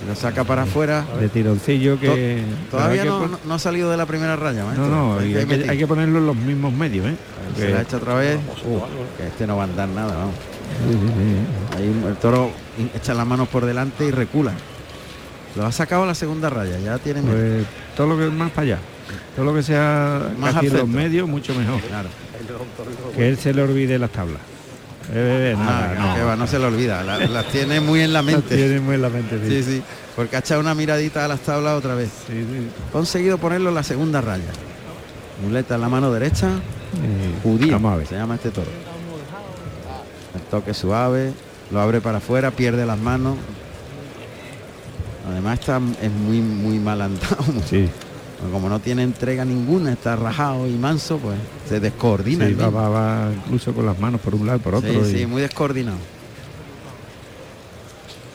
Lo 0.07 0.15
saca 0.15 0.43
para 0.43 0.63
afuera. 0.63 1.05
de 1.19 1.29
tironcillo 1.29 1.99
que. 1.99 2.43
Todavía 2.71 3.05
no, 3.05 3.53
ha 3.53 3.59
salido 3.59 3.91
de 3.91 3.97
la 3.97 4.05
primera 4.05 4.35
raya, 4.35 4.63
maestro. 4.63 4.87
No, 4.87 5.15
no, 5.15 5.19
Hay 5.19 5.31
que 5.31 5.39
hay, 5.39 5.45
que, 5.45 5.57
meter. 5.57 5.69
hay 5.69 5.77
que 5.77 5.87
ponerlo 5.87 6.19
en 6.19 6.25
los 6.25 6.35
mismos 6.35 6.73
medios, 6.73 7.05
¿eh? 7.07 7.15
Se 7.57 7.69
la 7.69 7.81
echa 7.81 7.97
otra 7.97 8.15
vez. 8.15 8.37
Uh, 8.65 8.79
que 9.17 9.27
este 9.27 9.45
no 9.45 9.57
va 9.57 9.63
a 9.63 9.65
andar 9.65 9.89
nada, 9.89 10.15
vamos. 10.15 10.35
Sí, 10.87 10.93
sí, 10.93 11.07
sí. 11.07 11.77
Ahí 11.77 12.03
el 12.07 12.15
toro 12.17 12.51
echa 12.95 13.13
las 13.13 13.27
manos 13.27 13.49
por 13.49 13.65
delante 13.65 14.05
y 14.05 14.11
recula. 14.11 14.53
Lo 15.55 15.65
ha 15.65 15.71
sacado 15.71 16.03
a 16.03 16.07
la 16.07 16.15
segunda 16.15 16.49
raya, 16.49 16.79
ya 16.79 16.97
tiene. 16.99 17.21
Pues 17.21 17.65
todo 17.97 18.07
lo 18.07 18.17
que 18.17 18.27
es 18.27 18.33
más 18.33 18.51
para 18.51 18.61
allá. 18.61 18.79
Todo 19.35 19.45
lo 19.45 19.53
que 19.55 19.63
sea 19.63 20.31
Más 20.37 20.53
casi 20.53 20.69
los 20.69 20.87
medios, 20.87 21.27
mucho 21.27 21.53
mejor. 21.55 21.81
Claro. 21.81 22.09
Que 23.15 23.29
él 23.29 23.37
se 23.37 23.53
le 23.53 23.63
olvide 23.63 23.97
las 23.99 24.11
tablas. 24.11 24.41
Eh, 25.11 25.15
eh, 25.15 25.51
eh, 25.53 25.55
Ah, 25.59 25.93
no. 25.97 26.15
que 26.15 26.21
va, 26.23 26.35
no 26.35 26.45
se 26.47 26.59
le 26.59 26.65
olvida, 26.65 27.03
la- 27.03 27.17
las 27.19 27.45
tiene 27.47 27.79
muy 27.79 28.01
en 28.01 28.13
la 28.13 28.21
mente. 28.23 28.55
tiene 28.55 28.79
muy 28.79 28.95
en 28.95 29.01
la 29.01 29.09
mente, 29.09 29.39
Sí, 29.47 29.63
sí. 29.63 29.77
sí. 29.77 29.83
Porque 30.15 30.35
ha 30.35 30.39
echado 30.39 30.59
una 30.61 30.75
miradita 30.75 31.25
a 31.25 31.27
las 31.27 31.39
tablas 31.39 31.75
otra 31.77 31.95
vez. 31.95 32.09
Sí, 32.27 32.33
sí. 32.33 32.67
Conseguido 32.91 33.37
ponerlo 33.37 33.69
en 33.69 33.75
la 33.75 33.83
segunda 33.83 34.21
raya. 34.21 34.51
Muleta 35.43 35.75
en 35.75 35.81
la 35.81 35.89
mano 35.89 36.11
derecha. 36.11 36.49
Judío. 37.43 37.71
Vamos 37.73 37.93
a 37.93 37.97
ver. 37.97 38.07
Se 38.07 38.15
llama 38.15 38.35
este 38.35 38.51
toro. 38.51 38.69
El 40.35 40.41
toque 40.51 40.73
suave. 40.73 41.31
Lo 41.71 41.79
abre 41.79 42.01
para 42.01 42.17
afuera, 42.17 42.51
pierde 42.51 42.85
las 42.85 42.97
manos. 42.99 43.37
Además 45.29 45.59
está 45.59 45.79
es 46.01 46.11
muy 46.11 46.41
muy 46.41 46.79
mal 46.79 47.01
andado. 47.01 47.37
Sí, 47.69 47.89
Como 48.51 48.69
no 48.69 48.79
tiene 48.79 49.03
entrega 49.03 49.43
ninguna, 49.43 49.91
está 49.91 50.15
rajado 50.15 50.65
y 50.65 50.71
manso, 50.71 51.17
pues 51.17 51.37
se 51.67 51.79
descoordina. 51.81 52.47
sí, 52.47 52.53
va, 52.53 52.69
va- 52.69 52.87
va 52.89 53.31
incluso 53.33 53.73
con 53.73 53.85
las 53.85 53.99
manos 53.99 54.21
por 54.21 54.33
un 54.33 54.45
lado 54.47 54.57
y 54.59 54.61
por 54.61 54.75
otro. 54.75 54.89
Sí, 55.05 55.11
y- 55.13 55.17
sí, 55.19 55.25
muy 55.25 55.41
descoordinado. 55.41 55.97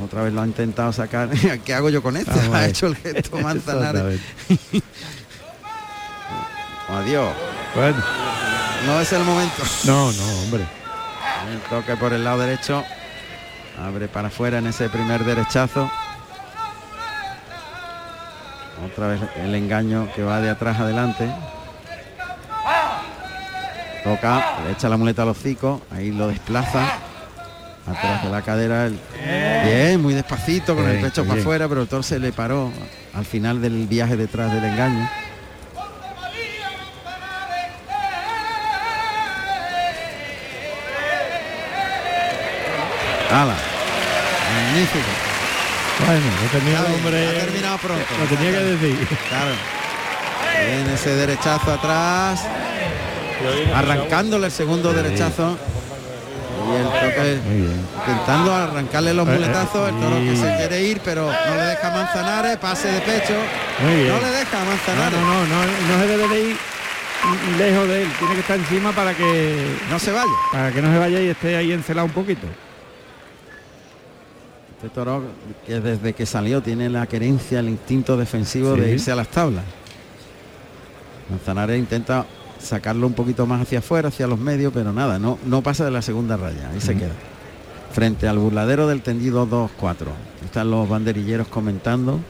Otra 0.05 0.23
vez 0.25 0.33
lo 0.35 0.43
ha 0.43 0.47
intentado 0.47 0.93
sacar. 0.93 1.31
¿Qué 1.64 1.73
hago 1.73 1.88
yo 1.88 2.03
con? 2.03 2.14
Vamos 2.14 2.29
a 2.55 2.57
Ha 2.59 2.67
hecho 2.67 2.87
el 2.88 2.97
gesto 2.97 3.38
Manzanares. 3.38 4.21
Adiós. 6.88 7.33
Bueno, 7.75 7.97
No 8.87 9.01
es 9.01 9.12
el 9.12 9.25
momento. 9.25 9.62
no, 9.87 10.12
no, 10.12 10.43
hombre. 10.43 10.64
El 11.51 11.59
toque 11.71 11.97
por 11.97 12.12
el 12.12 12.23
lado 12.25 12.40
derecho. 12.40 12.85
Abre 13.83 14.07
para 14.09 14.29
afuera 14.29 14.59
en 14.59 14.67
ese 14.67 14.88
primer 14.88 15.25
derechazo. 15.25 15.90
Otra 18.92 19.08
vez 19.08 19.20
el 19.42 19.54
engaño 19.54 20.08
que 20.14 20.22
va 20.22 20.40
de 20.40 20.50
atrás 20.50 20.78
adelante. 20.80 21.28
Toca, 24.02 24.58
le 24.66 24.72
echa 24.72 24.88
la 24.88 24.96
muleta 24.96 25.22
a 25.22 25.24
los 25.24 25.38
hocico, 25.38 25.80
ahí 25.90 26.10
lo 26.10 26.28
desplaza. 26.28 26.98
Atrás 27.87 28.22
de 28.24 28.30
la 28.30 28.42
cadera. 28.42 28.87
el- 28.87 28.98
Bien, 29.64 30.00
muy 30.02 30.14
despacito, 30.14 30.74
con 30.74 30.88
el 30.88 31.00
pecho 31.00 31.24
para 31.24 31.40
afuera, 31.40 31.68
pero 31.68 31.82
el 31.82 31.88
toro 31.88 32.02
se 32.02 32.18
le 32.18 32.32
paró 32.32 32.70
al 33.14 33.24
final 33.24 33.60
del 33.62 33.87
viaje 33.87 34.16
detrás 34.16 34.52
del 34.52 34.64
engaño. 34.64 35.08
¡Hala! 43.30 43.56
Magnífico. 44.52 45.34
Bueno, 46.00 46.26
lo 46.42 46.59
tenía 46.59 46.78
el 46.80 46.94
hombre. 46.94 47.28
ha 47.28 47.44
terminado 47.44 47.78
pronto. 47.78 48.04
Lo 48.20 48.37
tenía 48.37 48.50
que 48.52 48.64
decir. 48.64 49.09
Claro. 49.28 49.50
Viene 50.66 50.94
ese 50.94 51.11
derechazo 51.14 51.72
atrás. 51.72 52.40
Arrancándole 53.74 54.46
el 54.46 54.52
segundo 54.52 54.92
derechazo. 54.92 55.57
Y 56.66 56.76
el 56.76 56.85
toque 56.85 57.38
intentando 58.07 58.54
arrancarle 58.54 59.12
los 59.14 59.28
Eh, 59.28 59.30
eh, 59.30 59.35
muletazos. 59.35 59.88
El 59.90 60.00
toro 60.00 60.16
que 60.16 60.37
se 60.37 60.57
quiere 60.57 60.83
ir, 60.83 61.00
pero 61.04 61.26
no 61.30 61.54
le 61.57 61.62
deja 61.62 61.90
Manzanares. 61.90 62.57
Pase 62.59 62.88
de 62.88 63.00
pecho. 63.00 63.35
No 63.83 63.88
le 64.20 64.30
deja 64.30 64.59
No, 64.61 64.64
Manzanares. 64.66 65.20
no, 65.20 65.20
no, 65.20 65.46
no, 65.46 65.64
no 65.96 66.00
se 66.00 66.07
debe 66.07 66.28
de 66.28 66.40
ir 66.50 66.57
lejos 67.59 67.88
de 67.88 68.02
él, 68.02 68.09
tiene 68.18 68.35
que 68.35 68.40
estar 68.40 68.59
encima 68.59 68.92
para 68.92 69.14
que 69.14 69.76
no 69.90 69.98
se 69.98 70.12
vaya. 70.12 70.30
Para 70.52 70.70
que 70.72 70.83
no 70.83 70.92
se 70.92 70.98
vaya 70.98 71.20
y 71.20 71.28
esté 71.28 71.57
ahí 71.57 71.72
encelado 71.72 72.07
un 72.07 72.12
poquito. 72.12 72.46
Este 74.85 74.97
toro 74.97 75.23
que 75.66 75.81
desde 75.81 76.12
que 76.12 76.27
salió 76.27 76.61
tiene 76.62 76.90
la 76.90 77.07
querencia, 77.07 77.61
el 77.61 77.70
instinto 77.70 78.18
defensivo 78.18 78.77
de 78.77 78.92
irse 78.92 79.11
a 79.11 79.16
las 79.16 79.29
tablas. 79.29 79.64
Manzanares 81.31 81.79
intenta 81.79 82.27
sacarlo 82.61 83.07
un 83.07 83.14
poquito 83.14 83.47
más 83.47 83.62
hacia 83.62 83.79
afuera, 83.79 84.09
hacia 84.09 84.27
los 84.27 84.38
medios, 84.38 84.75
pero 84.75 84.92
nada, 84.92 85.18
no, 85.18 85.38
no 85.47 85.62
pasa 85.62 85.87
de 85.87 85.90
la 85.90 86.03
segunda 86.03 86.37
raya, 86.37 86.68
ahí 86.68 86.83
se 86.83 86.94
queda. 86.97 87.14
Frente 87.92 88.29
al 88.29 88.37
burladero 88.37 88.87
del 88.87 89.01
tendido 89.01 89.49
2-4. 89.49 89.70
Están 90.44 90.70
los 90.70 90.87
banderilleros 90.87 91.49
comentando. 91.49 92.20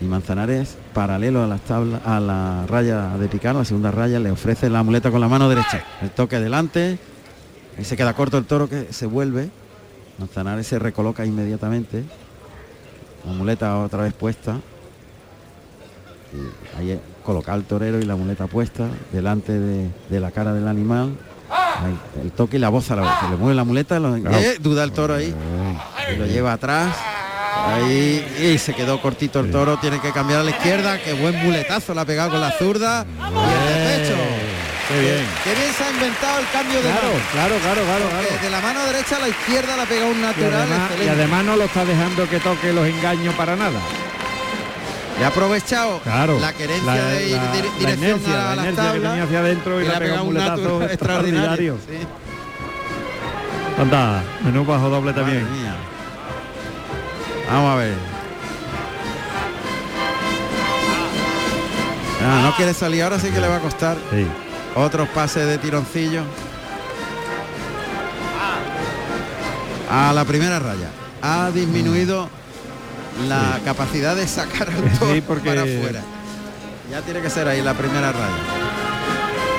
Y 0.00 0.06
Manzanares, 0.06 0.78
paralelo 0.94 1.44
a 1.44 1.46
las 1.46 1.60
tablas, 1.60 2.00
a 2.06 2.20
la 2.20 2.64
raya 2.66 3.18
de 3.18 3.28
picar, 3.28 3.54
la 3.54 3.66
segunda 3.66 3.90
raya, 3.90 4.18
le 4.18 4.30
ofrece 4.30 4.70
la 4.70 4.82
muleta 4.82 5.10
con 5.10 5.20
la 5.20 5.28
mano 5.28 5.46
derecha. 5.50 5.84
El 6.00 6.10
toque 6.10 6.40
delante. 6.40 6.98
Ahí 7.76 7.84
se 7.84 7.98
queda 7.98 8.14
corto 8.14 8.38
el 8.38 8.46
toro 8.46 8.66
que 8.66 8.94
se 8.94 9.04
vuelve. 9.04 9.50
Manzanares 10.18 10.66
se 10.66 10.78
recoloca 10.78 11.24
inmediatamente. 11.24 12.04
La 13.26 13.32
muleta 13.32 13.78
otra 13.78 14.02
vez 14.02 14.12
puesta. 14.14 14.56
Y 16.32 16.78
ahí 16.78 17.00
coloca 17.24 17.54
el 17.54 17.64
torero 17.64 17.98
y 17.98 18.02
la 18.04 18.16
muleta 18.16 18.46
puesta 18.46 18.86
delante 19.12 19.52
de, 19.58 19.90
de 20.10 20.20
la 20.20 20.30
cara 20.30 20.52
del 20.52 20.68
animal. 20.68 21.16
Ahí, 21.50 21.96
el 22.22 22.32
toque 22.32 22.56
y 22.56 22.60
la 22.60 22.68
voz 22.68 22.90
a 22.90 22.96
la 22.96 23.02
vez. 23.02 23.10
Se 23.22 23.30
le 23.30 23.36
mueve 23.36 23.54
la 23.54 23.64
muleta, 23.64 23.98
lo- 23.98 24.16
eh, 24.16 24.56
duda 24.60 24.84
el 24.84 24.92
toro 24.92 25.14
ahí. 25.14 25.34
Y 26.12 26.16
lo 26.16 26.26
lleva 26.26 26.52
atrás. 26.52 26.94
Ahí 27.66 28.24
y 28.54 28.58
se 28.58 28.72
quedó 28.74 29.00
cortito 29.02 29.40
el 29.40 29.50
toro, 29.50 29.78
tiene 29.78 30.00
que 30.00 30.10
cambiar 30.12 30.40
a 30.40 30.44
la 30.44 30.50
izquierda, 30.50 30.98
qué 31.02 31.12
buen 31.12 31.36
muletazo 31.44 31.92
la 31.92 32.02
ha 32.02 32.04
pegado 32.04 32.30
con 32.30 32.40
la 32.40 32.52
zurda 32.52 33.04
y 33.04 33.77
el. 33.77 33.77
Qué 34.88 35.00
bien. 35.00 35.26
Qué 35.44 35.54
bien 35.54 35.72
se 35.76 35.84
ha 35.84 35.90
inventado 35.90 36.38
el 36.40 36.48
cambio 36.50 36.76
de 36.80 36.88
Claro, 36.88 37.08
mano. 37.08 37.20
claro, 37.32 37.54
claro, 37.60 37.82
claro, 37.84 38.04
claro. 38.08 38.42
De 38.42 38.50
la 38.50 38.60
mano 38.60 38.84
derecha 38.86 39.16
a 39.16 39.18
la 39.20 39.28
izquierda 39.28 39.76
la 39.76 39.82
ha 39.82 39.86
pegado 39.86 40.10
un 40.10 40.18
Y 40.18 40.22
natural. 40.22 40.54
además, 40.54 40.90
y 41.04 41.08
además 41.08 41.44
no 41.44 41.56
lo 41.56 41.64
está 41.64 41.84
dejando 41.84 42.28
que 42.28 42.40
toque 42.40 42.72
los 42.72 42.86
engaños 42.88 43.34
para 43.34 43.54
nada. 43.54 43.78
Le 45.18 45.24
ha 45.24 45.28
aprovechado 45.28 45.98
Claro. 46.00 46.38
la 46.40 46.52
querencia 46.54 46.94
La- 46.94 47.04
de 47.04 47.28
ir 47.28 47.36
la- 47.36 47.52
dir- 47.52 47.64
la 47.64 47.78
dirección 47.78 47.98
inercia, 47.98 48.32
a 48.32 48.36
la 48.36 48.56
las 48.56 48.64
inercia 48.64 48.70
que 48.70 48.88
tablas 48.88 49.10
tenía 49.10 49.24
hacia 49.24 49.38
adentro 49.40 49.80
y 49.80 49.84
le 49.84 49.94
ha 49.94 49.98
pegado 49.98 50.20
un 50.22 50.26
muletazo 50.28 50.82
extraordinario. 50.84 51.78
Sí. 51.86 51.98
Anda, 53.82 54.22
menú 54.42 54.64
bajo 54.64 54.88
doble 54.88 55.12
también. 55.12 55.46
Vamos 57.50 57.72
a 57.72 57.76
ver. 57.76 57.94
Ah, 62.24 62.40
no 62.42 62.54
quiere 62.56 62.74
salir 62.74 63.02
ahora 63.02 63.18
sí 63.18 63.28
que 63.30 63.40
le 63.40 63.48
va 63.48 63.56
a 63.56 63.60
costar 63.60 63.96
Sí. 64.10 64.26
Otros 64.78 65.08
pases 65.08 65.46
de 65.46 65.58
tironcillo. 65.58 66.22
A 69.90 70.12
la 70.12 70.24
primera 70.24 70.58
raya. 70.58 70.88
Ha 71.22 71.50
disminuido 71.50 72.28
la 73.28 73.58
capacidad 73.64 74.14
de 74.14 74.28
sacar 74.28 74.68
al 74.68 74.98
toro 74.98 75.14
Sí, 75.14 75.20
porque- 75.22 75.48
para 75.48 75.62
afuera. 75.62 76.02
Ya 76.90 77.00
tiene 77.02 77.20
que 77.20 77.30
ser 77.30 77.48
ahí 77.48 77.60
la 77.62 77.74
primera 77.74 78.12
raya. 78.12 78.42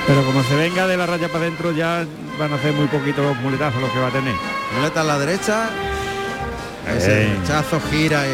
Pero 0.06 0.24
como 0.24 0.42
se 0.42 0.54
venga 0.56 0.86
de 0.86 0.96
la 0.96 1.06
raya 1.06 1.28
para 1.28 1.44
adentro 1.44 1.70
ya 1.72 2.04
van 2.38 2.52
a 2.52 2.56
hacer 2.56 2.72
muy 2.72 2.86
poquitos 2.86 3.24
los 3.24 3.36
muletazos 3.36 3.80
los 3.80 3.90
que 3.90 3.98
va 4.00 4.08
a 4.08 4.10
tener. 4.12 4.34
Muleta 4.76 5.02
a 5.02 5.04
la 5.04 5.18
derecha. 5.18 5.68
Ese 6.96 7.34
rechazo 7.38 7.80
gira 7.90 8.24
y, 8.26 8.30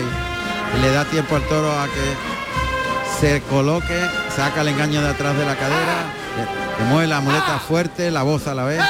y 0.79 0.81
le 0.83 0.90
da 0.92 1.05
tiempo 1.07 1.37
al 1.37 1.42
toro 1.42 1.70
a 1.79 1.87
que 1.87 3.20
se 3.20 3.42
coloque, 3.42 4.01
saca 4.35 4.62
el 4.62 4.68
engaño 4.68 5.03
de 5.03 5.09
atrás 5.11 5.37
de 5.37 5.44
la 5.44 5.57
cadera, 5.57 6.05
le, 6.37 6.85
mueve 6.87 7.07
la 7.07 7.20
muleta 7.20 7.59
fuerte, 7.59 8.11
la 8.11 8.22
voz 8.22 8.46
a 8.46 8.55
la 8.55 8.64
vez. 8.64 8.81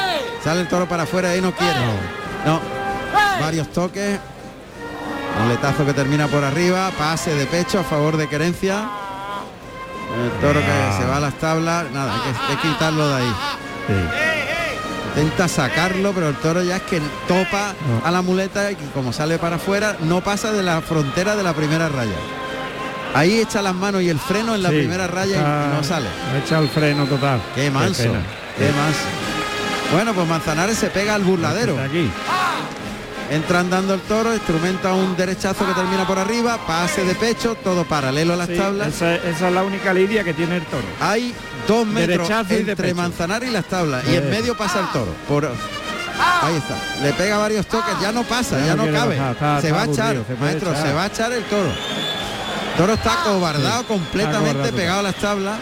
Sale 0.43 0.61
el 0.63 0.69
toro 0.69 0.89
para 0.89 1.05
afuera 1.05 1.35
y 1.37 1.41
no 1.41 1.53
quiere. 1.53 1.79
No. 2.45 2.61
Varios 3.41 3.73
toques. 3.73 4.19
Muletazo 5.43 5.85
que 5.85 5.93
termina 5.93 6.29
por 6.29 6.43
arriba, 6.45 6.91
pase 6.99 7.35
de 7.35 7.47
pecho 7.47 7.81
a 7.81 7.85
favor 7.85 8.17
de 8.17 8.29
querencia. 8.29 8.89
El 10.25 10.31
toro 10.41 10.61
que 10.61 10.99
se 10.99 11.05
va 11.07 11.17
a 11.19 11.21
las 11.21 11.35
tablas, 11.35 11.91
nada, 11.93 12.15
hay 12.15 12.21
que, 12.21 12.29
hay 12.53 12.57
que 12.57 12.69
quitarlo 12.69 13.09
de 13.09 13.15
ahí. 13.17 13.35
Intenta 15.17 15.49
sacarlo, 15.49 16.13
pero 16.13 16.29
el 16.29 16.37
toro 16.37 16.63
ya 16.63 16.77
es 16.77 16.83
que 16.83 17.01
topa 17.29 17.75
No. 17.89 18.07
a 18.07 18.11
la 18.11 18.23
muleta 18.23 18.71
y 18.71 18.77
como 18.95 19.13
sale 19.13 19.39
para 19.39 19.57
afuera, 19.57 19.97
no 20.01 20.21
pasa 20.23 20.53
de 20.53 20.63
la 20.63 20.81
frontera 20.81 21.37
de 21.37 21.43
la 21.43 21.53
primera 21.55 21.89
raya. 21.89 22.17
Ahí 23.17 23.41
echa 23.41 23.63
las 23.63 23.75
manos 23.75 24.03
y 24.03 24.09
el 24.09 24.19
freno 24.19 24.55
en 24.55 24.63
la 24.63 24.71
Sí, 24.71 24.77
primera 24.77 25.07
raya 25.07 25.31
y- 25.37 25.39
está- 25.39 25.67
y 25.73 25.77
no 25.77 25.83
sale. 25.85 26.07
Ha 26.35 26.39
echado 26.45 26.63
el 26.63 26.69
freno 26.69 27.05
total. 27.07 27.41
Qué 27.55 27.71
manso, 27.71 28.03
qué 28.03 28.11
manso. 28.73 29.01
Bueno, 29.93 30.13
pues 30.15 30.27
Manzanares 30.27 30.77
se 30.79 30.89
pega 30.89 31.15
al 31.15 31.23
burladero. 31.23 31.79
Aquí. 31.81 32.11
Entra 33.31 33.59
andando 33.61 33.95
el 33.95 34.01
toro, 34.03 34.33
instrumenta 34.35 34.93
un 34.93 35.17
derechazo 35.17 35.67
que 35.67 35.73
termina 35.73 36.07
por 36.07 36.17
arriba, 36.19 36.59
pase 36.65 37.05
de 37.05 37.15
pecho, 37.17 37.57
todo 37.57 37.85
paralelo 37.85 38.35
a 38.35 38.37
las 38.37 38.47
Sí, 38.49 38.55
tablas. 38.57 38.89
esa, 38.89 39.17
esa 39.17 39.49
es 39.49 39.53
la 39.55 39.65
única 39.65 39.93
lidia 39.93 40.23
que 40.23 40.33
tiene 40.33 40.57
el 40.59 40.63
toro. 40.67 40.85
Hay 41.01 41.35
dos 41.67 41.85
metros 41.87 42.29
Derechazo 42.29 42.55
entre. 42.55 42.95
Manzanares 42.95 43.49
y 43.49 43.53
las 43.53 43.65
tablas 43.65 44.05
y 44.09 44.15
en 44.15 44.31
medio 44.31 44.57
pasa 44.57 44.79
el 44.81 44.87
toro. 44.89 45.13
Por 45.27 45.45
ahí 45.47 46.55
está. 46.57 46.77
Le 47.03 47.13
pega 47.15 47.39
varios 47.39 47.67
toques, 47.67 47.95
ya 48.01 48.13
no 48.13 48.23
pasa, 48.23 48.59
Ya 48.61 48.67
ya, 48.67 48.77
no 48.77 48.85
cabe. 48.93 49.17
bajar, 49.19 49.33
está- 49.33 49.61
se 49.61 49.67
está 49.69 49.77
va 49.77 49.83
a 49.83 49.87
echar, 49.87 50.17
maestro, 50.41 50.71
echar. 50.71 50.87
se 50.87 50.93
va 50.93 51.03
a 51.03 51.07
echar 51.07 51.33
el 51.33 51.43
toro. 51.45 51.69
Toro 52.77 52.93
está 52.95 53.23
cobardado 53.25 53.85
completamente 53.87 54.73
pegado 54.73 55.01
a 55.01 55.03
las 55.03 55.15
tablas. 55.17 55.57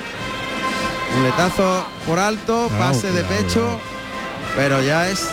Muletazo 1.17 1.87
por 2.07 2.19
alto, 2.19 2.69
pase 2.77 3.13
de 3.13 3.23
pecho, 3.23 3.61
cuidado. 3.61 3.81
pero 4.57 4.83
ya 4.83 5.09
es 5.09 5.29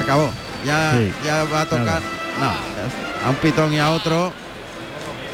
acabó. 0.00 0.30
Ya, 0.64 0.92
Sí, 0.92 1.12
ya 1.24 1.44
va 1.44 1.60
a 1.60 1.66
tocar. 1.66 2.02
No, 2.40 3.26
a 3.26 3.30
un 3.30 3.36
pitón 3.36 3.72
y 3.72 3.78
a 3.78 3.90
otro. 3.90 4.32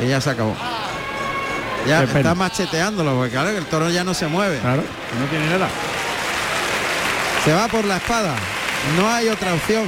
Y 0.03 0.09
ya 0.09 0.21
se 0.21 0.31
acabó. 0.31 0.55
Ya 1.87 2.01
Qué 2.03 2.07
pena. 2.09 2.19
está 2.21 2.35
macheteándolo, 2.35 3.15
porque 3.15 3.31
claro 3.33 3.51
que 3.51 3.59
el 3.59 3.67
toro 3.67 3.89
ya 3.89 4.05
no 4.05 4.13
se 4.13 4.27
mueve. 4.27 4.59
Claro, 4.59 4.83
no 5.19 5.27
tiene 5.31 5.47
nada. 5.47 5.69
Se 7.45 7.53
va 7.55 7.67
por 7.69 7.85
la 7.87 7.97
espada. 7.97 8.35
No 8.99 9.09
hay 9.09 9.29
otra 9.29 9.55
opción. 9.55 9.85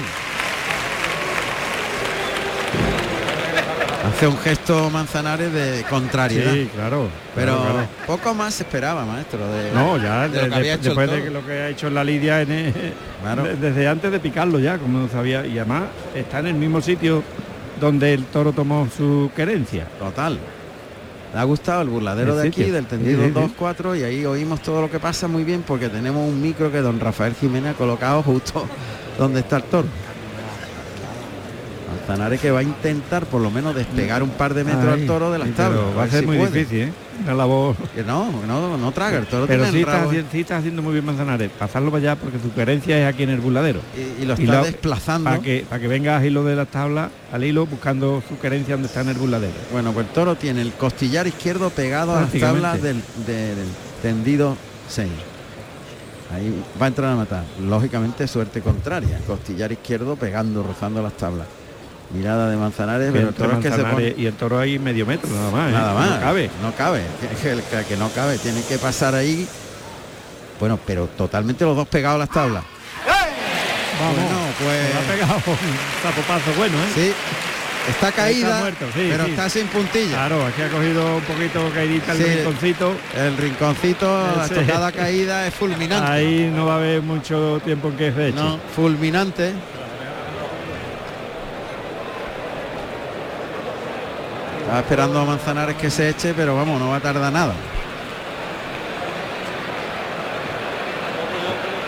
Hace 4.16 4.28
un 4.28 4.38
gesto 4.38 4.90
Manzanares 4.90 5.52
de 5.52 5.84
contrariedad. 5.90 6.52
Sí, 6.52 6.70
claro. 6.72 7.08
pero 7.34 7.56
claro, 7.56 7.72
claro. 7.72 7.88
poco 8.06 8.32
más 8.34 8.54
se 8.54 8.62
esperaba, 8.62 9.04
maestro. 9.04 9.40
De, 9.48 9.72
No, 9.72 9.96
ya 9.96 10.28
de 10.28 10.48
lo 10.48 10.54
que 10.56 10.62
de- 10.62 10.76
después 10.78 11.10
de 11.10 11.30
lo 11.30 11.44
que 11.44 11.52
ha 11.52 11.68
hecho 11.70 11.88
en 11.88 11.94
la 11.94 12.04
lidia 12.04 12.40
en, 12.42 12.72
Claro. 13.22 13.42
de- 13.42 13.56
desde 13.56 13.88
antes 13.88 14.12
de 14.12 14.20
picarlo 14.20 14.60
ya, 14.60 14.78
como 14.78 15.00
no 15.00 15.08
sabía, 15.08 15.44
y 15.44 15.58
además 15.58 15.84
está 16.14 16.38
en 16.38 16.46
el 16.46 16.54
mismo 16.54 16.80
sitio 16.80 17.22
donde 17.80 18.14
el 18.14 18.24
toro 18.26 18.52
tomó 18.52 18.86
su 18.96 19.30
querencia. 19.34 19.86
Total. 19.98 20.38
Le 21.34 21.40
ha 21.40 21.44
gustado 21.44 21.82
el 21.82 21.88
burladero 21.88 22.34
El 22.36 22.42
de 22.42 22.48
aquí, 22.48 22.70
del 22.70 22.86
tendido 22.86 23.20
Sí, 23.24 23.32
sí, 23.34 23.34
sí. 23.34 23.54
2-4, 23.58 23.98
y 23.98 24.04
ahí 24.04 24.24
oímos 24.24 24.60
todo 24.62 24.80
lo 24.80 24.88
que 24.90 25.00
pasa 25.00 25.26
muy 25.26 25.42
bien 25.42 25.64
porque 25.66 25.88
tenemos 25.88 26.22
un 26.28 26.40
micro 26.40 26.70
que 26.70 26.78
don 26.80 27.00
Rafael 27.00 27.34
Jiménez 27.34 27.72
ha 27.74 27.76
colocado 27.76 28.22
justo 28.22 28.64
donde 29.18 29.40
está 29.40 29.56
el 29.56 29.64
toro. 29.64 29.88
Manzanares 32.08 32.40
que 32.40 32.50
va 32.50 32.60
a 32.60 32.62
intentar 32.62 33.24
por 33.26 33.40
lo 33.40 33.50
menos 33.50 33.74
despegar 33.74 34.22
un 34.22 34.30
par 34.30 34.52
de 34.54 34.62
metros 34.64 34.84
Ay, 34.94 35.00
al 35.02 35.06
toro 35.06 35.30
de 35.32 35.38
las 35.38 35.48
sí, 35.48 35.54
tablas. 35.54 35.80
Va 35.96 36.02
a 36.04 36.08
ser 36.08 36.20
si 36.20 36.26
muy 36.26 36.36
puede. 36.38 36.50
difícil, 36.58 36.80
¿eh? 36.88 36.92
Una 37.22 37.34
labor. 37.34 37.76
Que 37.94 38.02
no, 38.02 38.30
no, 38.46 38.76
no 38.76 38.92
traga, 38.92 39.18
el 39.18 39.26
toro 39.26 39.46
Pero 39.46 39.64
sí 39.70 39.80
está, 39.80 40.04
haci- 40.04 40.24
sí 40.32 40.40
está 40.40 40.56
haciendo 40.58 40.82
muy 40.82 40.92
bien 40.92 41.04
Manzanares. 41.04 41.50
Pasarlo 41.58 41.90
para 41.90 42.00
allá 42.12 42.16
porque 42.16 42.38
su 42.38 42.52
querencia 42.52 42.98
es 42.98 43.12
aquí 43.14 43.22
en 43.22 43.30
el 43.30 43.40
burladero. 43.40 43.80
y, 43.96 44.22
y 44.22 44.26
lo 44.26 44.34
y 44.38 44.42
está 44.44 44.62
desplazando. 44.62 45.30
Para 45.30 45.42
que, 45.42 45.64
para 45.68 45.80
que 45.80 45.88
venga 45.88 46.16
al 46.18 46.24
hilo 46.26 46.44
de 46.44 46.56
las 46.56 46.68
tablas, 46.68 47.10
al 47.32 47.42
hilo, 47.44 47.66
buscando 47.66 48.22
su 48.28 48.38
querencia 48.38 48.74
donde 48.74 48.88
está 48.88 49.00
en 49.00 49.08
el 49.10 49.16
burladero. 49.16 49.54
Bueno, 49.72 49.92
pues 49.92 50.06
el 50.06 50.12
toro 50.12 50.34
tiene 50.36 50.60
el 50.62 50.72
costillar 50.72 51.26
izquierdo 51.26 51.70
pegado 51.70 52.16
a 52.16 52.22
las 52.22 52.32
tablas 52.32 52.82
del, 52.82 53.00
de- 53.26 53.54
del 53.54 53.68
tendido 54.02 54.56
6. 54.88 55.08
Ahí 56.34 56.52
va 56.80 56.86
a 56.86 56.88
entrar 56.88 57.12
a 57.12 57.16
matar. 57.16 57.44
Lógicamente 57.60 58.26
suerte 58.26 58.60
contraria. 58.60 59.18
Costillar 59.26 59.70
izquierdo 59.70 60.16
pegando, 60.16 60.62
rozando 60.62 61.00
las 61.02 61.12
tablas. 61.16 61.46
Mirada 62.10 62.50
de 62.50 62.56
Manzanares, 62.56 63.08
pero 63.12 63.22
el 63.22 63.28
Entre 63.28 63.44
toro 63.44 63.56
es 63.58 63.62
que 63.62 63.70
se 63.70 63.82
Manzanares 63.82 64.12
pone... 64.12 64.22
y 64.22 64.26
el 64.26 64.34
toro 64.34 64.58
ahí 64.58 64.78
medio 64.78 65.06
metro 65.06 65.28
nada 65.30 65.50
más. 65.50 65.68
¿eh? 65.68 65.72
Nada 65.72 65.94
más. 65.94 66.10
No 66.10 66.20
cabe. 66.20 66.50
No 66.62 66.72
cabe. 66.74 67.02
Que, 67.88 67.96
no 67.96 68.08
cabe. 68.10 68.38
Tiene 68.38 68.62
que 68.62 68.78
pasar 68.78 69.14
ahí. 69.14 69.48
Bueno, 70.60 70.78
pero 70.86 71.06
totalmente 71.08 71.64
los 71.64 71.76
dos 71.76 71.88
pegados 71.88 72.16
a 72.16 72.18
las 72.20 72.30
tablas. 72.30 72.62
Vamos. 74.00 74.14
Bueno, 74.16 74.38
pues... 74.58 74.94
Ha 74.94 75.12
pegado 75.12 75.34
un 75.34 76.02
zapopazo 76.02 76.52
bueno, 76.56 76.76
¿eh? 76.76 76.88
Sí. 76.94 77.12
Está 77.88 78.12
caída, 78.12 78.60
muerto, 78.60 78.86
sí, 78.94 79.08
pero 79.10 79.24
sí. 79.26 79.30
está 79.32 79.48
sin 79.50 79.66
puntilla. 79.66 80.08
Claro, 80.16 80.46
aquí 80.46 80.62
ha 80.62 80.70
cogido 80.70 81.16
un 81.16 81.22
poquito 81.22 81.70
caidita 81.74 82.12
el 82.12 82.18
Sí. 82.18 82.24
rinconcito. 82.24 82.94
El 83.14 83.36
rinconcito, 83.36 84.36
la 84.38 84.48
tocada 84.48 84.90
caída 84.90 85.46
es 85.46 85.52
fulminante. 85.52 86.10
Ahí 86.10 86.50
no 86.54 86.64
va 86.64 86.74
a 86.74 86.76
haber 86.78 87.02
mucho 87.02 87.60
tiempo 87.62 87.88
en 87.88 87.96
que 87.96 88.12
se 88.12 88.28
eche. 88.28 88.38
No, 88.38 88.58
fulminante. 88.74 89.52
Estaba 94.74 94.86
esperando 94.88 95.20
a 95.20 95.24
Manzanares 95.24 95.76
que 95.76 95.88
se 95.88 96.08
eche, 96.08 96.34
pero 96.34 96.56
vamos, 96.56 96.80
no 96.80 96.88
va 96.88 96.96
a 96.96 97.00
tardar 97.00 97.32
nada. 97.32 97.54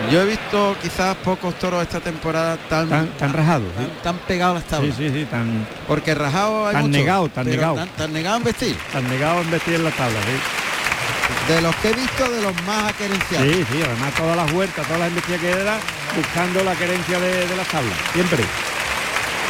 Yo 0.09 0.21
he 0.21 0.25
visto 0.25 0.73
quizás 0.81 1.17
pocos 1.17 1.53
toros 1.55 1.81
esta 1.83 1.99
temporada 1.99 2.55
tan 2.69 2.87
Tan, 2.87 3.07
tan 3.17 3.33
rajados. 3.33 3.67
¿sí? 3.77 3.83
tan, 4.01 4.15
tan 4.15 4.17
pegados 4.25 4.51
a 4.51 4.59
las 4.59 4.63
Sí, 4.63 4.69
tablas. 4.69 4.95
sí, 4.95 5.09
sí, 5.09 5.25
tan, 5.29 5.67
Porque 5.85 6.15
rajado 6.15 6.65
hay 6.67 6.75
Tan 6.75 6.91
negado, 6.91 7.27
tan 7.27 7.45
negado. 7.49 7.75
Tan, 7.75 7.89
tan 7.89 8.13
negado 8.13 8.37
en 8.37 8.43
vestir. 8.45 8.77
tan 8.93 9.09
negados 9.09 9.43
en 9.43 9.51
vestir 9.51 9.73
en 9.73 9.83
la 9.83 9.91
tabla. 9.91 10.19
¿sí? 10.21 11.53
De 11.53 11.61
los 11.61 11.75
que 11.77 11.89
he 11.89 11.93
visto, 11.93 12.31
de 12.31 12.41
los 12.41 12.53
más 12.63 12.93
aquerenciados. 12.93 13.47
Sí, 13.49 13.65
sí, 13.69 13.83
además 13.85 14.13
todas 14.15 14.37
las 14.37 14.49
vueltas, 14.53 14.85
todas 14.85 14.99
las 15.01 15.09
embestidas 15.09 15.41
que 15.41 15.49
era 15.51 15.77
buscando 16.15 16.63
la 16.63 16.73
querencia 16.75 17.19
de, 17.19 17.47
de 17.47 17.55
las 17.57 17.67
tablas, 17.67 17.97
siempre. 18.13 18.45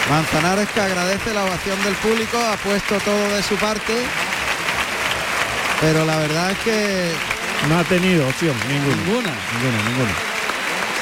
Manzanares 0.10 0.70
que 0.70 0.80
agradece 0.80 1.34
la 1.34 1.44
ovación 1.44 1.84
del 1.84 1.94
público, 1.96 2.38
ha 2.38 2.56
puesto 2.58 2.98
todo 3.00 3.36
de 3.36 3.44
su 3.44 3.56
parte. 3.56 3.94
Pero 5.82 6.06
la 6.06 6.18
verdad 6.18 6.52
es 6.52 6.58
que 6.60 7.12
No 7.70 7.78
ha 7.80 7.84
tenido 7.84 8.28
opción, 8.28 8.56
ninguna. 8.70 8.96
ninguna. 8.96 9.32
Ninguna, 9.54 9.90
ninguna. 9.90 10.12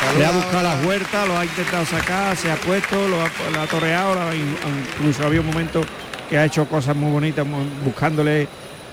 Saluda 0.02 0.20
Le 0.20 0.26
ha 0.26 0.32
buscado 0.32 0.58
ahora- 0.58 0.76
las 0.76 0.86
huertas, 0.86 1.28
lo 1.28 1.38
ha 1.38 1.46
intentado 1.46 1.86
sacar, 1.86 2.36
se 2.38 2.52
ha 2.52 2.56
puesto, 2.56 3.08
lo 3.08 3.22
ha, 3.22 3.30
lo 3.54 3.62
ha 3.62 3.68
toreado, 3.68 4.16
lo 4.16 4.22
ha- 4.22 4.36
incluso 4.36 5.26
había 5.26 5.42
un 5.42 5.48
momento 5.48 5.82
que 6.30 6.38
ha 6.38 6.46
hecho 6.46 6.66
cosas 6.68 6.96
muy 6.96 7.12
bonitas 7.12 7.46
buscándole 7.84 8.48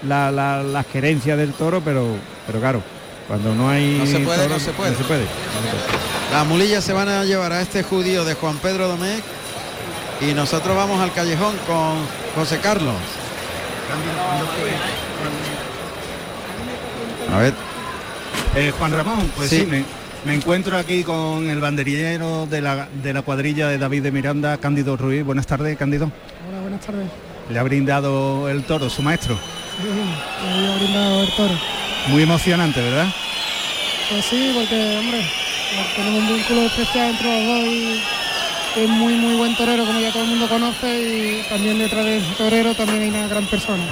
la, 0.06 0.30
la, 0.30 0.62
las 0.62 0.86
querencias 0.86 1.38
del 1.38 1.52
toro, 1.54 1.80
pero, 1.82 2.06
pero 2.46 2.60
claro, 2.60 2.82
cuando 3.28 3.54
no 3.54 3.68
hay 3.70 3.96
No 3.98 4.06
se 4.06 4.18
puede, 4.20 4.42
toro, 4.42 4.54
no 4.54 4.60
se 4.60 4.70
puede. 4.72 4.90
No 4.92 4.98
se 4.98 5.04
puede. 5.04 5.24
Las 6.32 6.46
mulillas 6.46 6.84
se 6.84 6.92
van 6.92 7.08
a 7.08 7.24
llevar 7.24 7.52
a 7.52 7.60
este 7.62 7.82
judío 7.82 8.24
de 8.24 8.34
Juan 8.34 8.56
Pedro 8.58 8.88
Domecq 8.88 9.22
y 10.28 10.34
nosotros 10.34 10.76
vamos 10.76 11.00
al 11.00 11.12
callejón 11.12 11.54
con 11.66 11.96
José 12.34 12.58
Carlos. 12.60 12.94
A 17.32 17.38
ver, 17.38 17.54
Eh, 18.54 18.70
Juan 18.78 18.92
Ramón, 18.92 19.32
pues 19.34 19.48
Sí. 19.48 19.60
sí, 19.60 19.66
me, 19.66 19.82
me 20.26 20.34
encuentro 20.34 20.76
aquí 20.76 21.04
con 21.04 21.48
el 21.48 21.58
banderillero 21.58 22.46
de 22.46 22.60
la, 22.60 22.86
de 23.02 23.14
la 23.14 23.22
cuadrilla 23.22 23.68
de 23.68 23.78
David 23.78 24.02
de 24.02 24.12
Miranda, 24.12 24.58
Cándido 24.58 24.98
Ruiz. 24.98 25.24
Buenas 25.24 25.46
tardes, 25.46 25.78
Cándido. 25.78 26.12
Hola, 26.50 26.60
buenas 26.60 26.80
tardes. 26.82 27.06
Le 27.48 27.58
ha 27.58 27.62
brindado 27.62 28.50
el 28.50 28.64
toro, 28.64 28.90
su 28.90 29.00
maestro. 29.02 29.36
Sí, 29.36 29.88
me 30.46 30.52
había 30.54 30.76
brindado 30.76 31.22
el 31.22 31.32
toro. 31.34 31.54
Muy 32.08 32.22
emocionante, 32.24 32.82
¿verdad? 32.82 33.06
Pues 34.10 34.24
sí, 34.26 34.50
porque, 34.54 34.98
hombre, 34.98 35.20
tenemos 35.96 36.20
un 36.20 36.36
vínculo 36.36 36.60
especial 36.66 37.10
entre 37.12 37.28
los 37.38 37.46
dos 37.46 37.64
y 37.72 38.02
es 38.76 38.88
muy, 38.88 39.14
muy 39.14 39.36
buen 39.36 39.54
torero, 39.56 39.84
como 39.84 40.00
ya 40.00 40.12
todo 40.12 40.22
el 40.22 40.30
mundo 40.30 40.48
conoce, 40.48 40.88
y 40.88 41.46
también 41.48 41.78
detrás 41.78 42.04
de 42.04 42.18
ese 42.18 42.32
torero 42.34 42.74
también 42.74 43.02
hay 43.02 43.10
una 43.10 43.28
gran 43.28 43.46
persona. 43.46 43.84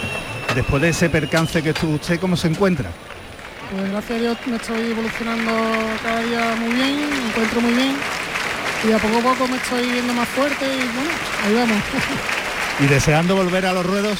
Después 0.55 0.83
de 0.83 0.89
ese 0.89 1.09
percance 1.11 1.63
que 1.63 1.71
estuvo 1.71 1.95
usted, 1.95 2.19
¿cómo 2.19 2.37
se 2.37 2.49
encuentra? 2.49 2.91
Pues 3.71 3.91
gracias 3.91 4.19
a 4.19 4.23
Dios 4.23 4.39
me 4.47 4.57
estoy 4.57 4.91
evolucionando 4.91 5.53
cada 6.03 6.21
día 6.23 6.57
muy 6.59 6.75
bien, 6.75 6.97
me 7.09 7.29
encuentro 7.29 7.61
muy 7.61 7.73
bien, 7.73 7.95
y 8.89 8.93
a 8.93 8.99
poco 8.99 9.19
a 9.19 9.23
poco 9.23 9.49
me 9.49 9.57
estoy 9.57 9.91
viendo 9.93 10.13
más 10.15 10.29
fuerte 10.29 10.65
y 10.65 10.79
bueno, 10.79 11.11
ahí 11.47 11.55
vamos. 11.55 11.83
Y 12.81 12.87
deseando 12.87 13.37
volver 13.37 13.67
a 13.67 13.73
los 13.73 13.85
ruedos, 13.85 14.19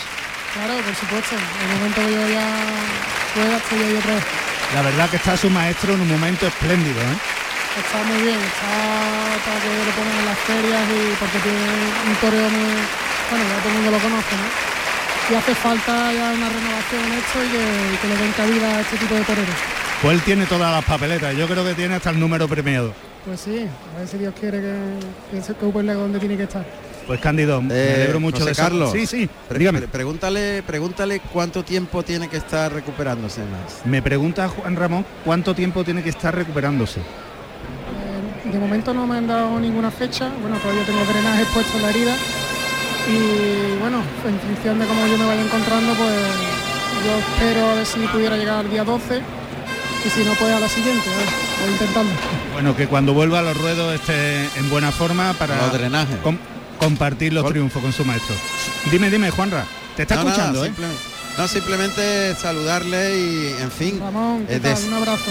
claro, 0.55 0.75
por 0.83 0.95
supuesto, 0.95 1.35
en 1.35 1.71
el 1.71 1.77
momento 1.79 2.01
que 2.03 2.13
yo 2.13 2.29
ya 2.29 2.47
pueda 3.35 3.57
estoy 3.57 3.79
ahí 3.83 3.97
otra 3.97 4.15
vez. 4.15 4.25
la 4.75 4.83
verdad 4.83 5.11
que 5.11 5.17
está 5.17 5.37
su 5.37 5.51
maestro 5.51 5.95
en 5.95 6.03
un 6.03 6.09
momento 6.09 6.47
espléndido, 6.47 7.01
¿eh? 7.01 7.40
Está 7.79 8.03
muy 8.05 8.23
bien, 8.23 8.39
está 8.39 8.71
para 9.47 9.59
que 9.63 9.69
lo 9.87 9.93
pongan 9.95 10.19
en 10.19 10.27
las 10.27 10.39
ferias 10.41 10.83
y 10.91 11.15
porque 11.19 11.39
tiene 11.39 11.65
un 12.11 12.17
toreo 12.21 12.49
muy, 12.51 12.73
bueno, 13.31 13.45
ya 13.47 13.57
todo 13.63 13.69
el 13.71 13.75
mundo 13.79 13.91
lo 13.93 13.99
conoce, 13.99 14.35
¿no? 14.37 14.49
Y 15.31 15.35
hace 15.39 15.55
falta 15.55 16.13
ya 16.13 16.33
una 16.35 16.49
renovación 16.51 17.05
en 17.07 17.13
esto 17.15 17.39
y 17.45 17.49
que, 17.49 17.63
y 17.95 17.97
que 18.03 18.09
le 18.09 18.17
den 18.17 18.33
cabida 18.33 18.77
a 18.77 18.81
este 18.81 18.97
tipo 18.97 19.15
de 19.15 19.23
toreros. 19.23 19.55
Pues 20.03 20.15
él 20.17 20.23
tiene 20.23 20.47
todas 20.47 20.73
las 20.73 20.85
papeletas, 20.85 21.37
yo 21.37 21.47
creo 21.47 21.65
que 21.65 21.75
tiene 21.75 21.95
hasta 21.95 22.11
el 22.11 22.19
número 22.19 22.49
premiado. 22.49 22.93
Pues 23.25 23.41
sí, 23.41 23.67
a 23.95 23.99
ver 23.99 24.09
si 24.09 24.19
Dios 24.19 24.35
quiere 24.39 24.61
que, 24.61 24.75
que 25.37 25.43
se 25.43 25.53
ocupe 25.53 25.83
donde 25.85 26.19
tiene 26.19 26.37
que 26.37 26.43
estar. 26.45 26.65
Pues 27.07 27.21
Cándido, 27.21 27.61
me 27.63 27.75
Eh, 27.75 27.95
alegro 27.95 28.21
mucho 28.21 28.39
José 28.39 28.47
de 28.47 28.53
eso. 28.53 28.63
Carlos. 28.63 28.93
Sí, 28.93 29.07
sí, 29.07 29.29
pre- 29.49 29.59
dígame. 29.59 29.79
pre- 29.81 29.89
pregúntale, 29.89 30.63
pregúntale 30.65 31.21
cuánto 31.33 31.63
tiempo 31.65 32.03
tiene 32.03 32.29
que 32.29 32.37
estar 32.39 32.73
recuperándose 32.73 33.41
más. 33.43 33.85
Me 33.85 34.03
pregunta 34.03 34.49
Juan 34.49 34.75
Ramón 34.77 35.05
cuánto 35.25 35.55
tiempo 35.55 35.85
tiene 35.85 36.03
que 36.03 36.11
estar 36.11 36.35
recuperándose. 36.35 37.01
De 38.53 38.59
momento 38.59 38.93
no 38.93 39.07
me 39.07 39.17
han 39.19 39.27
dado 39.27 39.59
ninguna 39.61 39.91
fecha, 39.91 40.29
bueno, 40.41 40.57
todavía 40.59 40.85
tengo 40.85 41.05
drenajes 41.05 41.47
puestos 41.49 41.75
en 41.77 41.83
la 41.83 41.91
herida 41.91 42.15
y 43.09 43.79
bueno, 43.81 44.03
en 44.27 44.39
función 44.41 44.79
de 44.79 44.87
cómo 44.87 45.07
yo 45.07 45.17
me 45.19 45.25
vaya 45.25 45.41
encontrando, 45.43 45.95
pues 45.95 46.11
yo 47.05 47.19
espero 47.19 47.71
a 47.71 47.75
ver 47.75 47.87
si 47.87 47.99
pudiera 48.01 48.37
llegar 48.37 48.57
al 48.59 48.71
día 48.71 48.85
12 48.85 49.21
y 50.05 50.11
si 50.11 50.25
no, 50.25 50.33
pues 50.35 50.53
a 50.53 50.59
la 50.61 50.69
siguiente, 50.69 51.09
a 51.09 51.17
ver, 51.17 51.27
voy 51.63 51.71
intentando. 51.73 52.13
Bueno, 52.53 52.77
que 52.77 52.87
cuando 52.89 53.13
vuelva 53.15 53.39
a 53.39 53.43
los 53.43 53.57
ruedos 53.57 53.95
esté 53.95 54.47
en 54.59 54.69
buena 54.69 54.91
forma 54.91 55.33
para 55.35 55.57
Los 55.57 55.73
drenajes. 55.73 56.17
com- 56.19 56.39
compartir 56.79 57.33
los 57.33 57.47
triunfos 57.49 57.81
con 57.83 57.93
su 57.93 58.05
maestro. 58.05 58.35
Dime, 58.91 59.11
dime, 59.11 59.31
Juanra, 59.31 59.65
te 59.97 60.03
está 60.03 60.17
No, 60.17 60.25
nada, 60.25 60.33
escuchando, 60.33 60.65
¿eh? 60.65 60.69
simplemente, 60.69 61.03
no, 61.39 61.49
simplemente 61.49 62.35
saludarle 62.35 63.17
y, 63.19 63.63
en 63.63 63.71
fin, 63.71 64.01
Ramón, 64.01 64.47
¿qué 64.47 64.57
eh, 64.57 64.61
tal? 64.61 64.77
Un 64.89 64.95
abrazo. 64.95 65.31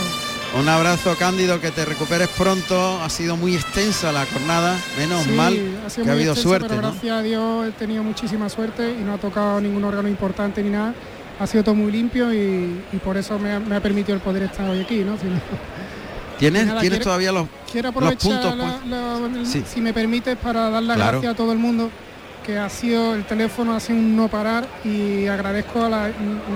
Un 0.58 0.68
abrazo 0.68 1.16
Cándido, 1.18 1.62
que 1.62 1.72
te 1.72 1.86
recuperes 1.86 2.28
pronto. 2.30 3.00
Ha 3.02 3.10
sido 3.10 3.38
muy 3.38 3.56
extensa 3.56 4.12
la 4.12 4.26
jornada, 4.26 4.76
menos 4.97 5.24
Sí, 5.24 5.32
mal 5.32 5.54
ha 5.86 5.89
sido 5.89 6.06
que 6.06 6.10
ha 6.10 6.14
habido 6.14 6.36
suerte. 6.36 6.68
pero 6.70 6.82
¿no? 6.82 6.91
gracias 6.91 7.18
a 7.18 7.22
Dios 7.22 7.68
he 7.68 7.72
tenido 7.72 8.04
muchísima 8.04 8.50
suerte 8.50 8.95
y 9.00 9.04
no 9.04 9.14
ha 9.14 9.18
tocado 9.18 9.62
ningún 9.62 9.84
órgano 9.84 10.08
importante 10.10 10.62
ni 10.64 10.70
nada. 10.72 10.93
Ha 11.39 11.47
sido 11.47 11.64
todo 11.64 11.76
muy 11.76 11.91
limpio 11.91 12.34
y, 12.34 12.82
y 12.91 12.97
por 13.04 13.16
eso 13.16 13.39
me 13.39 13.54
ha, 13.54 13.60
me 13.60 13.76
ha 13.76 13.80
permitido 13.82 14.16
el 14.16 14.22
poder 14.22 14.43
estar 14.43 14.70
hoy 14.70 14.82
aquí, 14.82 14.97
¿no? 15.00 15.18
Si 15.18 15.26
no- 15.28 15.39
¿Tienes, 16.39 16.68
Nada, 16.68 16.80
tienes 16.80 17.00
quiere- 17.00 17.04
todavía 17.04 17.32
los, 17.32 17.47
Quiero 17.72 17.89
los 17.89 17.95
aprovechar, 17.97 18.41
puntos? 18.41 18.58
la- 18.58 18.80
pues? 19.20 19.38
la- 19.38 19.45
Sí. 19.45 19.64
si 19.72 19.82
me 19.82 19.93
permites, 19.93 20.36
para 20.38 20.70
dar 20.70 20.84
las 20.84 20.95
Claro. 20.97 21.12
gracias 21.20 21.34
a 21.34 21.38
todo 21.38 21.52
el 21.54 21.60
mundo, 21.60 21.89
que 22.45 22.58
ha 22.58 22.70
sido 22.70 23.14
el 23.14 23.26
teléfono, 23.26 23.76
ha 23.76 23.80
sido 23.80 24.00
un 24.00 24.16
no 24.16 24.28
parar 24.30 24.66
y 24.84 25.28
agradezco 25.28 25.84
a 25.84 25.89
la, 25.89 26.10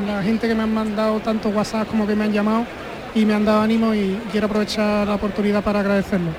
la 0.08 0.24
gente 0.24 0.48
que 0.48 0.56
me 0.56 0.64
han 0.64 0.74
mandado 0.74 1.20
tanto 1.20 1.50
WhatsApp 1.50 1.88
como 1.90 2.08
que 2.08 2.16
me 2.16 2.24
han 2.24 2.32
llamado 2.34 2.66
y 3.16 3.26
me 3.26 3.34
han 3.34 3.46
dado 3.46 3.62
ánimo 3.62 3.94
y 3.94 4.20
quiero 4.32 4.48
aprovechar 4.48 5.08
la 5.08 5.16
oportunidad 5.16 5.64
para 5.64 5.80
agradecerlo. 5.82 6.32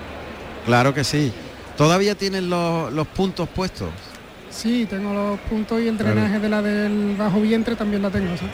Claro 0.66 0.92
que 0.94 1.04
sí. 1.04 1.32
¿Todavía 1.76 2.14
tienen 2.14 2.48
los, 2.48 2.92
los 2.92 3.06
puntos 3.08 3.48
puestos? 3.48 3.88
Sí, 4.50 4.86
tengo 4.88 5.12
los 5.12 5.40
puntos 5.40 5.80
y 5.80 5.88
el 5.88 5.96
Claro. 5.96 6.14
drenaje 6.14 6.38
de 6.38 6.48
la 6.48 6.62
del 6.62 7.16
bajo 7.16 7.40
vientre 7.40 7.74
también 7.74 8.02
la 8.02 8.10
tengo. 8.10 8.36
¿sí? 8.36 8.46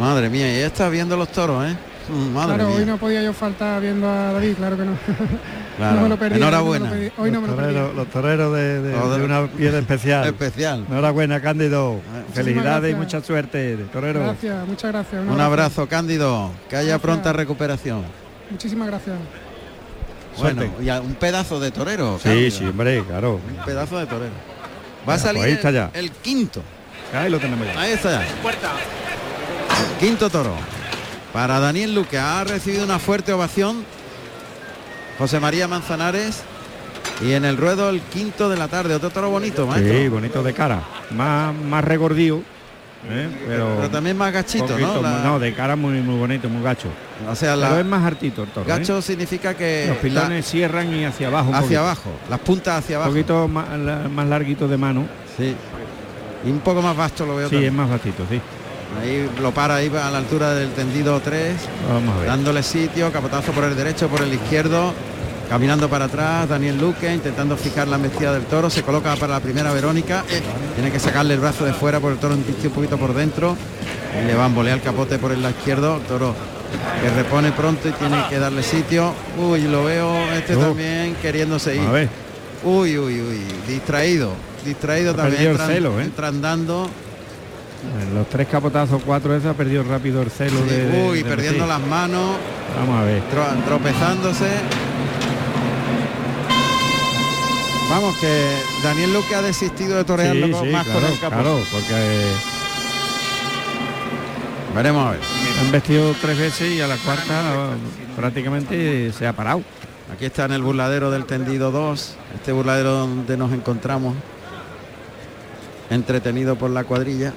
Madre 0.00 0.28
mía, 0.28 0.46
y 0.52 0.56
ella 0.56 0.66
está 0.66 0.88
viendo 0.88 1.16
los 1.16 1.28
toros, 1.30 1.64
¿eh? 1.64 1.76
Mm, 2.08 2.32
Madre 2.34 2.54
claro, 2.54 2.68
mía. 2.70 2.78
hoy 2.78 2.86
no 2.86 2.96
podía 2.98 3.22
yo 3.22 3.32
faltar 3.32 3.80
viendo 3.80 4.08
a 4.08 4.32
David, 4.32 4.54
claro 4.56 4.76
que 4.76 4.84
no. 4.84 4.92
Claro. 5.76 5.96
no 5.96 6.02
me 6.04 6.08
lo 6.08 6.16
perdí. 6.18 6.36
Enhorabuena. 6.36 6.90
Hoy 6.90 6.96
no 6.96 7.02
me 7.02 7.06
lo 7.08 7.10
perdí, 7.10 7.12
hoy 7.18 7.30
no 7.30 7.40
me 7.42 7.48
lo 7.48 7.56
perdí. 7.56 7.72
toreros, 7.74 7.94
los 7.94 8.06
toreros 8.08 8.54
de, 8.54 8.80
de- 8.80 8.94
Joder. 8.98 9.18
de 9.18 9.24
una 9.26 9.46
piel 9.46 9.74
especial. 9.74 10.24
Especial. 10.28 10.86
Enhorabuena, 10.88 11.42
Cándido. 11.42 12.00
Felicidades 12.32 12.78
y 12.90 12.92
gracias. 12.92 12.98
mucha 12.98 13.20
suerte, 13.26 13.76
torero. 13.92 14.20
Gracias, 14.20 14.66
muchas 14.66 14.90
gracias. 14.92 15.22
Un 15.28 15.38
abrazo, 15.38 15.86
Cándido. 15.86 16.50
Que 16.70 16.76
haya 16.76 16.82
Gracias. 16.92 17.00
pronta 17.02 17.32
recuperación. 17.34 18.04
Muchísimas 18.50 18.88
gracias. 18.88 19.16
Bueno, 20.38 20.62
y 20.80 20.88
a- 20.88 21.00
un 21.02 21.14
pedazo 21.14 21.60
de 21.60 21.70
torero. 21.70 22.18
Sí, 22.22 22.28
Cándido. 22.30 22.50
sí, 22.52 22.64
hombre, 22.64 23.04
claro. 23.06 23.34
Un 23.34 23.64
pedazo 23.66 23.98
de 23.98 24.06
torero. 24.06 24.32
Va 25.06 25.14
a 25.14 25.18
salir 25.18 25.40
pues 25.42 25.46
ahí 25.48 25.52
está 25.52 25.68
el- 25.68 25.74
ya. 25.74 25.90
el 25.92 26.10
quinto. 26.10 26.62
Ahí 27.14 27.30
lo 27.30 27.38
tenemos 27.38 27.66
ya. 27.66 27.78
Ahí 27.78 27.92
está 27.92 28.12
ya. 28.12 28.26
Quinto 30.00 30.30
toro. 30.30 30.54
Para 31.36 31.60
Daniel 31.60 31.94
Luque 31.94 32.16
ha 32.18 32.42
recibido 32.44 32.82
una 32.86 32.98
fuerte 32.98 33.30
ovación. 33.30 33.84
José 35.18 35.38
María 35.38 35.68
Manzanares. 35.68 36.40
Y 37.22 37.32
en 37.32 37.44
el 37.44 37.58
ruedo 37.58 37.90
el 37.90 38.00
quinto 38.00 38.48
de 38.48 38.56
la 38.56 38.68
tarde. 38.68 38.94
Otro 38.94 39.10
toro 39.10 39.28
bonito, 39.28 39.66
maestro. 39.66 39.92
Sí, 39.92 40.08
bonito 40.08 40.42
de 40.42 40.54
cara. 40.54 40.80
Más, 41.10 41.54
más 41.54 41.84
regordío. 41.84 42.38
¿eh? 43.10 43.28
Pero, 43.46 43.74
Pero 43.76 43.90
también 43.90 44.16
más 44.16 44.32
gachito, 44.32 44.66
poquito 44.66 44.94
¿no? 44.96 45.02
La- 45.02 45.22
no, 45.24 45.38
de 45.38 45.52
cara 45.52 45.76
muy 45.76 46.00
muy 46.00 46.18
bonito, 46.18 46.48
muy 46.48 46.62
gacho. 46.62 46.88
o 47.30 47.34
sea, 47.34 47.54
Pero 47.54 47.68
la, 47.70 47.80
es 47.80 47.84
más 47.86 48.02
hartito 48.02 48.42
el 48.44 48.48
toro. 48.48 48.64
¿eh? 48.64 48.68
gacho 48.70 49.02
significa 49.02 49.52
que 49.52 49.84
Los 49.88 49.98
pilones 49.98 50.46
cierran 50.46 50.90
y 50.94 51.04
hacia 51.04 51.26
abajo. 51.28 51.50
un 51.50 51.54
hacia 51.54 51.66
poquito. 51.66 51.80
abajo, 51.82 52.10
las 52.30 52.40
puntas 52.40 52.78
hacia 52.78 52.96
Un 52.96 53.02
abajo. 53.02 53.12
poquito 53.12 53.46
más, 53.46 53.66
más 54.10 54.26
larguito 54.26 54.66
de 54.68 54.76
mano. 54.78 55.06
Sí. 55.36 55.54
Y 56.46 56.50
un 56.50 56.60
poco 56.60 56.80
más 56.80 56.96
vasto 56.96 57.26
lo 57.26 57.36
veo 57.36 57.48
Sí, 57.50 57.56
también. 57.56 57.72
es 57.74 57.76
más 57.78 57.90
bastito, 57.90 58.24
sí. 58.30 58.40
Ahí 59.00 59.28
lo 59.40 59.52
para 59.52 59.76
ahí 59.76 59.90
a 59.94 60.10
la 60.10 60.18
altura 60.18 60.54
del 60.54 60.70
tendido 60.72 61.20
3. 61.20 61.54
Vamos 61.92 62.14
a 62.14 62.18
ver. 62.18 62.28
dándole 62.28 62.62
sitio, 62.62 63.12
capotazo 63.12 63.52
por 63.52 63.64
el 63.64 63.76
derecho, 63.76 64.08
por 64.08 64.22
el 64.22 64.32
izquierdo, 64.32 64.92
caminando 65.50 65.88
para 65.88 66.06
atrás, 66.06 66.48
Daniel 66.48 66.78
Luque 66.78 67.12
intentando 67.12 67.56
fijar 67.56 67.88
la 67.88 67.96
embestida 67.96 68.32
del 68.32 68.44
toro, 68.44 68.70
se 68.70 68.82
coloca 68.82 69.14
para 69.16 69.34
la 69.34 69.40
primera 69.40 69.72
Verónica, 69.72 70.24
eh, 70.30 70.40
tiene 70.74 70.90
que 70.90 70.98
sacarle 70.98 71.34
el 71.34 71.40
brazo 71.40 71.64
de 71.64 71.72
fuera 71.72 72.00
por 72.00 72.12
el 72.12 72.18
toro 72.18 72.34
un 72.34 72.42
poquito 72.42 72.96
por 72.96 73.14
dentro, 73.14 73.56
y 74.22 74.26
le 74.26 74.34
van 74.34 74.56
a 74.56 74.72
el 74.72 74.80
capote 74.80 75.18
por 75.18 75.30
el 75.32 75.42
lado 75.42 75.54
izquierdo, 75.58 75.96
el 75.96 76.02
toro 76.02 76.34
que 77.02 77.10
repone 77.10 77.52
pronto 77.52 77.88
y 77.88 77.92
tiene 77.92 78.24
que 78.28 78.38
darle 78.38 78.62
sitio, 78.62 79.12
uy, 79.38 79.62
lo 79.62 79.84
veo 79.84 80.14
este 80.32 80.56
Oh. 80.56 80.60
también 80.60 81.14
queriéndose 81.22 81.76
ir, 81.76 81.82
A 81.82 81.92
ver. 81.92 82.08
uy, 82.64 82.98
uy, 82.98 83.20
uy, 83.20 83.40
distraído, 83.68 84.32
distraído 84.64 85.12
Ha 85.12 85.16
también, 85.16 85.48
entran, 85.50 85.68
celo, 85.68 86.00
¿eh? 86.00 86.04
entran 86.04 86.40
dando, 86.40 86.90
En 88.00 88.14
los 88.14 88.28
tres 88.28 88.48
capotazos, 88.48 89.02
cuatro 89.04 89.30
veces 89.32 89.46
ha 89.50 89.54
perdido 89.54 89.82
rápido 89.84 90.22
el 90.22 90.30
celo 90.30 90.60
Sí, 90.64 90.68
de, 90.70 90.86
de- 90.86 91.08
uy, 91.08 91.22
de 91.22 91.28
perdiendo 91.28 91.66
las 91.66 91.80
manos, 91.80 92.36
Vamos 92.78 93.00
a 93.00 93.04
ver. 93.04 93.22
tro- 93.30 93.64
tropezándose. 93.64 94.48
Vamos, 97.88 98.16
que 98.16 98.56
Daniel 98.82 99.12
Luque 99.14 99.34
ha 99.34 99.42
desistido 99.42 99.96
de 99.96 100.04
torearlo 100.04 100.46
Sí, 100.46 100.52
con- 100.52 100.64
sí, 100.64 100.70
más 100.70 100.84
claro, 100.84 101.00
con 101.00 101.08
el 101.12 101.18
capote. 101.20 101.42
claro, 101.42 101.60
porque 101.70 101.92
eh, 101.92 102.32
Veremos 104.74 105.06
a 105.06 105.10
ver. 105.12 105.20
han 105.60 105.70
vestido 105.72 106.14
tres 106.20 106.36
veces 106.38 106.72
y 106.72 106.80
a 106.80 106.86
la 106.88 106.96
cuarta 106.96 107.40
eh, 107.54 108.16
prácticamente 108.16 109.12
se 109.12 109.26
ha 109.26 109.32
parado. 109.32 109.62
Aquí 110.12 110.24
está 110.26 110.44
en 110.46 110.52
el 110.52 110.62
burladero 110.62 111.10
del 111.10 111.24
tendido 111.24 111.70
2, 111.70 112.14
este 112.34 112.52
burladero 112.52 112.90
donde 112.92 113.36
nos 113.36 113.52
encontramos, 113.52 114.14
entretenido 115.90 116.56
por 116.56 116.70
la 116.70 116.84
cuadrilla. 116.84 117.32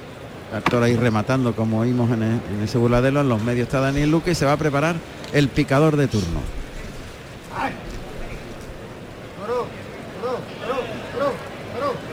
El 0.54 0.62
toro 0.64 0.84
ahí 0.84 0.96
rematando 0.96 1.54
como 1.54 1.78
oímos 1.80 2.10
en, 2.10 2.22
e- 2.22 2.40
en 2.54 2.62
ese 2.64 2.76
burladero. 2.78 3.20
En 3.20 3.28
los 3.28 3.42
medios 3.42 3.66
está 3.68 3.80
Daniel 3.80 4.10
Luque 4.10 4.32
y 4.32 4.34
se 4.34 4.44
va 4.44 4.52
a 4.52 4.56
preparar 4.56 4.96
el 5.32 5.48
picador 5.48 5.96
de 5.96 6.08
turno. 6.08 6.40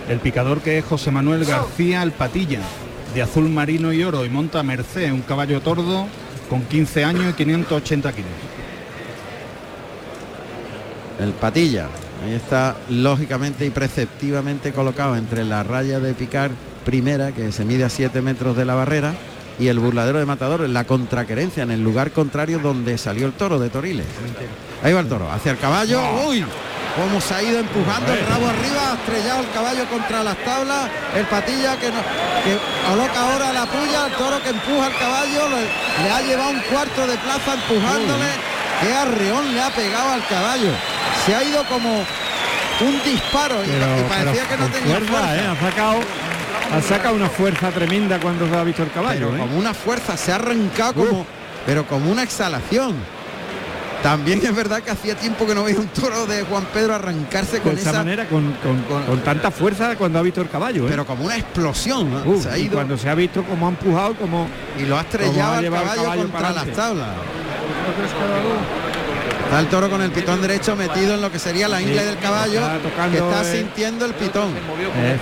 El 0.09 0.19
picador 0.19 0.61
que 0.61 0.77
es 0.77 0.85
José 0.85 1.11
Manuel 1.11 1.45
García 1.45 2.01
El 2.03 2.11
Patilla, 2.11 2.61
de 3.13 3.21
azul 3.21 3.49
marino 3.49 3.91
y 3.91 4.03
oro 4.03 4.23
y 4.23 4.29
monta 4.29 4.63
Merced, 4.63 5.11
un 5.11 5.21
caballo 5.21 5.61
tordo 5.61 6.07
con 6.49 6.61
15 6.63 7.03
años 7.03 7.25
y 7.29 7.33
580 7.33 8.13
kilos. 8.13 8.31
El 11.19 11.31
patilla. 11.31 11.87
Ahí 12.23 12.33
está 12.33 12.75
lógicamente 12.89 13.65
y 13.65 13.69
preceptivamente 13.69 14.71
colocado 14.71 15.15
entre 15.15 15.43
la 15.43 15.63
raya 15.63 15.99
de 15.99 16.13
picar 16.13 16.51
primera, 16.91 17.33
que 17.33 17.51
se 17.51 17.65
mide 17.65 17.83
a 17.83 17.89
7 17.89 18.21
metros 18.21 18.55
de 18.55 18.63
la 18.63 18.73
barrera, 18.73 19.13
y 19.59 19.67
el 19.67 19.77
burladero 19.77 20.19
de 20.19 20.25
matador 20.25 20.61
en 20.63 20.73
la 20.73 20.85
contraquerencia, 20.85 21.63
en 21.63 21.71
el 21.71 21.83
lugar 21.83 22.11
contrario 22.11 22.59
donde 22.59 22.97
salió 22.97 23.25
el 23.27 23.33
toro 23.33 23.59
de 23.59 23.69
Toriles. 23.69 24.05
Ahí 24.83 24.93
va 24.93 25.01
el 25.01 25.09
toro, 25.09 25.29
hacia 25.29 25.51
el 25.51 25.57
caballo. 25.57 25.99
¡Uy! 26.29 26.45
Cómo 26.95 27.19
se 27.19 27.33
ha 27.35 27.43
ido 27.43 27.59
empujando 27.59 28.13
el 28.13 28.25
rabo 28.25 28.47
arriba, 28.47 28.91
ha 28.91 28.95
estrellado 28.95 29.41
el 29.41 29.49
caballo 29.51 29.83
contra 29.89 30.23
las 30.23 30.37
tablas, 30.45 30.89
el 31.15 31.25
patilla 31.25 31.75
que, 31.77 31.89
no, 31.89 31.99
que 32.45 32.57
coloca 32.89 33.19
ahora 33.19 33.51
la 33.53 33.65
puya, 33.65 34.07
el 34.07 34.13
toro 34.13 34.41
que 34.41 34.49
empuja 34.49 34.85
al 34.87 34.95
caballo, 34.97 35.41
le, 35.49 36.03
le 36.07 36.09
ha 36.09 36.21
llevado 36.21 36.51
un 36.51 36.59
cuarto 36.71 37.05
de 37.05 37.17
plaza 37.17 37.53
empujándole, 37.53 38.25
qué 38.81 38.93
arreón 38.93 39.53
le 39.53 39.61
ha 39.61 39.69
pegado 39.75 40.09
al 40.13 40.25
caballo. 40.27 40.71
Se 41.25 41.35
ha 41.35 41.43
ido 41.43 41.63
como 41.65 41.99
un 42.79 43.03
disparo 43.03 43.63
y- 43.63 43.67
Pero, 43.67 43.85
y 43.99 44.03
parecía 44.09 44.47
que 44.47 44.57
no 44.57 44.67
tenía 44.69 44.95
fuerza, 44.97 45.11
fuerza. 45.13 45.35
¿eh? 45.35 45.47
Ha 45.51 45.55
sacado, 45.69 45.99
ha 46.73 46.81
sacado 46.81 47.15
una 47.15 47.29
fuerza 47.29 47.69
tremenda 47.71 48.19
cuando 48.19 48.47
se 48.47 48.55
ha 48.55 48.63
visto 48.63 48.83
el 48.83 48.91
caballo. 48.91 49.29
pero 49.31 49.35
¿eh? 49.37 49.39
como 49.47 49.57
una 49.57 49.73
fuerza, 49.73 50.17
se 50.17 50.31
ha 50.31 50.35
arrancado 50.35 50.93
como, 50.93 51.25
pero 51.65 51.85
como 51.85 52.11
una 52.11 52.23
exhalación. 52.23 52.95
También 54.03 54.39
es 54.45 54.55
verdad 54.55 54.83
que 54.83 54.91
hacía 54.91 55.15
tiempo 55.15 55.47
que 55.47 55.55
no 55.55 55.63
veía 55.63 55.79
un 55.79 55.87
toro 55.87 56.27
de 56.27 56.43
Juan 56.43 56.65
Pedro 56.71 56.93
arrancarse 56.93 57.59
con 57.61 57.73
de 57.73 57.81
esa, 57.81 57.89
esa, 57.89 57.99
manera, 57.99 58.25
con, 58.27 58.53
con- 58.61 58.83
con- 58.83 59.03
con 59.03 59.19
tanta 59.21 59.49
fuerza 59.49 59.95
cuando 59.95 60.19
ha 60.19 60.21
visto 60.21 60.39
el 60.39 60.49
caballo. 60.49 60.83
¿eh? 60.85 60.87
pero 60.89 61.05
como 61.05 61.25
una 61.25 61.35
explosión. 61.35 62.11
¿no? 62.13 62.21
Uh, 62.31 62.41
se 62.41 62.49
ha 62.49 62.57
y 62.57 62.63
ido 62.65 62.73
cuando 62.75 62.95
se 62.97 63.09
ha 63.09 63.15
visto 63.15 63.43
cómo 63.43 63.65
ha 63.65 63.69
empujado, 63.69 64.13
como 64.15 64.47
y 64.77 64.83
lo 64.85 64.97
ha 64.97 65.03
como 65.03 65.09
estrellado 65.23 65.53
ha 65.53 65.57
al 65.57 65.65
caballo, 65.71 66.03
caballo 66.03 66.21
contra 66.21 66.51
las 66.51 66.67
tablas. 66.73 67.07
Está 69.45 69.59
el 69.61 69.67
toro 69.67 69.89
con 69.89 70.01
el 70.01 70.11
pitón 70.11 70.41
derecho 70.41 70.75
metido 70.75 71.15
en 71.15 71.21
lo 71.21 71.31
que 71.31 71.39
sería 71.39 71.67
la 71.67 71.81
ingle 71.81 71.99
Sí, 72.01 72.05
del 72.05 72.17
caballo, 72.19 72.59
está 72.59 73.09
que 73.09 73.17
está 73.17 73.43
sintiendo 73.45 74.05
el 74.05 74.13
pitón. 74.13 74.49
Es- 74.51 75.19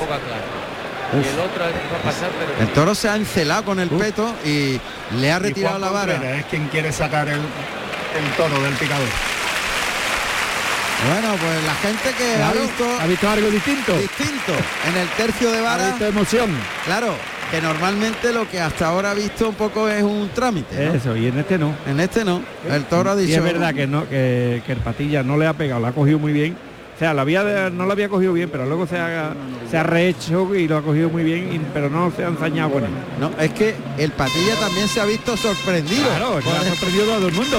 Y 1.23 1.27
el 1.27 1.39
otro 1.39 1.63
va 1.63 1.97
a 1.99 2.01
pasar, 2.03 2.29
pero 2.37 2.51
El 2.67 2.73
toro 2.73 2.95
se 2.95 3.09
ha 3.09 3.15
encelado 3.15 3.63
con 3.65 3.79
el 3.79 3.91
Uf. 3.91 4.01
peto 4.01 4.33
y 4.45 4.79
le 5.19 5.31
ha 5.31 5.39
retirado 5.39 5.79
la 5.79 5.89
vara. 5.89 6.13
Contreras 6.13 6.39
es 6.39 6.45
quien 6.45 6.67
quiere 6.67 6.91
sacar 6.91 7.27
el, 7.27 7.35
el 7.39 8.31
toro 8.37 8.61
del 8.63 8.73
picador. 8.73 9.07
Bueno, 11.09 11.35
pues 11.35 11.63
la 11.65 11.75
gente 11.75 12.09
que 12.17 12.35
Claro, 12.37 12.59
ha 12.59 12.61
visto 12.63 12.85
ha 13.01 13.05
visto 13.05 13.29
algo 13.29 13.49
distinto. 13.49 13.97
distinto 13.97 14.53
en 14.89 14.97
el 15.01 15.07
tercio 15.09 15.51
de 15.51 15.59
Ha 15.59 15.61
vara, 15.61 15.87
visto 15.89 16.05
emoción. 16.05 16.49
claro, 16.85 17.13
que 17.51 17.61
normalmente 17.61 18.31
lo 18.33 18.49
que 18.49 18.59
hasta 18.59 18.87
ahora 18.87 19.11
ha 19.11 19.13
visto 19.13 19.49
un 19.49 19.55
poco 19.55 19.87
es 19.89 20.01
un 20.01 20.29
trámite. 20.33 20.83
¿no? 20.87 20.93
Eso, 20.95 21.15
y 21.15 21.27
en 21.27 21.37
este 21.37 21.57
no. 21.59 21.75
En 21.85 21.99
este 21.99 22.23
no. 22.25 22.41
El 22.67 22.85
toro 22.85 23.11
ha 23.11 23.15
dicho. 23.15 23.31
Y 23.33 23.35
es 23.35 23.43
verdad 23.43 23.73
que 23.75 23.85
no 23.85 24.07
que, 24.09 24.63
que 24.65 24.71
el 24.71 24.79
patilla 24.79 25.21
no 25.21 25.37
le 25.37 25.45
ha 25.45 25.53
pegado, 25.53 25.81
la 25.81 25.89
ha 25.89 25.91
cogido 25.91 26.17
muy 26.17 26.31
bien. 26.33 26.57
O 26.95 26.97
sea, 26.97 27.11
había, 27.11 27.69
no 27.71 27.85
la 27.85 27.91
había 27.93 28.07
cogido 28.07 28.31
bien, 28.31 28.49
pero 28.49 28.65
luego 28.65 28.87
se 28.87 28.97
ha, 28.97 29.33
se 29.69 29.77
ha 29.77 29.83
rehecho 29.83 30.55
y 30.55 30.65
lo 30.67 30.77
ha 30.77 30.81
cogido 30.81 31.09
muy 31.09 31.23
bien, 31.23 31.53
y- 31.53 31.59
pero 31.73 31.89
no 31.89 32.09
se 32.15 32.23
ha 32.23 32.29
ensañado 32.29 32.71
con 32.71 32.83
él. 32.85 32.89
No, 33.19 33.31
es 33.37 33.51
que 33.51 33.75
el 33.97 34.11
patilla 34.11 34.55
también 34.55 34.87
se 34.87 35.01
ha 35.01 35.05
visto 35.05 35.35
sorprendido. 35.35 36.07
Claro, 36.07 36.39
es 36.39 36.45
que 36.45 36.51
ha 36.51 36.63
sorprendido 36.63 37.13
a 37.13 37.17
todo 37.17 37.27
el 37.27 37.33
mundo. 37.33 37.57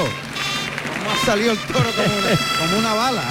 ha 1.23 1.27
salido 1.27 1.53
el 1.53 1.59
toro 1.59 1.85
como 1.95 2.17
una, 2.17 2.29
como 2.61 2.79
una 2.79 2.95
bala. 2.95 3.23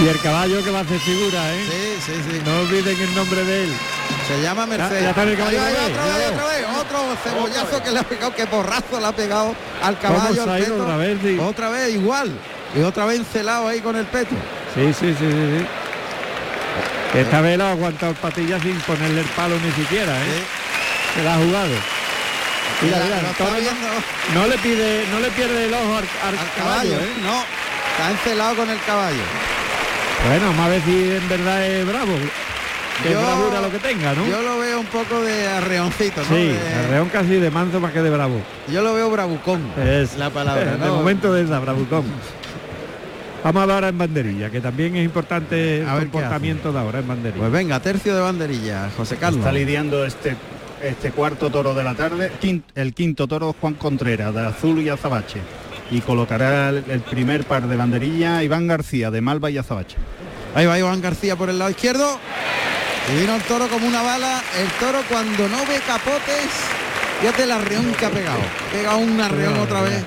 Y 0.00 0.06
el 0.08 0.20
caballo 0.20 0.62
que 0.62 0.70
va 0.70 0.78
a 0.78 0.82
hacer 0.82 0.98
figura, 1.00 1.54
¿eh? 1.54 1.64
Sí, 1.68 2.12
sí, 2.12 2.20
sí. 2.30 2.40
No 2.44 2.60
olviden 2.60 3.00
el 3.00 3.14
nombre 3.16 3.42
de 3.44 3.64
él. 3.64 3.70
Se 4.28 4.42
llama 4.42 4.66
Mercedes. 4.66 5.02
ya 5.02 5.08
está 5.10 5.22
en 5.22 5.28
el 5.30 5.36
caballo 5.38 5.58
otra 5.58 5.70
vez, 5.72 6.28
otra 6.30 6.46
vez. 6.46 6.66
Otro 6.80 6.98
cebollazo 7.24 7.82
que 7.82 7.90
le 7.90 7.98
ha 7.98 8.02
pegado, 8.02 8.34
que 8.34 8.46
porrazo 8.46 9.00
le 9.00 9.06
ha 9.06 9.12
pegado 9.12 9.54
al 9.82 9.98
¿Cómo 9.98 10.14
caballo. 10.18 10.42
al 10.42 10.72
otra 10.82 10.96
vez? 10.98 11.18
Sí. 11.22 11.38
Otra 11.40 11.70
vez 11.70 11.94
igual. 11.94 12.32
Y 12.76 12.82
otra 12.82 13.06
vez 13.06 13.18
encelado 13.20 13.68
ahí 13.68 13.80
con 13.80 13.96
el 13.96 14.04
peto. 14.06 14.34
Sí, 14.74 14.92
sí, 14.92 15.14
sí, 15.18 15.26
sí. 15.30 15.58
sí. 15.58 15.66
Esta 17.18 17.40
vez 17.40 17.56
la 17.58 17.68
ha 17.68 17.72
aguantado 17.72 18.12
el 18.12 18.18
patilla 18.18 18.60
sin 18.60 18.76
ponerle 18.80 19.20
el 19.22 19.26
palo 19.28 19.56
ni 19.64 19.72
siquiera, 19.72 20.12
¿eh? 20.12 20.24
Sí. 20.34 21.18
Se 21.20 21.24
la 21.24 21.34
ha 21.34 21.38
jugado. 21.38 21.70
Mira, 22.82 22.98
Mira, 23.02 23.16
no- 24.34 24.46
le 24.46 24.58
pide, 24.58 25.04
no 25.10 25.20
le 25.20 25.28
pierde 25.30 25.64
el 25.64 25.72
ojo 25.74 25.96
al, 25.96 26.04
al 26.28 26.38
al 26.38 26.52
caballo, 26.56 26.90
caballo. 26.92 26.96
¿eh? 26.96 27.08
No, 27.22 27.42
está 27.92 28.10
encelado 28.10 28.54
con 28.56 28.70
el 28.70 28.78
caballo. 28.86 29.22
Bueno, 30.28 30.46
vamos 30.48 30.66
a 30.66 30.68
ver 30.68 30.82
si 30.82 31.10
en 31.12 31.28
verdad 31.28 31.66
es 31.66 31.86
bravo. 31.86 32.12
Que 33.02 33.10
Yo- 33.12 33.18
es 33.20 33.24
bravura 33.26 33.60
lo 33.62 33.70
que 33.70 33.78
tenga, 33.78 34.12
¿no? 34.12 34.26
Yo 34.28 34.42
lo 34.42 34.58
veo 34.58 34.80
un 34.80 34.86
poco 34.86 35.22
de 35.22 35.48
arreoncito, 35.48 36.20
¿no? 36.20 36.28
sí, 36.28 36.34
De- 36.48 36.80
el 36.84 36.88
reón 36.90 37.08
casi 37.08 37.36
de 37.36 37.50
manso 37.50 37.80
más 37.80 37.92
que 37.92 38.02
de 38.02 38.10
bravo. 38.10 38.40
yo 38.68 38.82
lo 38.82 38.92
veo 38.94 39.08
bravucón. 39.10 39.72
Es 39.82 40.16
la 40.16 40.30
palabra. 40.30 40.72
De 40.76 40.78
¿no? 40.86 40.96
momento 40.96 41.32
de 41.32 41.44
esa, 41.44 41.58
bravucón. 41.60 42.04
Vamos 43.44 43.62
a 43.62 43.66
ver 43.66 43.74
ahora 43.74 43.88
en 43.88 43.98
banderilla, 43.98 44.50
que 44.50 44.60
también 44.60 44.96
es 44.96 45.04
importante 45.04 45.78
el 45.80 45.88
A 45.88 45.98
comportamiento 45.98 46.72
de 46.72 46.78
ahora 46.78 46.98
en 46.98 47.08
banderilla. 47.08 47.38
Pues 47.40 47.52
venga, 47.52 47.80
tercio 47.80 48.14
de 48.14 48.20
banderilla, 48.20 48.90
José 48.96 49.16
Carlos. 49.16 49.38
Está 49.38 49.52
lidiando 49.52 50.04
este 50.04 50.36
este 50.82 51.10
cuarto 51.10 51.50
toro 51.50 51.74
de 51.74 51.82
la 51.82 51.94
tarde, 51.94 52.30
el 52.74 52.94
quinto 52.94 53.26
toro 53.26 53.54
Juan 53.60 53.74
Contreras, 53.74 54.32
de 54.34 54.46
azul 54.46 54.80
y 54.80 54.88
azabache. 54.88 55.40
Y 55.90 56.00
colocará 56.00 56.68
el, 56.68 56.84
el 56.88 57.00
primer 57.00 57.44
par 57.44 57.66
de 57.66 57.76
banderilla 57.76 58.42
Iván 58.42 58.66
García, 58.66 59.10
de 59.10 59.20
Malva 59.20 59.50
y 59.50 59.58
azabache. 59.58 59.96
Ahí 60.54 60.66
va 60.66 60.78
Iván 60.78 61.00
García 61.00 61.34
por 61.36 61.50
el 61.50 61.58
lado 61.58 61.70
izquierdo. 61.70 62.18
Y 63.10 63.20
vino 63.20 63.34
el 63.34 63.42
toro 63.42 63.68
como 63.68 63.86
una 63.86 64.02
bala. 64.02 64.42
El 64.56 64.68
toro 64.78 65.00
cuando 65.08 65.48
no 65.48 65.58
ve 65.66 65.80
capotes, 65.86 66.46
fíjate 67.20 67.44
el 67.44 67.52
arreón 67.52 67.92
que 67.98 68.06
ha 68.06 68.10
pegado. 68.10 68.38
Ha 68.38 68.72
pegado 68.72 68.98
un 68.98 69.20
arreón 69.20 69.58
otra 69.58 69.80
vez. 69.80 70.04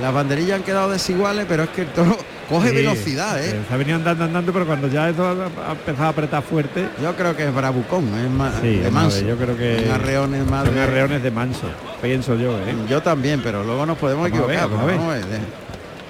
Las 0.00 0.12
banderillas 0.12 0.58
han 0.58 0.64
quedado 0.64 0.90
desiguales, 0.90 1.46
pero 1.48 1.64
es 1.64 1.68
que 1.70 1.82
el 1.82 1.88
toro 1.88 2.16
coge 2.48 2.70
Sí, 2.70 2.74
velocidad, 2.76 3.42
¿eh? 3.44 3.60
Se 3.68 3.74
ha 3.74 3.76
venido 3.76 3.96
andando, 3.96 4.24
andando, 4.24 4.52
pero 4.52 4.66
cuando 4.66 4.88
ya 4.88 5.08
eso 5.08 5.26
ha, 5.26 5.72
empezado 5.72 6.04
a 6.06 6.08
apretar 6.08 6.42
fuerte, 6.42 6.86
Yo 7.02 7.14
creo 7.16 7.36
que 7.36 7.44
es 7.46 7.54
bravucón, 7.54 8.04
es 8.14 8.30
más 8.30 8.54
sí, 8.60 8.76
de 8.76 8.90
manso. 8.90 9.16
ver, 9.16 9.26
yo 9.26 9.36
creo 9.36 9.56
que 9.56 9.84
Un 9.86 9.94
arreón 9.94 10.34
es 10.34 10.46
más 10.50 10.68
arreones 10.68 11.22
de 11.22 11.30
manso, 11.30 11.66
pienso 12.02 12.34
yo, 12.36 12.52
¿eh? 12.58 12.74
Yo 12.88 13.02
también, 13.02 13.40
pero 13.42 13.64
luego 13.64 13.84
nos 13.86 13.98
podemos 13.98 14.30
Vamos 14.30 14.44
a 14.44 14.46
ver, 14.46 14.56
equivocar. 14.58 14.70
vamos 14.78 14.82
a 14.82 14.86
pero 14.86 15.08
ver. 15.10 15.18
vamos 15.18 15.24
a 15.24 15.28
ver, 15.28 15.40
de- 15.40 15.64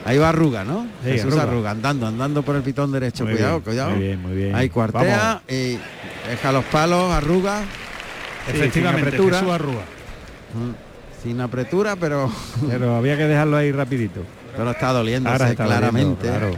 Ahí 0.06 0.18
va 0.18 0.28
Arruga, 0.28 0.64
¿no? 0.64 0.86
Sí, 1.02 1.12
Jesús 1.12 1.28
Arruga. 1.32 1.42
Arruga, 1.44 1.70
andando, 1.70 2.06
andando 2.06 2.42
por 2.42 2.56
el 2.56 2.62
pitón 2.62 2.92
derecho. 2.92 3.24
Muy 3.24 3.34
cuidado, 3.34 3.52
bien, 3.54 3.62
cuidado. 3.64 3.90
Muy 3.92 3.98
bien, 4.00 4.20
muy 4.22 4.32
bien. 4.34 4.54
Ahí 4.54 4.68
cuartea 4.68 5.16
Vamos. 5.26 5.42
y 5.48 5.78
deja 6.28 6.52
los 6.52 6.64
palos, 6.66 7.10
Arruga. 7.10 7.60
Sí, 7.60 8.50
Efectivamente, 8.56 9.10
sin 9.12 9.20
apretura. 9.30 9.38
Jesús. 9.40 9.72
Mm, 10.54 11.22
Sin 11.22 11.40
apretura, 11.40 11.96
pero, 11.96 12.30
Pero 12.68 12.96
había 12.96 13.16
que 13.16 13.24
dejarlo 13.24 13.56
ahí 13.56 13.72
rapidito. 13.72 14.20
Pero 14.56 14.70
está 14.70 14.92
doliéndose 14.92 15.34
está 15.50 15.64
doliendo, 15.64 15.64
claramente. 15.66 16.28
claro. 16.28 16.50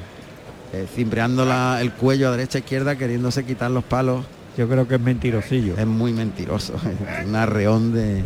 Eh, 0.72 0.86
cimbreando 0.94 1.44
la- 1.44 1.80
el 1.80 1.92
cuello 1.92 2.28
a 2.28 2.32
derecha 2.32 2.58
e 2.58 2.60
izquierda, 2.60 2.96
queriéndose 2.96 3.44
quitar 3.44 3.70
los 3.70 3.84
palos. 3.84 4.24
Yo 4.58 4.68
creo 4.68 4.88
que 4.88 4.94
es 4.96 5.00
mentirosillo. 5.00 5.76
Es 5.76 5.86
muy 5.86 6.12
mentiroso. 6.12 6.74
Un 7.26 7.34
arreón 7.36 7.92
de. 7.92 8.24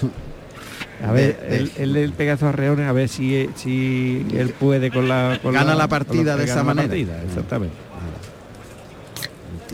A 1.06 1.12
ver, 1.12 1.38
de- 1.40 1.48
de- 1.48 1.56
él, 1.58 1.72
él, 1.76 1.96
él 1.96 2.12
pega 2.12 2.32
esos 2.32 2.48
arreones 2.48 2.88
a 2.88 2.92
ver 2.92 3.08
si, 3.08 3.48
si 3.54 4.26
él 4.34 4.48
puede 4.58 4.90
con 4.90 5.06
la... 5.08 5.38
Con 5.40 5.52
Gana 5.54 5.76
la 5.76 5.86
partida 5.86 6.36
de 6.36 6.42
esa 6.44 6.64
manera. 6.64 6.88
partida, 6.88 7.22
exactamente. 7.22 7.76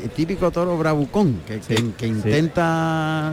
el 0.03 0.11
típico 0.11 0.51
toro 0.51 0.76
bravucón 0.76 1.40
que, 1.47 1.62
Sí, 1.62 1.74
que- 1.76 1.92
que 1.97 2.07
sí. 2.09 2.12
intenta 2.12 3.32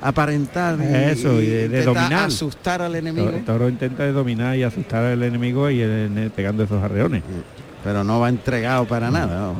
aparentar 0.00 0.78
y, 0.80 0.94
Eso, 1.10 1.40
y 1.40 1.46
de- 1.46 1.82
dominar. 1.84 2.24
asustar 2.26 2.82
al 2.82 2.94
enemigo 2.96 3.28
El 3.30 3.44
toro 3.44 3.68
intenta 3.68 4.02
de 4.04 4.12
dominar 4.12 4.56
y 4.56 4.62
asustar 4.62 5.04
al 5.04 5.22
enemigo 5.22 5.70
y 5.70 5.78
pegando 6.34 6.64
esos 6.64 6.82
arreones. 6.82 7.22
pero 7.84 8.02
no 8.04 8.18
va 8.20 8.28
entregado 8.28 8.84
para 8.86 9.10
nada. 9.10 9.52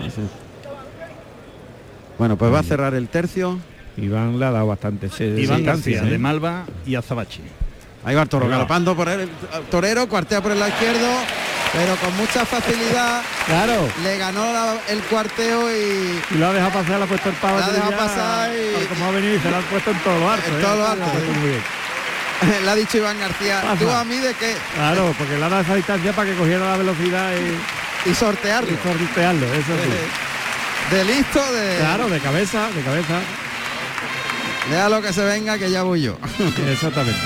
Bueno, 2.19 2.37
pues 2.37 2.53
va 2.53 2.61
a 2.61 2.63
cerrar 2.63 2.95
el 2.95 3.09
tercio. 3.09 3.59
Iván 3.97 4.39
le 4.39 4.45
ha 4.45 4.51
dado 4.51 4.67
bastante 4.67 5.09
se- 5.09 5.27
Iván 5.27 5.59
distancia, 5.59 5.93
García, 5.97 6.03
¿eh? 6.03 6.11
de 6.11 6.19
Malva 6.19 6.65
y 6.87 6.95
Azabachi. 6.97 7.41
Ahí 8.05 8.15
va 8.15 8.23
el 8.23 8.29
toro 8.29 8.49
galopando 8.49 8.95
por 8.95 9.09
el 9.09 9.29
torero, 9.71 10.09
cuartea 10.09 10.43
por 10.43 10.53
el 10.53 10.59
lado 10.59 10.71
izquierdo, 10.71 11.09
pero 11.77 11.95
con 11.97 12.17
mucha 12.17 12.45
facilidad 12.47 13.21
Claro. 13.47 13.87
le 14.03 14.17
ganó 14.19 14.51
la- 14.53 14.77
el 14.89 15.01
cuarteo 15.03 15.71
y 15.71 16.19
Y 16.31 16.39
lo 16.39 16.49
ha 16.49 16.53
dejado 16.55 16.73
pasar, 16.73 16.99
le 16.99 17.05
ha 17.05 17.07
puesto 17.07 17.29
el 17.29 17.35
pavo. 17.37 17.59
La 17.61 17.67
ha 17.67 17.71
dejado 17.73 17.93
pasar 17.97 18.51
y- 18.57 18.87
como 18.87 19.07
ha 19.07 19.11
venido 19.11 19.35
y 19.37 19.41
se 19.41 19.51
lo 19.51 19.57
ha 19.59 19.61
puesto 19.61 19.91
en 19.91 19.99
todo 19.99 20.19
lo 20.19 20.31
alto. 20.31 20.49
En 20.49 20.55
¿eh? 20.57 20.61
todo 20.63 20.77
lo 20.77 20.83
Le 20.83 20.89
ha 20.89 20.93
alto, 20.93 21.05
puesto 21.11 21.33
sí. 21.33 21.39
muy 21.39 21.49
bien. 21.51 21.63
le 22.65 22.71
ha 22.71 22.75
dicho 22.75 22.97
Iván 22.99 23.19
García, 23.21 23.61
Pasa. 23.63 23.77
tú 23.79 23.91
a 23.91 24.05
mí 24.05 24.17
de 24.19 24.33
qué 24.35 24.55
Claro, 24.75 25.15
porque 25.19 25.37
le 25.37 25.45
ha 25.45 25.49
dado 25.51 25.63
esa 25.63 25.75
distancia 25.75 26.13
para 26.13 26.31
que 26.31 26.37
cogiera 26.37 26.71
la 26.71 26.77
velocidad 26.79 27.33
y, 27.37 28.11
y 28.11 28.15
sortearlo. 28.15 28.71
y 28.71 28.77
sortearlo, 28.83 29.47
eso 29.47 29.73
sí. 29.85 30.95
De 30.97 31.05
listo, 31.05 31.53
de 31.53 31.77
Claro, 31.79 32.09
de 32.09 32.21
cabeza, 32.21 32.69
de 32.75 32.81
cabeza. 32.83 33.21
déjalo 34.71 35.03
que 35.03 35.13
se 35.13 35.25
venga 35.25 35.59
que 35.59 35.71
ya 35.71 35.83
voy 35.83 36.03
yo. 36.03 36.17
Exactamente. 36.69 37.21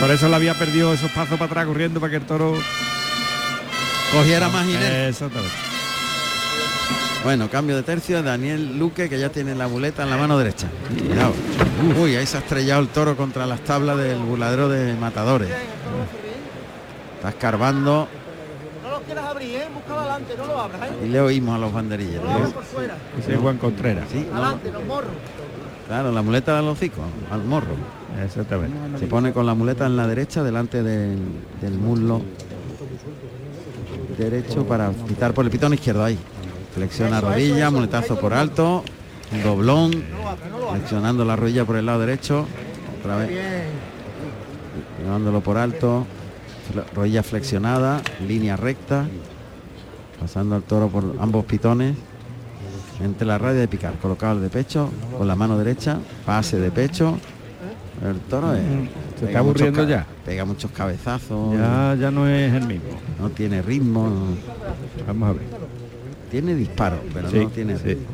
Por 0.00 0.10
eso 0.10 0.28
le 0.28 0.36
había 0.36 0.54
perdido 0.54 0.92
esos 0.92 1.10
pasos 1.10 1.34
para 1.38 1.44
atrás 1.46 1.66
corriendo 1.66 2.00
para 2.00 2.10
que 2.10 2.16
el 2.16 2.26
toro 2.26 2.58
Cogiera 4.12 4.48
más 4.48 4.66
inercia. 4.66 5.08
Exactamente. 5.08 5.54
Bueno, 7.24 7.48
cambio 7.48 7.76
de 7.76 7.82
tercio, 7.82 8.22
Daniel 8.22 8.78
Luque 8.78 9.08
que 9.08 9.18
ya 9.18 9.28
tiene 9.28 9.54
la 9.54 9.68
muleta 9.68 10.02
en 10.02 10.10
la 10.10 10.16
mano 10.16 10.36
derecha. 10.38 10.66
Cuidado. 11.06 11.32
Uy, 12.00 12.16
ahí 12.16 12.26
se 12.26 12.36
ha 12.36 12.40
estrellado 12.40 12.80
el 12.82 12.88
toro 12.88 13.16
contra 13.16 13.46
las 13.46 13.60
tablas 13.60 13.96
del 13.96 14.18
burladero 14.18 14.68
de 14.68 14.94
matadores. 14.94 15.48
Está 17.16 17.28
escarbando 17.28 18.08
No 18.82 18.90
lo 18.90 19.00
quieras 19.02 19.24
abrir, 19.26 19.50
¿eh? 19.56 19.68
Búscalo 19.72 20.00
adelante, 20.00 20.34
no 20.36 20.46
lo 20.46 20.60
abras, 20.60 20.80
¿eh? 20.82 21.04
y 21.04 21.08
le 21.08 21.20
oímos 21.20 21.54
a 21.54 21.58
los 21.58 21.72
banderilleros. 21.72 22.24
No 22.24 22.30
lo 22.30 22.34
abras 22.36 22.52
por 22.52 22.64
fuera. 22.64 22.96
Ese 23.18 23.34
es 23.34 23.38
Juan 23.38 23.58
Contreras. 23.58 24.04
Sí, 24.10 24.26
no, 24.28 24.36
Adelante, 24.38 24.72
los 24.72 24.84
morros. 24.84 25.10
claro, 25.86 26.10
la 26.10 26.22
muleta 26.22 26.56
del 26.56 26.66
hocico, 26.66 27.02
al 27.30 27.44
morro. 27.44 27.76
Exactamente. 28.24 28.76
Se 28.98 29.06
pone 29.06 29.32
con 29.32 29.46
la 29.46 29.54
muleta 29.54 29.86
en 29.86 29.96
la 29.96 30.08
derecha 30.08 30.42
delante 30.42 30.82
del, 30.82 31.18
del 31.60 31.74
muslo 31.74 32.22
derecho 34.24 34.66
para 34.66 34.90
quitar 35.08 35.32
por 35.34 35.44
el 35.44 35.50
pitón 35.50 35.74
izquierdo 35.74 36.04
ahí. 36.04 36.18
Flexiona 36.74 37.20
rodilla, 37.20 37.70
muletazo 37.70 38.18
por 38.18 38.32
alto, 38.32 38.82
doblón, 39.44 39.92
flexionando 40.72 41.24
la 41.24 41.36
rodilla 41.36 41.64
por 41.64 41.76
el 41.76 41.86
lado 41.86 42.00
derecho, 42.00 42.46
otra 43.00 43.16
vez, 43.16 43.30
llevándolo 45.02 45.40
por 45.40 45.58
alto, 45.58 46.06
rodilla 46.94 47.22
flexionada, 47.22 48.00
línea 48.26 48.56
recta, 48.56 49.06
pasando 50.20 50.54
al 50.54 50.62
toro 50.62 50.88
por 50.88 51.04
ambos 51.20 51.44
pitones, 51.44 51.96
entre 53.02 53.26
la 53.26 53.36
radio 53.36 53.60
de 53.60 53.68
picar, 53.68 53.94
colocado 53.94 54.40
de 54.40 54.48
pecho, 54.48 54.88
con 55.18 55.26
la 55.26 55.34
mano 55.34 55.58
derecha, 55.58 55.98
pase 56.24 56.58
de 56.58 56.70
pecho, 56.70 57.18
el 58.08 58.18
toro 58.30 58.54
es- 58.54 58.62
Se 59.22 59.26
está 59.28 59.38
aburriendo 59.38 59.84
ya. 59.88 60.04
Pega 60.26 60.44
muchos 60.44 60.70
cabezazos, 60.72 61.54
Ya, 61.54 61.96
ya 61.98 62.10
no 62.10 62.26
es 62.28 62.52
el 62.52 62.66
mismo. 62.66 62.88
no 63.20 63.30
tiene 63.30 63.62
ritmo, 63.62 64.08
no- 64.08 65.06
Vamos 65.06 65.28
a 65.30 65.32
ver. 65.34 65.42
tiene 66.30 66.54
disparo, 66.56 66.98
pero 67.14 67.30
Sí, 67.30 67.38
no 67.38 67.48
tiene 67.48 67.76
sí. 67.78 67.84
ritmo. 67.84 68.06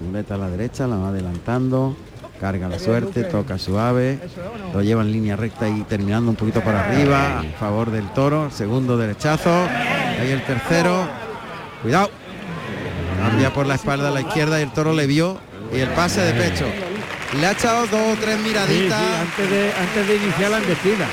Muleta 0.00 0.34
a 0.34 0.38
la 0.38 0.48
derecha, 0.50 0.86
la 0.86 0.96
va 0.96 1.08
adelantando, 1.08 1.96
carga 2.40 2.68
la 2.68 2.78
suerte, 2.78 3.24
toca 3.24 3.58
suave, 3.58 4.18
lo 4.72 4.82
lleva 4.82 5.02
en 5.02 5.12
línea 5.12 5.36
recta 5.36 5.68
y 5.68 5.82
terminando 5.82 6.30
un 6.30 6.36
poquito 6.36 6.60
para 6.62 6.84
arriba, 6.88 7.40
a 7.40 7.42
favor 7.58 7.90
del 7.90 8.08
toro, 8.12 8.50
segundo 8.50 8.96
derechazo, 8.96 9.50
ahí 10.20 10.30
el 10.30 10.42
tercero, 10.44 11.06
cuidado, 11.82 12.10
cambia 13.22 13.52
por 13.52 13.66
la 13.66 13.74
espalda 13.74 14.08
a 14.08 14.12
la 14.12 14.20
izquierda 14.20 14.60
y 14.60 14.62
el 14.62 14.70
toro 14.72 14.92
le 14.94 15.06
vio 15.06 15.38
y 15.74 15.78
el 15.80 15.88
pase 15.90 16.20
de 16.22 16.32
pecho. 16.32 16.64
Le 17.40 17.46
ha 17.46 17.52
echado 17.52 17.86
dos 17.86 18.16
o 18.16 18.20
tres 18.20 18.36
Sí, 18.36 18.42
sí, 18.42 18.48
miraditas. 18.48 19.02
antes, 19.20 19.50
de, 19.50 19.72
antes 19.72 20.08
de 20.08 20.16
iniciar 20.16 20.50
la 20.50 20.58
embestida. 20.58 21.06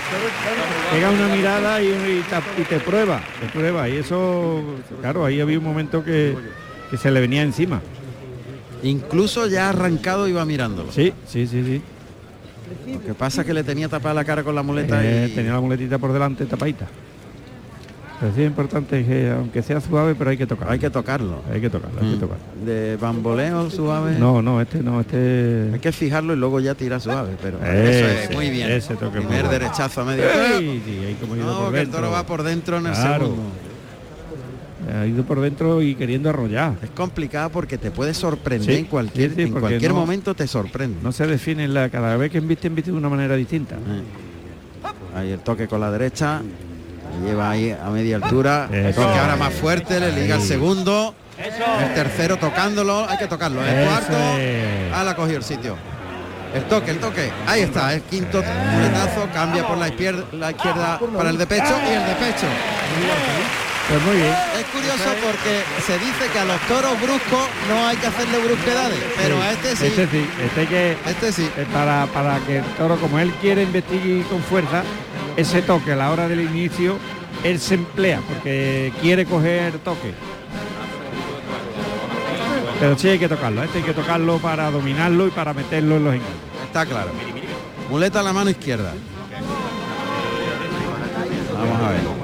Pega 0.91 1.09
una 1.09 1.27
mirada 1.35 1.81
y, 1.81 1.87
y 1.87 2.23
te, 2.29 2.61
y 2.61 2.65
te 2.65 2.79
prueba, 2.79 3.21
te 3.41 3.47
prueba. 3.47 3.89
Y 3.89 3.97
eso, 3.97 4.61
claro, 5.01 5.25
ahí 5.25 5.41
había 5.41 5.57
un 5.57 5.63
momento 5.65 6.03
que, 6.03 6.35
que 6.89 6.97
se 6.97 7.11
le 7.11 7.19
venía 7.19 7.41
encima. 7.41 7.81
Incluso 8.83 9.47
ya 9.47 9.69
arrancado 9.69 10.27
iba 10.27 10.43
mirándolo. 10.45 10.91
Sí, 10.91 11.13
sí, 11.27 11.47
sí, 11.47 11.63
sí. 11.63 11.81
Lo 12.91 13.01
que 13.01 13.13
pasa 13.13 13.41
es 13.41 13.47
que 13.47 13.53
le 13.53 13.63
tenía 13.63 13.87
tapada 13.89 14.13
la 14.15 14.23
cara 14.25 14.43
con 14.43 14.55
la 14.55 14.63
muleta 14.63 15.03
Eh, 15.03 15.27
y 15.31 15.35
Tenía 15.35 15.53
la 15.53 15.61
muletita 15.61 15.97
por 15.97 16.11
delante 16.13 16.45
tapadita. 16.45 16.87
Pero 18.23 18.35
sí 18.35 18.41
es 18.41 18.47
importante 18.47 19.03
que 19.05 19.31
aunque 19.31 19.61
sea 19.61 19.81
suave, 19.81 20.15
pero 20.15 20.29
hay 20.29 20.37
que 20.37 20.47
tocar. 20.47 20.71
hay 20.71 20.79
que 20.79 20.89
tocarlo. 20.89 21.41
Hay 21.51 21.59
que 21.59 21.69
tocarlo, 21.69 21.99
hay 21.99 22.11
que 22.11 22.15
Mm. 22.15 22.19
tocar. 22.21 22.37
De 22.65 22.95
bamboleo 22.95 23.69
suave. 23.69 24.15
No, 24.17 24.41
no, 24.41 24.61
este 24.61 24.81
no, 24.81 25.01
este. 25.01 25.71
Hay 25.73 25.79
que 25.79 25.91
fijarlo 25.91 26.33
y 26.33 26.37
luego 26.37 26.61
ya 26.61 26.73
tira 26.73 27.01
suave, 27.01 27.35
pero 27.41 27.57
Ese, 27.57 27.99
eso 27.99 28.29
es 28.29 28.35
muy 28.35 28.49
bien. 28.49 28.71
ese 28.71 28.95
toque 28.95 29.19
Primer 29.19 29.49
derechazo 29.49 30.01
a 30.01 30.05
medio. 30.05 30.23
Sí, 30.57 30.81
sí, 30.85 31.15
como 31.19 31.35
No, 31.35 31.65
por 31.65 31.73
que 31.73 31.81
el 31.81 31.89
toro 31.89 32.11
va 32.11 32.25
por 32.25 32.43
dentro 32.43 32.77
en 32.77 32.87
el 32.87 32.95
segundo. 32.95 33.35
Ha 34.97 35.05
ido 35.05 35.23
por 35.23 35.41
dentro 35.41 35.81
y 35.81 35.95
queriendo 35.95 36.29
arrollar. 36.29 36.75
Es 36.81 36.91
complicado 36.91 37.49
porque 37.49 37.77
te 37.77 37.91
puede 37.91 38.13
sorprender 38.13 38.69
Sí, 38.73 38.79
en 38.79 38.85
cualquier, 38.85 39.33
sí, 39.35 39.41
en 39.41 39.51
cualquier 39.51 39.91
no- 39.91 39.97
momento 39.99 40.33
te 40.33 40.47
sorprende. 40.47 40.97
No 41.03 41.11
se 41.11 41.25
define 41.27 41.67
la 41.67 41.89
cada 41.89 42.15
vez 42.15 42.31
que 42.31 42.37
embiste, 42.37 42.67
embiste 42.67 42.91
de 42.91 42.97
una 42.97 43.09
manera 43.09 43.35
distinta. 43.35 43.75
Ahí 45.15 45.31
el 45.31 45.39
toque 45.39 45.67
con 45.67 45.79
la 45.81 45.91
derecha. 45.91 46.41
Le 47.21 47.27
Lleva 47.27 47.49
ahí 47.49 47.71
a 47.71 47.89
media 47.89 48.17
altura. 48.17 48.69
Eso. 48.71 49.01
ahora 49.01 49.35
más 49.35 49.53
fuerte, 49.53 49.99
le 49.99 50.11
liga 50.11 50.35
el 50.35 50.41
segundo. 50.41 51.15
El 51.37 51.93
tercero 51.93 52.37
tocándolo, 52.37 53.07
hay 53.09 53.17
que 53.17 53.27
tocarlo. 53.27 53.65
El 53.65 53.87
cuarto. 53.87 54.17
Ah, 54.93 55.03
la 55.03 55.15
cogió 55.15 55.37
el 55.37 55.43
sitio. 55.43 55.75
El 56.53 56.63
toque, 56.65 56.91
el 56.91 56.99
toque. 56.99 57.31
Ahí 57.47 57.61
está, 57.61 57.93
el 57.93 58.01
quinto 58.03 58.43
muletazo, 58.43 59.27
cambia 59.33 59.67
por 59.67 59.77
la 59.77 59.87
izquierda, 59.87 60.23
la 60.33 60.51
izquierda 60.51 60.99
para 61.17 61.31
el 61.31 61.37
de 61.37 61.47
pecho 61.47 61.75
y 61.89 61.93
el 61.93 62.05
de 62.05 62.13
pecho. 62.13 62.47
Pues 63.89 64.01
muy 64.03 64.15
bien. 64.15 64.33
Es 64.59 64.65
curioso 64.67 65.09
porque 65.21 65.61
se 65.85 65.93
dice 65.99 66.29
que 66.31 66.39
a 66.39 66.45
los 66.45 66.59
toros 66.61 66.99
bruscos 67.01 67.47
no 67.69 67.87
hay 67.87 67.97
que 67.97 68.07
hacerle 68.07 68.37
brusquedades, 68.39 68.99
pero 69.17 69.41
a 69.41 69.51
este 69.51 69.75
sí. 69.75 69.85
Este 69.87 70.07
sí, 70.07 70.25
este 70.43 70.67
que 70.67 70.97
Este 71.05 71.31
sí. 71.33 71.49
eh, 71.57 71.65
para, 71.71 72.05
para 72.07 72.39
que 72.39 72.57
el 72.59 72.63
toro, 72.77 72.95
como 72.97 73.19
él 73.19 73.31
quiere 73.41 73.63
investigar 73.63 74.25
con 74.27 74.41
fuerza, 74.41 74.83
ese 75.35 75.61
toque 75.61 75.91
a 75.91 75.95
la 75.95 76.11
hora 76.11 76.27
del 76.27 76.41
inicio, 76.41 76.97
él 77.43 77.59
se 77.59 77.75
emplea 77.75 78.21
porque 78.27 78.93
quiere 79.01 79.25
coger 79.25 79.73
toque. 79.79 80.13
Pero 82.79 82.97
sí 82.97 83.09
hay 83.09 83.19
que 83.19 83.29
tocarlo, 83.29 83.63
este 83.63 83.79
hay 83.79 83.83
que 83.83 83.93
tocarlo 83.93 84.37
para 84.39 84.71
dominarlo 84.71 85.27
y 85.27 85.31
para 85.31 85.53
meterlo 85.53 85.97
en 85.97 86.03
los 86.05 86.13
engaños. 86.15 86.35
Está 86.65 86.85
claro. 86.85 87.11
Muleta 87.89 88.21
a 88.21 88.23
la 88.23 88.33
mano 88.33 88.49
izquierda. 88.49 88.93
Vamos 91.53 91.81
a 91.81 91.89
ver. 91.91 92.22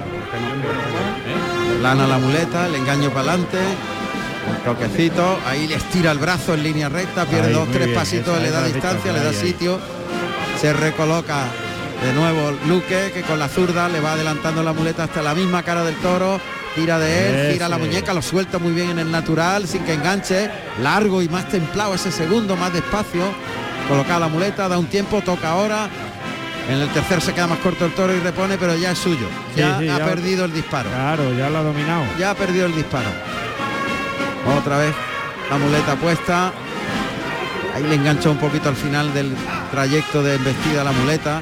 Lana 1.82 2.07
la 2.07 2.17
muleta, 2.17 2.67
el 2.67 2.75
engaño 2.75 3.09
para 3.09 3.32
adelante. 3.32 3.57
El 3.57 4.57
toquecito, 4.63 5.39
ahí 5.45 5.67
le 5.67 5.75
estira 5.75 6.11
el 6.11 6.17
brazo 6.17 6.53
en 6.53 6.63
línea 6.63 6.89
recta, 6.89 7.25
pierde 7.25 7.49
Ahí, 7.49 7.53
dos, 7.53 7.69
tres 7.71 7.86
bien, 7.86 7.97
pasitos, 7.97 8.36
esa 8.36 8.43
le 8.43 8.51
da 8.51 8.63
distancia, 8.63 9.13
le 9.13 9.19
da 9.19 9.30
ahí, 9.30 9.36
sitio, 9.36 9.80
se 10.59 10.73
recoloca 10.73 11.43
de 12.03 12.13
nuevo 12.13 12.51
Luque, 12.67 13.11
que 13.13 13.21
con 13.21 13.39
la 13.39 13.47
zurda 13.47 13.88
le 13.89 13.99
va 13.99 14.13
adelantando 14.13 14.63
la 14.63 14.73
muleta 14.73 15.03
hasta 15.03 15.21
la 15.21 15.36
misma 15.36 15.63
cara 15.63 15.84
del 15.84 15.95
toro, 15.97 16.39
tira 16.75 16.97
de 16.97 17.47
él, 17.47 17.53
gira 17.53 17.69
la 17.69 17.77
muñeca, 17.77 18.13
lo 18.13 18.21
suelta 18.21 18.57
muy 18.57 18.73
bien 18.73 18.89
en 18.89 18.99
el 18.99 19.11
natural, 19.11 19.67
sin 19.67 19.84
que 19.84 19.93
enganche, 19.93 20.49
largo 20.82 21.21
y 21.21 21.30
más 21.30 21.47
templado 21.49 21.93
ese 21.93 22.11
segundo, 22.11 22.55
más 22.55 22.73
despacio, 22.73 23.23
coloca 23.88 24.19
la 24.19 24.27
muleta, 24.27 24.67
da 24.67 24.77
un 24.77 24.88
tiempo, 24.88 25.21
toca 25.21 25.51
ahora. 25.51 25.89
En 26.70 26.78
el 26.80 26.89
tercer 26.89 27.20
se 27.22 27.34
queda 27.34 27.47
más 27.47 27.59
corto 27.59 27.86
el 27.86 27.93
toro 27.93 28.13
y 28.15 28.20
repone, 28.20 28.57
pero 28.57 28.76
ya 28.76 28.91
es 28.91 28.97
suyo. 28.99 29.28
Ya 29.55 29.80
sí, 29.80 29.89
ha 29.89 29.97
ya- 29.97 30.05
perdido 30.05 30.45
el 30.45 30.53
disparo. 30.53 30.89
Claro, 30.89 31.34
ya 31.34 31.49
lo 31.49 31.57
ha 31.57 31.63
dominado. 31.63 32.03
Ya 32.20 32.32
ha 32.32 32.36
perdido 32.36 32.67
el 32.67 32.76
disparo. 32.76 33.09
Otra 34.57 34.78
vez 34.78 34.93
la 35.49 35.57
muleta 35.57 35.95
puesta. 35.95 36.51
Ahí 37.76 37.84
le 37.84 37.95
enganchó 37.95 38.32
un 38.32 38.38
poquito 38.38 38.70
al 38.70 38.76
final 38.76 39.13
del 39.13 39.36
trayecto 39.72 40.22
de 40.22 40.36
embestida 40.36 40.84
la 40.84 40.91
muleta. 40.91 41.41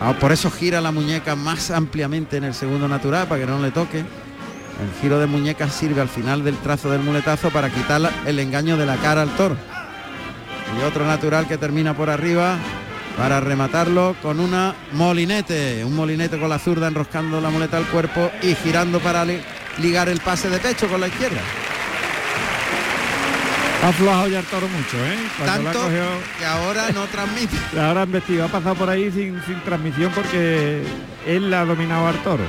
Ah, 0.00 0.14
por 0.18 0.32
eso 0.32 0.50
gira 0.50 0.80
la 0.80 0.92
muñeca 0.92 1.36
más 1.36 1.70
ampliamente 1.70 2.38
en 2.38 2.44
el 2.44 2.54
segundo 2.54 2.88
natural 2.88 3.26
para 3.28 3.42
que 3.42 3.46
no 3.46 3.58
le 3.60 3.70
toque. 3.70 3.98
El 3.98 5.00
giro 5.02 5.18
de 5.18 5.26
muñeca 5.26 5.68
sirve 5.68 6.00
al 6.00 6.08
final 6.08 6.42
del 6.42 6.56
trazo 6.56 6.90
del 6.90 7.02
muletazo 7.02 7.50
para 7.50 7.68
quitar 7.68 8.00
el 8.24 8.38
engaño 8.38 8.78
de 8.78 8.86
la 8.86 8.96
cara 8.96 9.20
al 9.20 9.28
toro. 9.36 9.56
Y 10.78 10.84
otro 10.84 11.04
natural 11.06 11.46
que 11.46 11.58
termina 11.58 11.92
por 11.94 12.08
arriba 12.08 12.56
para 13.20 13.38
rematarlo 13.38 14.16
con 14.22 14.40
una 14.40 14.74
molinete. 14.92 15.84
Un 15.84 15.94
molinete 15.94 16.38
con 16.40 16.48
la 16.48 16.58
zurda 16.58 16.88
enroscando 16.88 17.38
la 17.38 17.50
muleta 17.50 17.76
al 17.76 17.84
cuerpo 17.84 18.30
y 18.42 18.54
girando 18.54 18.98
para 18.98 19.26
li- 19.26 19.42
ligar 19.78 20.08
el 20.08 20.20
pase 20.20 20.48
de 20.48 20.58
pecho 20.58 20.88
con 20.88 21.00
la 21.02 21.08
izquierda. 21.08 21.40
Ha 23.84 23.88
aflojado 23.88 24.28
ya 24.28 24.38
el 24.40 24.44
toro 24.46 24.68
mucho, 24.68 24.96
¿eh? 24.96 25.18
Cuando 25.38 25.64
Tanto 25.70 25.80
cogió, 25.84 26.02
que 26.38 26.44
ahora 26.46 26.90
no 26.94 27.04
transmite. 27.06 27.56
ahora 27.80 28.02
han 28.02 28.12
vestido, 28.12 28.44
ha 28.46 28.48
pasado 28.48 28.74
por 28.74 28.88
ahí 28.88 29.10
sin, 29.10 29.38
sin 29.46 29.60
transmisión 29.64 30.10
porque 30.14 30.82
él 31.26 31.50
la 31.50 31.60
ha 31.60 31.64
dominado 31.66 32.06
al 32.08 32.16
toro. 32.22 32.44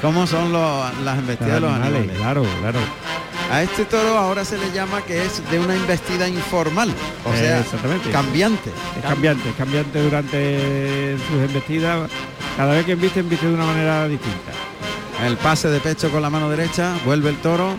¿Cómo 0.00 0.26
son 0.28 0.52
los- 0.52 0.98
las 1.04 1.18
embestidas 1.18 1.54
de 1.54 1.60
los 1.60 1.72
animales? 1.72 2.16
Claro, 2.16 2.44
claro. 2.60 2.78
A 3.52 3.62
este 3.62 3.84
toro 3.84 4.16
ahora 4.16 4.46
se 4.46 4.56
le 4.56 4.72
llama 4.72 5.02
que 5.02 5.22
es 5.22 5.42
de 5.50 5.60
una 5.60 5.76
investida 5.76 6.26
informal, 6.26 6.88
o 7.22 7.36
sea, 7.36 7.62
cambiante. 8.10 8.70
Es 8.96 9.02
cambiante, 9.02 9.50
es 9.50 9.54
cambiante 9.56 10.02
durante 10.02 11.18
sus 11.28 11.42
embestidas. 11.42 12.10
Cada 12.56 12.72
vez 12.72 12.86
que 12.86 12.92
embiste, 12.92 13.20
embiste 13.20 13.46
de 13.46 13.52
una 13.52 13.66
manera 13.66 14.08
distinta. 14.08 14.52
El 15.26 15.36
pase 15.36 15.68
de 15.68 15.80
pecho 15.80 16.10
con 16.10 16.22
la 16.22 16.30
mano 16.30 16.48
derecha, 16.48 16.94
vuelve 17.04 17.28
el 17.28 17.36
toro, 17.42 17.76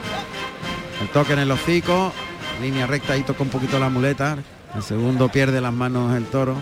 el 1.02 1.08
toque 1.08 1.34
en 1.34 1.40
el 1.40 1.50
hocico, 1.50 2.14
línea 2.62 2.86
recta 2.86 3.18
y 3.18 3.24
toca 3.24 3.42
un 3.42 3.50
poquito 3.50 3.80
la 3.80 3.90
muleta. 3.90 4.38
El 4.76 4.84
segundo 4.84 5.28
pierde 5.30 5.60
las 5.60 5.74
manos 5.74 6.16
el 6.16 6.26
toro. 6.26 6.56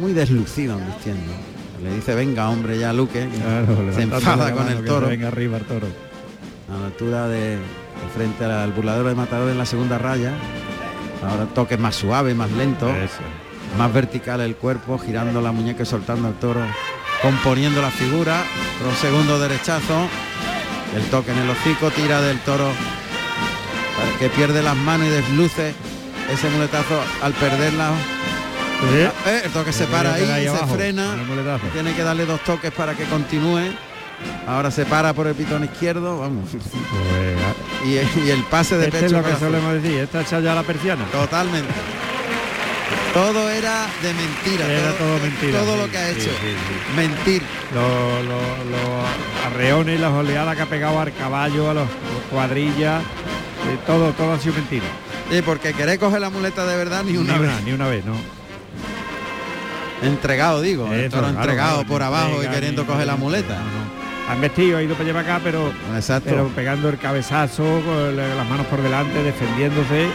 Muy 0.00 0.12
deslucido 0.12 0.76
embistiendo. 0.76 1.32
Le 1.80 1.94
dice, 1.94 2.16
venga 2.16 2.50
hombre 2.50 2.80
ya 2.80 2.92
Luque. 2.92 3.28
Claro, 3.28 3.92
se 3.94 4.02
enfada 4.02 4.50
con 4.50 4.68
el 4.68 4.84
toro. 4.84 5.06
Venga 5.06 5.28
arriba 5.28 5.58
el 5.58 5.64
toro. 5.66 5.86
a 6.68 6.80
la 6.80 6.86
altura 6.86 7.28
de 7.28 7.58
frente 8.14 8.44
al 8.44 8.72
burladero 8.72 9.08
de 9.08 9.14
matador 9.14 9.50
en 9.50 9.58
la 9.58 9.66
segunda 9.66 9.98
raya. 9.98 10.32
Ahora 11.26 11.46
toque 11.46 11.76
más 11.76 11.94
suave, 11.94 12.34
más 12.34 12.50
lento, 12.50 12.92
más 13.78 13.92
vertical 13.92 14.40
el 14.40 14.56
cuerpo, 14.56 14.98
girando 14.98 15.40
la 15.40 15.52
muñeca 15.52 15.84
y 15.84 15.86
soltando 15.86 16.28
al 16.28 16.34
toro, 16.34 16.60
componiendo 17.22 17.80
la 17.80 17.90
figura. 17.90 18.42
Otro 18.80 18.94
segundo 18.96 19.38
derechazo, 19.38 20.08
el 20.96 21.04
toque 21.10 21.30
en 21.32 21.38
el 21.38 21.50
hocico, 21.50 21.90
tira 21.90 22.20
del 22.20 22.38
toro 22.40 22.68
que 24.18 24.28
pierde 24.30 24.62
las 24.62 24.76
manos 24.76 25.06
y 25.06 25.10
desluce 25.10 25.74
ese 26.30 26.50
muletazo 26.50 27.00
al 27.22 27.32
perderla. 27.34 27.90
Eh, 28.94 29.42
el 29.44 29.50
toque 29.52 29.72
se 29.72 29.86
para 29.86 30.14
ahí, 30.14 30.24
Ahí 30.24 30.42
se 30.44 30.48
abajo, 30.48 30.74
frena, 30.74 31.14
el 31.14 31.70
tiene 31.72 31.94
que 31.94 32.02
darle 32.02 32.26
dos 32.26 32.42
toques 32.42 32.72
para 32.72 32.94
que 32.94 33.04
continúe. 33.04 33.70
Ahora 34.46 34.70
se 34.70 34.84
para 34.86 35.12
por 35.14 35.26
el 35.26 35.34
pitón 35.34 35.64
izquierdo, 35.64 36.18
vamos. 36.20 36.48
Y, 37.84 37.94
y 38.20 38.30
el 38.30 38.44
pase 38.44 38.76
de 38.78 38.84
Este 38.86 39.00
pecho 39.00 39.06
es 39.06 39.12
lo 39.12 39.24
que 39.24 39.34
solemos 39.40 39.72
decir, 39.74 39.98
esta 39.98 40.20
echa 40.20 40.38
ya 40.38 40.54
la 40.54 40.62
persiana. 40.62 41.04
Totalmente. 41.06 41.68
Todo 43.12 43.50
era 43.50 43.86
de 44.02 44.14
mentira. 44.14 44.66
Era 44.72 44.92
todo 44.92 45.18
mentira, 45.18 45.58
Todo 45.58 45.72
sí, 45.74 45.80
lo 45.80 45.90
que 45.90 45.98
ha 45.98 46.10
hecho. 46.10 46.20
sí, 46.20 46.28
sí. 46.30 46.96
Mentir. 46.96 47.42
Los, 47.74 48.24
los 48.24 49.46
arreones 49.52 49.98
y 49.98 50.00
las 50.00 50.12
oleadas 50.12 50.54
que 50.54 50.62
ha 50.62 50.66
pegado 50.66 51.00
al 51.00 51.12
caballo, 51.12 51.70
a 51.70 51.74
los 51.74 51.88
cuadrillas, 52.30 53.02
eh, 53.02 53.78
todo, 53.84 54.12
todo 54.12 54.32
ha 54.34 54.38
sido 54.38 54.54
mentira. 54.54 54.86
Sí, 55.30 55.42
porque 55.44 55.72
querer 55.72 55.98
coger 55.98 56.20
la 56.20 56.30
muleta 56.30 56.64
de 56.64 56.76
verdad 56.76 57.02
ni 57.04 57.16
una 57.16 57.32
ni 57.32 57.38
vez. 57.40 57.48
una, 57.50 57.60
ni 57.62 57.72
una 57.72 57.88
vez, 57.88 58.04
¿no? 58.04 58.14
Entregado, 60.02 60.60
digo. 60.62 60.92
Eso, 60.92 61.10
claro, 61.18 61.28
entregado 61.28 61.72
claro, 61.78 61.88
por 61.88 62.02
abajo 62.02 62.42
y 62.42 62.46
queriendo 62.48 62.82
ni- 62.82 62.88
coger 62.88 63.06
la 63.06 63.16
muleta. 63.16 63.58
Han 64.32 64.40
vestido, 64.40 64.78
ha 64.78 64.82
ido 64.82 64.94
para 64.94 65.04
allá 65.10 65.14
para 65.22 65.34
acá, 65.34 65.40
pero, 65.44 65.72
Exacto. 65.94 66.30
pero 66.30 66.48
pegando 66.48 66.88
el 66.88 66.98
cabezazo, 66.98 67.62
con 67.84 68.16
la- 68.16 68.34
las 68.34 68.48
manos 68.48 68.66
por 68.66 68.80
delante, 68.82 69.22
defendiéndose. 69.22 70.08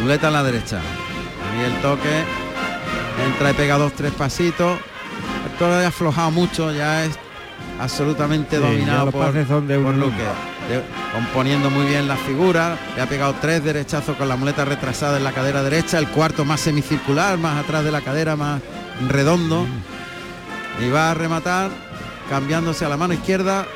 Muleta 0.00 0.28
a 0.28 0.30
la 0.30 0.42
derecha. 0.42 0.78
Ahí 0.78 1.64
el 1.64 1.74
toque. 1.82 2.22
Entra 3.26 3.50
y 3.50 3.54
pega 3.54 3.76
dos, 3.76 3.92
tres 3.92 4.12
pasitos. 4.12 4.78
El 5.50 5.58
toro 5.58 5.74
ha 5.74 5.86
aflojado 5.86 6.30
mucho, 6.30 6.72
ya 6.72 7.04
es 7.04 7.10
absolutamente 7.80 8.56
Sí, 8.56 8.62
dominado 8.62 9.06
los 9.06 9.14
por, 9.14 9.46
son 9.46 9.66
de 9.66 9.78
por 9.78 9.94
Luque. 9.94 10.22
De- 10.68 10.82
componiendo 11.12 11.70
muy 11.70 11.86
bien 11.86 12.06
la 12.06 12.16
figura. 12.16 12.78
Le 12.94 13.02
ha 13.02 13.06
pegado 13.06 13.34
tres 13.40 13.64
derechazos 13.64 14.16
con 14.16 14.28
la 14.28 14.36
muleta 14.36 14.64
retrasada 14.64 15.16
en 15.18 15.24
la 15.24 15.32
cadera 15.32 15.62
derecha. 15.62 15.98
El 15.98 16.08
cuarto 16.08 16.44
más 16.44 16.60
semicircular, 16.60 17.36
más 17.36 17.58
atrás 17.58 17.84
de 17.84 17.90
la 17.90 18.00
cadera, 18.00 18.36
más 18.36 18.60
redondo. 19.08 19.64
Mm. 19.64 20.84
Y 20.84 20.90
va 20.90 21.10
a 21.10 21.14
rematar 21.14 21.70
cambiándose 22.30 22.84
a 22.84 22.88
la 22.88 22.96
mano 22.96 23.12
izquierda. 23.12 23.66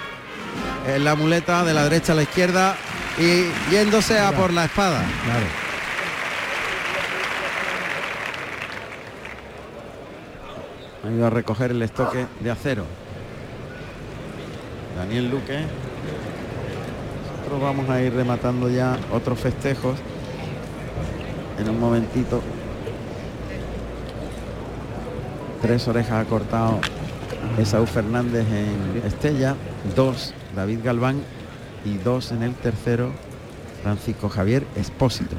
En 0.86 1.02
la 1.02 1.16
muleta 1.16 1.64
de 1.64 1.74
la 1.74 1.82
derecha 1.82 2.12
a 2.12 2.16
la 2.16 2.22
izquierda 2.22 2.76
y 3.18 3.46
yéndose 3.70 4.18
a 4.18 4.32
por 4.32 4.52
la 4.52 4.66
espada. 4.66 5.02
Claro. 5.24 5.46
Ha 11.04 11.10
ido 11.10 11.26
a 11.26 11.30
recoger 11.30 11.72
el 11.72 11.82
estoque 11.82 12.26
de 12.40 12.50
acero. 12.50 12.84
Daniel 14.96 15.30
Luque. 15.30 15.64
Nosotros 17.36 17.60
vamos 17.60 17.90
a 17.90 18.00
ir 18.00 18.14
rematando 18.14 18.70
ya 18.70 18.96
otros 19.12 19.40
festejos. 19.40 19.98
En 21.58 21.68
un 21.68 21.80
momentito. 21.80 22.40
Tres 25.60 25.88
orejas 25.88 26.24
ha 26.24 26.28
cortado 26.28 26.78
Esaú 27.58 27.86
Fernández 27.86 28.46
en 28.48 29.06
Estella. 29.06 29.56
Dos 29.94 30.34
David 30.54 30.80
Galván. 30.84 31.22
Y 31.84 31.98
dos 31.98 32.32
en 32.32 32.42
el 32.42 32.54
tercero 32.54 33.10
Francisco 33.82 34.28
Javier 34.28 34.66
Espósito. 34.76 35.36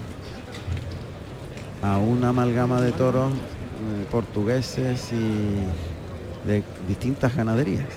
A 1.81 1.97
una 1.97 2.29
amalgama 2.29 2.81
de 2.81 2.91
toros 2.91 3.31
eh, 3.31 4.05
portugueses 4.11 5.11
y 5.11 6.47
de 6.47 6.63
distintas 6.87 7.35
ganaderías. 7.35 7.87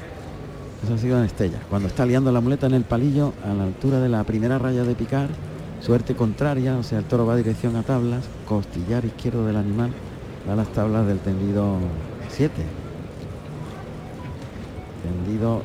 Eso 0.83 0.95
ha 0.95 0.99
sido 0.99 1.19
en 1.19 1.25
Estella. 1.25 1.59
Cuando 1.69 1.89
está 1.89 2.07
liando 2.07 2.33
la 2.33 2.41
muleta 2.41 2.67
en 2.67 2.75
el 2.75 2.85
palillo, 2.85 3.33
a 3.45 3.53
la 3.53 3.65
altura 3.65 4.01
de 4.01 4.09
la 4.09 4.25
primera 4.25 4.59
raya 4.59 4.85
de 4.85 4.95
picar, 4.95 5.29
suerte 5.81 6.15
contraria, 6.15 6.77
o 6.77 6.83
sea, 6.83 6.99
el 6.99 7.05
toro 7.05 7.27
va 7.27 7.37
dirección 7.37 7.77
a 7.77 7.83
tablas, 7.83 8.25
costillar 8.47 9.05
izquierdo 9.05 9.45
del 9.45 9.57
animal, 9.57 9.91
a 10.51 10.55
las 10.55 10.69
tablas 10.69 11.07
del 11.07 11.19
tendido 11.19 11.79
7. 12.29 12.55
Tendido, 15.09 15.63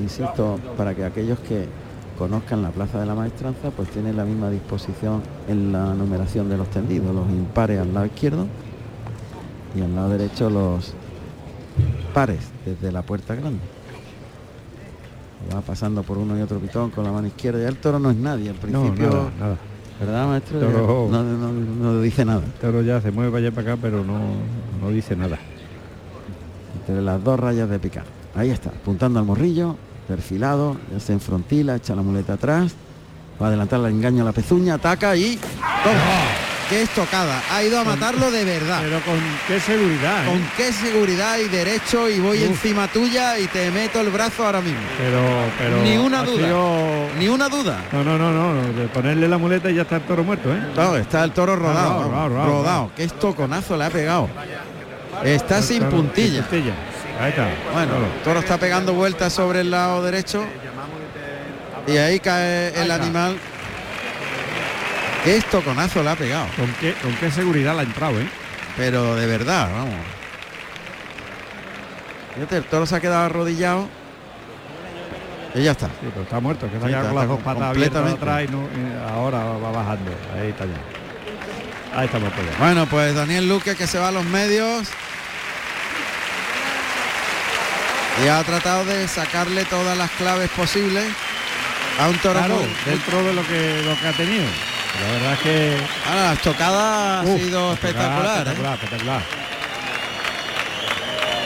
insisto, 0.00 0.58
para 0.76 0.94
que 0.94 1.04
aquellos 1.04 1.38
que 1.40 1.66
conozcan 2.18 2.62
la 2.62 2.70
plaza 2.70 2.98
de 3.00 3.06
la 3.06 3.14
maestranza, 3.14 3.70
pues 3.70 3.88
tienen 3.90 4.16
la 4.16 4.24
misma 4.24 4.50
disposición 4.50 5.22
en 5.48 5.72
la 5.72 5.94
numeración 5.94 6.48
de 6.48 6.56
los 6.56 6.68
tendidos, 6.68 7.14
los 7.14 7.28
impares 7.30 7.80
al 7.80 7.94
lado 7.94 8.06
izquierdo 8.06 8.46
y 9.76 9.82
al 9.82 9.94
lado 9.94 10.08
derecho 10.10 10.50
los 10.50 10.94
pares 12.12 12.40
desde 12.64 12.90
la 12.90 13.02
puerta 13.02 13.34
grande. 13.34 13.60
Va 15.54 15.60
pasando 15.60 16.02
por 16.02 16.18
uno 16.18 16.36
y 16.36 16.42
otro 16.42 16.58
pitón 16.58 16.90
con 16.90 17.04
la 17.04 17.12
mano 17.12 17.28
izquierda. 17.28 17.60
Ya 17.62 17.68
el 17.68 17.76
toro 17.76 17.98
no 18.00 18.10
es 18.10 18.16
nadie 18.16 18.50
al 18.50 18.56
No, 18.56 18.60
principio. 18.60 19.06
nada, 19.08 19.30
nada. 19.38 19.56
¿Verdad, 20.00 20.26
maestro? 20.28 20.60
Toro- 20.60 21.08
No, 21.10 21.22
no- 21.22 21.52
no 21.52 22.00
dice 22.00 22.24
nada. 22.24 22.42
El 22.44 22.52
toro 22.60 22.82
ya 22.82 23.00
se 23.00 23.10
mueve 23.12 23.30
para 23.30 23.46
allá 23.46 23.54
para 23.54 23.72
acá, 23.72 23.78
pero 23.80 24.04
no, 24.04 24.18
no 24.82 24.90
dice 24.90 25.14
nada. 25.16 25.38
Entre 26.88 27.02
las 27.04 27.22
dos 27.22 27.38
rayas 27.38 27.68
de 27.68 27.78
picar. 27.78 28.04
Ahí 28.34 28.50
está, 28.50 28.70
apuntando 28.70 29.18
al 29.18 29.26
morrillo, 29.26 29.76
perfilado, 30.06 30.78
ya 30.90 30.98
se 30.98 31.12
enfrontila, 31.12 31.76
echa 31.76 31.94
la 31.94 32.00
muleta 32.00 32.32
atrás, 32.34 32.72
va 33.40 33.46
a 33.46 33.48
adelantar 33.50 33.80
el 33.80 33.86
engaño 33.86 34.22
a 34.22 34.26
la 34.26 34.32
pezuña, 34.32 34.74
ataca 34.74 35.14
y. 35.14 35.36
¡Toma! 35.36 35.98
¡Qué 36.70 36.82
estocada! 36.82 37.42
Ha 37.50 37.62
ido 37.62 37.78
a 37.80 37.84
matarlo 37.84 38.30
de 38.30 38.44
verdad. 38.44 38.80
Pero 38.82 39.00
con 39.00 39.14
qué 39.46 39.58
seguridad, 39.60 40.24
¿eh? 40.26 40.30
Con 40.30 40.40
qué 40.56 40.70
seguridad 40.72 41.38
y 41.38 41.48
derecho 41.48 42.08
y 42.10 42.20
voy 42.20 42.38
Uf. 42.42 42.50
encima 42.50 42.88
tuya 42.88 43.38
y 43.38 43.46
te 43.46 43.70
meto 43.70 44.00
el 44.02 44.10
brazo 44.10 44.44
ahora 44.44 44.60
mismo. 44.60 44.80
Pero, 44.98 45.18
pero 45.58 45.82
Ni 45.82 45.96
una 45.96 46.22
duda. 46.24 46.44
sido- 46.46 47.08
Ni 47.18 47.28
una 47.28 47.48
duda. 47.48 47.78
No, 47.92 48.04
no, 48.04 48.18
no, 48.18 48.30
no, 48.32 48.72
de 48.74 48.86
ponerle 48.88 49.28
la 49.28 49.38
muleta 49.38 49.70
y 49.70 49.76
ya 49.76 49.82
está 49.82 49.96
el 49.96 50.02
toro 50.02 50.24
muerto, 50.24 50.52
¿eh? 50.54 50.60
No, 50.76 50.94
está 50.96 51.24
el 51.24 51.32
toro 51.32 51.56
rodado. 51.56 52.02
rodado, 52.04 52.08
rodado, 52.08 52.28
rodado. 52.28 52.50
rodado. 52.62 52.90
Qué 52.96 53.04
estoconazo 53.04 53.76
le 53.78 53.84
ha 53.84 53.90
pegado. 53.90 54.28
Está 55.24 55.62
sin 55.62 55.84
puntilla. 55.84 56.46
Ahí 57.20 57.30
está. 57.30 57.48
Bueno, 57.72 57.92
Toro. 58.24 58.40
está 58.40 58.58
pegando 58.58 58.94
vueltas 58.94 59.32
sobre 59.32 59.60
el 59.60 59.70
lado 59.70 60.02
derecho. 60.02 60.44
Y 61.86 61.96
ahí 61.96 62.20
cae 62.20 62.80
el 62.80 62.90
animal. 62.90 63.36
Qué 65.24 65.36
estoconazo 65.36 66.02
le 66.02 66.10
ha 66.10 66.16
pegado. 66.16 66.46
¿Con 66.56 66.72
qué, 66.80 66.92
con 67.02 67.12
qué 67.16 67.30
seguridad 67.30 67.74
la 67.74 67.80
ha 67.80 67.84
entrado, 67.84 68.20
eh? 68.20 68.28
Pero 68.76 69.16
de 69.16 69.26
verdad, 69.26 69.68
vamos. 69.72 69.94
Fíjate, 72.34 72.56
el 72.58 72.64
toro 72.64 72.86
se 72.86 72.94
ha 72.96 73.00
quedado 73.00 73.24
arrodillado. 73.24 73.88
Y 75.54 75.62
ya 75.64 75.72
está. 75.72 75.86
Sí, 75.86 75.92
pero 76.12 76.22
está 76.22 76.40
muerto, 76.40 76.68
que 76.70 76.76
está 76.76 76.88
ya 76.88 77.02
con 77.02 77.14
las 77.16 77.26
dos 77.26 77.40
patas 77.40 77.62
abiertas 77.64 78.02
completamente. 78.02 78.22
atrás 78.22 78.44
y, 78.48 78.52
no- 78.52 79.08
y 79.08 79.10
ahora 79.12 79.38
va 79.44 79.72
bajando. 79.72 80.10
Ahí 80.40 80.48
está 80.50 80.64
ya. 80.66 81.98
Ahí 81.98 82.06
estamos 82.06 82.32
allá. 82.32 82.50
Bueno, 82.58 82.86
pues 82.86 83.14
Daniel 83.14 83.48
Luque 83.48 83.74
que 83.74 83.86
se 83.86 83.98
va 83.98 84.08
a 84.08 84.12
los 84.12 84.24
medios. 84.24 84.88
Y 88.24 88.28
ha 88.28 88.42
tratado 88.42 88.84
de 88.84 89.06
sacarle 89.08 89.64
todas 89.66 89.96
las 89.96 90.10
claves 90.12 90.50
posibles 90.50 91.04
a 92.00 92.08
un 92.08 92.18
toro 92.18 92.38
Claro, 92.40 92.60
dentro 92.84 93.22
de 93.24 93.32
lo 93.32 93.46
que, 93.46 93.82
lo 93.84 93.98
que 94.00 94.08
ha 94.08 94.12
tenido. 94.12 94.44
La 95.00 95.12
verdad 95.12 95.32
es 95.34 95.38
que 95.40 95.76
Ahora, 96.08 96.24
la 96.24 96.32
estocada 96.32 97.20
ha 97.20 97.24
sido 97.24 97.72
espectacular, 97.74 98.36
¿eh? 98.38 98.40
espectacular, 98.50 98.74
espectacular. 98.74 99.22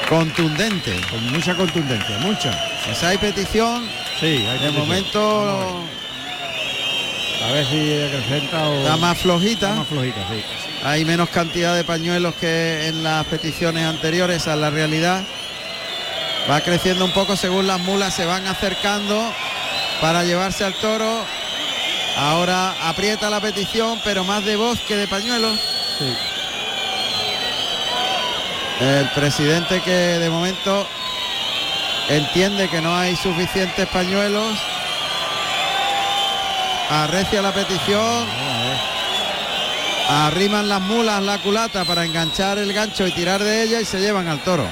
contundente. 0.08 1.00
Con 1.10 1.32
mucha 1.32 1.54
contundencia, 1.54 2.18
mucha. 2.18 2.58
Pues 2.86 3.02
hay 3.02 3.18
petición, 3.18 3.86
Sí, 4.20 4.46
hay 4.48 4.58
de 4.60 4.70
momento 4.70 5.82
A 7.48 7.52
ver 7.52 7.66
si 7.66 8.02
acrecenta 8.04 8.68
o 8.68 8.78
está 8.78 8.96
más 8.98 9.18
flojita. 9.18 9.66
está 9.68 9.78
más 9.80 9.88
flojita, 9.88 10.20
sí. 10.30 10.42
Hay 10.84 11.04
menos 11.04 11.28
cantidad 11.28 11.74
de 11.76 11.84
pañuelos 11.84 12.34
que 12.36 12.86
en 12.88 13.02
las 13.02 13.24
peticiones 13.26 13.84
anteriores, 13.84 14.46
es 14.46 14.56
la 14.56 14.70
realidad. 14.70 15.22
Va 16.50 16.60
creciendo 16.60 17.04
un 17.04 17.12
poco 17.12 17.36
según 17.36 17.66
las 17.66 17.80
mulas 17.80 18.14
se 18.14 18.26
van 18.26 18.46
acercando. 18.46 19.32
para 20.00 20.24
llevarse 20.24 20.64
al 20.64 20.74
toro. 20.74 21.24
Ahora 22.16 22.74
aprieta 22.88 23.30
la 23.30 23.40
petición, 23.40 24.00
pero 24.02 24.24
más 24.24 24.44
de 24.44 24.56
voz 24.56 24.80
que 24.80 24.96
de 24.96 25.06
pañuelos. 25.06 25.58
El 28.80 29.08
presidente 29.10 29.80
que 29.80 30.18
de 30.18 30.28
momento 30.28 30.88
entiende 32.08 32.68
que 32.68 32.80
no 32.80 32.96
hay 32.96 33.14
suficientes 33.14 33.86
pañuelos. 33.88 34.58
Arrecia 36.90 37.40
la 37.40 37.52
petición. 37.52 38.26
Arriman 40.10 40.68
las 40.68 40.80
mulas 40.80 41.22
la 41.22 41.38
culata 41.38 41.84
para 41.84 42.04
enganchar 42.04 42.58
el 42.58 42.72
gancho 42.72 43.06
y 43.06 43.12
tirar 43.12 43.42
de 43.42 43.62
ella 43.62 43.80
y 43.80 43.84
se 43.84 44.00
llevan 44.00 44.26
al 44.26 44.40
toro. 44.40 44.66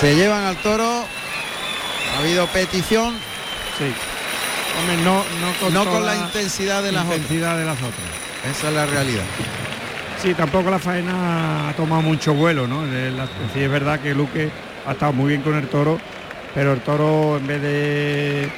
Se 0.00 0.14
llevan 0.14 0.44
al 0.44 0.56
toro. 0.58 1.04
Ha 2.14 2.18
habido 2.20 2.46
petición. 2.46 3.14
Sí. 3.78 3.92
Hombre, 4.78 4.96
no, 5.04 5.24
no 5.40 5.52
con, 5.60 5.74
No 5.74 5.84
con 5.84 5.94
toda 5.94 6.14
la 6.14 6.16
intensidad 6.16 6.82
de 6.82 6.92
las 6.92 7.04
intensidad 7.04 7.58
de 7.58 7.64
las 7.64 7.78
otras. 7.78 8.08
Esa 8.48 8.68
es 8.68 8.74
la 8.74 8.86
realidad. 8.86 9.24
Sí, 10.22 10.34
tampoco 10.34 10.70
la 10.70 10.78
faena 10.78 11.68
ha 11.68 11.72
tomado 11.74 12.02
mucho 12.02 12.34
vuelo, 12.34 12.66
¿no? 12.66 12.84
Sí 13.54 13.60
es 13.62 13.70
verdad 13.70 14.00
que 14.00 14.14
Luque 14.14 14.50
ha 14.86 14.92
estado 14.92 15.12
muy 15.12 15.30
bien 15.30 15.42
con 15.42 15.54
el 15.56 15.68
toro, 15.68 16.00
pero 16.54 16.72
el 16.72 16.80
toro 16.80 17.36
en 17.36 17.46
vez 17.46 17.62
de, 17.62 18.48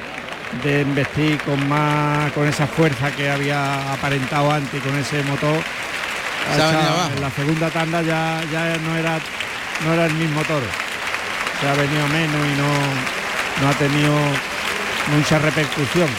de 0.63 0.81
investir 0.81 1.39
con 1.41 1.67
más 1.67 2.31
con 2.33 2.47
esa 2.47 2.67
fuerza 2.67 3.11
que 3.11 3.29
había 3.29 3.93
aparentado 3.93 4.51
antes 4.51 4.73
y 4.73 4.87
con 4.87 4.95
ese 4.97 5.23
motor, 5.23 5.57
en 7.15 7.21
la 7.21 7.31
segunda 7.31 7.69
tanda 7.69 8.01
ya, 8.01 8.41
ya 8.51 8.77
no 8.77 8.95
era 8.95 9.19
no 9.85 9.93
era 9.93 10.05
el 10.05 10.13
mismo 10.13 10.41
toro. 10.43 10.65
Se 11.61 11.67
ha 11.69 11.73
venido 11.75 12.07
menos 12.07 12.45
y 12.47 12.55
no, 12.59 12.67
no 13.61 13.69
ha 13.69 13.73
tenido 13.77 14.13
mucha 15.15 15.37
repercusión. 15.39 16.09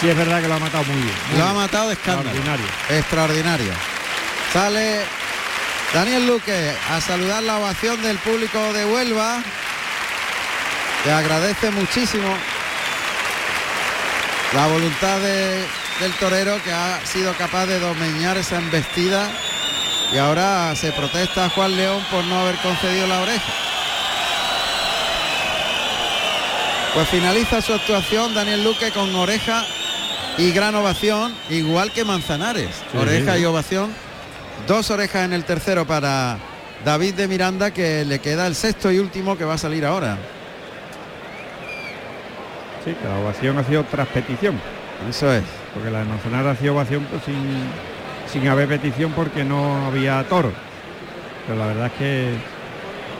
Sí 0.00 0.08
es 0.08 0.16
verdad 0.16 0.40
que 0.40 0.46
lo 0.48 0.54
ha 0.54 0.58
matado 0.60 0.84
muy 0.84 0.96
bien. 1.02 1.14
muy 1.30 1.38
Lo 1.40 1.46
ha 1.46 1.52
matado 1.52 1.88
de 1.88 1.94
escándalo. 1.94 2.30
Extraordinario. 2.30 2.66
Extraordinario. 2.90 3.72
Sale 4.52 5.00
Daniel 5.92 6.26
Luque 6.28 6.72
a 6.90 7.00
saludar 7.00 7.42
la 7.42 7.58
ovación 7.58 8.00
del 8.02 8.18
público 8.18 8.72
de 8.72 8.84
Huelva. 8.84 9.42
Que 11.02 11.10
agradece 11.12 11.70
muchísimo 11.70 12.28
la 14.54 14.66
voluntad 14.66 15.18
de- 15.20 15.66
del 16.00 16.12
torero 16.14 16.60
que 16.62 16.72
ha 16.72 17.00
sido 17.04 17.34
capaz 17.34 17.66
de 17.66 17.80
domeñar 17.80 18.36
esa 18.38 18.56
embestida. 18.56 19.28
Y 20.12 20.18
ahora 20.18 20.74
se 20.76 20.92
protesta 20.92 21.46
a 21.46 21.50
Juan 21.50 21.76
León 21.76 22.04
por 22.10 22.24
no 22.24 22.40
haber 22.40 22.56
concedido 22.56 23.06
la 23.08 23.20
oreja. 23.20 23.52
Pues 26.94 27.08
finaliza 27.08 27.60
su 27.60 27.72
actuación 27.74 28.34
Daniel 28.34 28.64
Luque 28.64 28.90
con 28.90 29.14
oreja 29.14 29.64
y 30.36 30.52
gran 30.52 30.74
ovación, 30.74 31.34
igual 31.50 31.92
que 31.92 32.04
Manzanares. 32.04 32.70
Sí, 32.90 32.98
oreja 32.98 33.34
sí. 33.34 33.42
y 33.42 33.44
ovación. 33.44 33.90
Dos 34.66 34.90
orejas 34.90 35.24
en 35.24 35.32
el 35.32 35.44
tercero 35.44 35.86
para 35.86 36.38
David 36.84 37.14
de 37.14 37.28
Miranda, 37.28 37.72
que 37.72 38.04
le 38.04 38.18
queda 38.20 38.46
el 38.46 38.54
sexto 38.54 38.90
y 38.90 38.98
último 38.98 39.36
que 39.36 39.44
va 39.44 39.54
a 39.54 39.58
salir 39.58 39.84
ahora. 39.84 40.16
Sí, 42.84 42.94
que 42.94 43.08
la 43.08 43.18
ovación 43.18 43.58
ha 43.58 43.64
sido 43.64 43.84
tras 43.84 44.08
petición. 44.08 44.60
Eso 45.08 45.32
es. 45.32 45.44
Porque 45.74 45.90
la 45.90 46.00
de 46.00 46.04
Manzanares 46.06 46.56
ha 46.56 46.60
sido 46.60 46.74
ovación 46.74 47.04
pues, 47.04 47.22
sin, 47.24 47.36
sin 48.32 48.48
haber 48.48 48.68
petición 48.68 49.12
porque 49.12 49.44
no 49.44 49.86
había 49.86 50.24
toro. 50.28 50.52
Pero 51.46 51.58
la 51.58 51.66
verdad 51.66 51.86
es 51.86 51.92
que. 51.92 52.57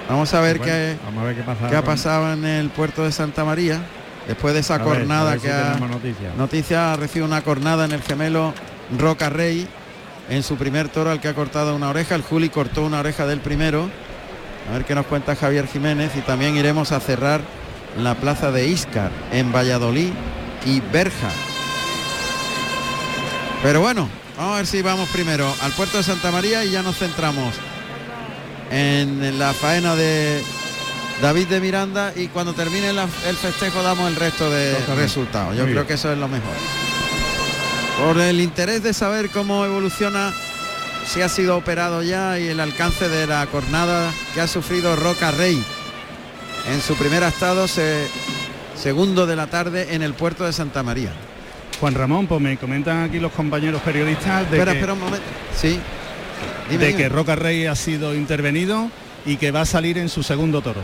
Vamos 0.09 0.33
a 0.33 0.41
ver 0.41 0.59
bueno, 0.59 0.73
qué, 0.73 0.97
Vamos 1.05 1.23
a 1.23 1.27
ver 1.27 1.37
qué 1.37 1.43
pasa. 1.43 1.69
qué 1.69 1.77
ha 1.77 1.85
pasado 1.85 2.33
en 2.33 2.45
el 2.45 2.71
puerto 2.71 3.05
de 3.05 3.13
Santa 3.13 3.45
María. 3.45 3.81
Después 4.27 4.55
de 4.55 4.61
esa 4.61 4.77
A 4.77 4.81
cornada 4.81 5.33
ver 5.33 5.41
que 5.41 5.49
si 5.49 5.53
ha... 5.55 6.35
Noticia 6.37 6.97
recibe 6.97 7.25
una 7.25 7.43
cornada 7.43 7.85
en 7.85 7.93
el 7.93 8.03
gemelo 8.03 8.53
Roca 8.99 9.31
Rey 9.31 9.67
en 10.29 10.43
su 10.43 10.57
primer 10.57 10.89
toro 10.89 11.11
al 11.11 11.21
que 11.21 11.29
ha 11.29 11.35
cortado 11.35 11.75
una 11.75 11.89
oreja. 11.89 12.15
El 12.15 12.23
Juli 12.23 12.49
cortó 12.49 12.85
una 12.85 13.01
oreja 13.01 13.27
del 13.27 13.41
primero. 13.41 13.89
A 14.69 14.75
ver 14.75 14.85
qué 14.85 14.95
nos 14.95 15.07
cuenta 15.07 15.35
Javier 15.35 15.67
Jiménez 15.67 16.13
y 16.17 16.21
también 16.21 16.57
iremos 16.57 16.93
a 16.93 17.01
cerrar 17.01 17.41
la 17.99 18.15
plaza 18.15 18.51
de 18.53 18.69
Íscar 18.69 19.11
en 19.33 19.51
Valladolid 19.51 20.11
y 20.67 20.81
Berja. 20.81 21.31
Pero 23.63 23.81
bueno, 23.81 24.09
vamos 24.37 24.53
a 24.53 24.57
ver 24.57 24.67
si 24.67 24.83
vamos 24.83 25.09
primero 25.09 25.51
al 25.63 25.73
puerto 25.73 25.97
de 25.97 26.03
Santa 26.03 26.31
María 26.31 26.65
y 26.65 26.71
ya 26.71 26.83
nos 26.83 26.99
centramos 26.99 27.55
en 28.71 29.39
la 29.39 29.53
faena 29.55 29.95
de 29.97 30.43
David 31.23 31.49
de 31.49 31.61
Miranda 31.61 32.13
y 32.15 32.29
cuando 32.29 32.53
termine 32.53 32.93
la- 32.93 33.09
el 33.27 33.37
festejo 33.37 33.83
damos 33.83 34.09
el 34.09 34.17
resto 34.17 34.51
de 34.51 34.73
Totalmente. 34.73 35.03
resultados. 35.03 35.57
Yo 35.57 35.63
Muy 35.65 35.73
creo 35.73 35.83
bien. 35.83 35.87
que 35.87 35.95
eso 35.95 36.13
es 36.13 36.19
lo 36.19 36.29
mejor. 36.29 36.55
Por 37.99 38.21
el 38.21 38.41
interés 38.41 38.83
de 38.83 38.93
saber 38.95 39.29
cómo 39.31 39.65
evoluciona, 39.65 40.33
si 41.07 41.23
ha 41.23 41.29
sido 41.29 41.57
operado 41.57 42.03
ya 42.03 42.39
y 42.39 42.49
el 42.49 42.61
alcance 42.61 43.09
de 43.09 43.27
la 43.27 43.47
cornada 43.47 44.13
que 44.35 44.41
ha 44.41 44.47
sufrido 44.47 44.95
Roca 44.95 45.31
Rey 45.33 45.61
en 46.71 46.81
su 46.81 46.95
primer 46.95 47.23
estado, 47.25 47.67
se- 47.67 48.07
segundo 48.81 49.27
de 49.27 49.35
la 49.35 49.49
tarde 49.49 49.95
en 49.95 50.03
el 50.03 50.15
puerto 50.15 50.45
de 50.45 50.53
Santa 50.53 50.83
María. 50.85 51.11
Juan 51.81 51.95
Ramón, 51.95 52.27
pues 52.27 52.41
me 52.41 52.57
comentan 52.57 53.03
aquí 53.05 53.19
los 53.19 53.33
compañeros 53.33 53.81
periodistas 53.83 54.49
de 54.51 54.57
espera, 54.59 54.73
que, 54.73 54.79
espera 54.79 54.93
un 54.93 55.01
momento. 55.01 55.27
Sí. 55.57 55.81
Dime, 56.69 56.81
de 56.85 56.87
dime. 56.89 56.99
que 57.03 57.09
Roca 57.09 57.35
Rey 57.37 57.67
ha 57.67 57.75
sido 57.75 58.15
intervenido 58.15 58.91
y 59.25 59.37
que 59.37 59.51
va 59.51 59.63
a 59.63 59.67
salir 59.67 59.99
en 59.99 60.09
su 60.09 60.23
segundo 60.23 60.61
toro. 60.63 60.81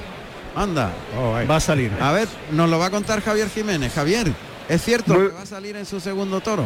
Anda. 0.57 0.91
Oh. 1.19 1.33
Va 1.51 1.57
a 1.57 1.61
salir. 1.61 1.91
A 2.01 2.13
ver, 2.13 2.29
nos 2.53 2.71
lo 2.71 2.79
va 2.79 2.87
a 2.87 2.91
contar 2.91 3.21
Javier 3.23 3.49
Jiménez. 3.49 3.93
Javier, 3.93 4.29
¿es 4.69 4.83
cierto 4.83 5.15
Muy- 5.15 5.29
que 5.29 5.35
va 5.35 5.43
a 5.43 5.47
salir 5.47 5.77
en 5.77 5.85
su 5.87 5.99
segundo 6.01 6.41
toro? 6.41 6.65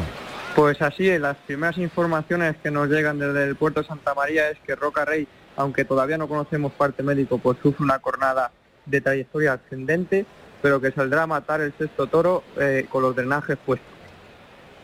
Pues 0.55 0.80
así 0.82 1.09
es, 1.09 1.20
las 1.20 1.36
primeras 1.47 1.78
informaciones 1.78 2.57
que 2.62 2.70
nos 2.70 2.89
llegan 2.89 3.18
desde 3.18 3.45
el 3.45 3.57
puerto 3.57 3.80
de 3.82 3.86
Santa 3.86 4.14
María 4.14 4.51
es 4.51 4.59
que 4.66 4.74
Roca 4.74 5.05
Rey, 5.05 5.26
aunque 5.57 5.84
todavía 5.84 6.18
no 6.18 6.26
conocemos 6.28 6.72
parte 6.72 7.03
médico, 7.03 7.39
pues 7.39 7.59
sufre 7.62 7.84
una 7.84 7.99
cornada 8.01 8.51
de 8.84 9.01
trayectoria 9.01 9.53
ascendente, 9.55 10.26
pero 10.61 10.80
que 10.80 10.91
saldrá 10.91 11.22
a 11.22 11.26
matar 11.26 11.61
el 11.61 11.72
sexto 11.78 12.09
toro 12.09 12.43
eh, 12.59 12.86
con 12.91 13.03
los 13.03 13.14
drenajes 13.14 13.57
puestos. 13.64 13.86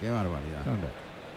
Qué 0.01 0.11
barbaridad. 0.11 0.61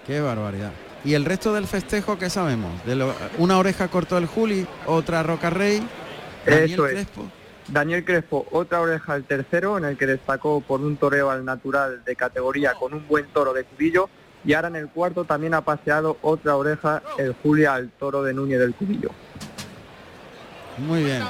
Qué 0.05 0.20
barbaridad. 0.22 0.72
¿Y 1.06 1.14
el 1.14 1.26
resto 1.26 1.54
del 1.54 1.68
festejo 1.68 2.18
qué 2.18 2.30
sabemos? 2.30 2.72
De 2.86 2.95
lo- 2.95 3.14
una 3.38 3.58
oreja 3.58 3.88
cortó 3.88 4.18
el 4.18 4.26
Juli, 4.26 4.68
otra 4.86 5.24
Roca 5.24 5.50
Rey, 5.50 5.88
Daniel 6.45 6.72
Eso 6.72 6.86
es. 6.88 6.93
Crespo. 6.93 7.26
Daniel 7.70 8.06
Crespo, 8.06 8.45
otra 8.52 8.80
oreja 8.82 9.14
al 9.14 9.24
tercero, 9.26 9.78
en 9.78 9.86
el 9.86 9.98
que 9.98 10.06
destacó 10.08 10.62
por 10.62 10.80
un 10.82 10.95
toreo 10.98 11.30
al 11.30 11.43
natural 11.43 12.02
de 12.06 12.16
categoría 12.16 12.74
con 12.74 12.93
un 12.93 13.06
buen 13.08 13.28
toro 13.28 13.54
de 13.54 13.64
cubillo, 13.66 14.10
y 14.45 14.54
ahora 14.54 14.70
en 14.70 14.78
el 14.78 14.88
cuarto 14.89 15.26
también 15.26 15.54
ha 15.54 15.62
paseado 15.62 16.18
otra 16.22 16.56
oreja 16.56 17.02
el 17.18 17.36
Julia 17.43 17.74
al 17.74 17.89
toro 17.89 18.24
de 18.24 18.34
Núñez 18.34 18.60
del 18.60 18.74
Cubillo. 18.74 19.10
Muy 20.78 21.04
bien. 21.04 21.24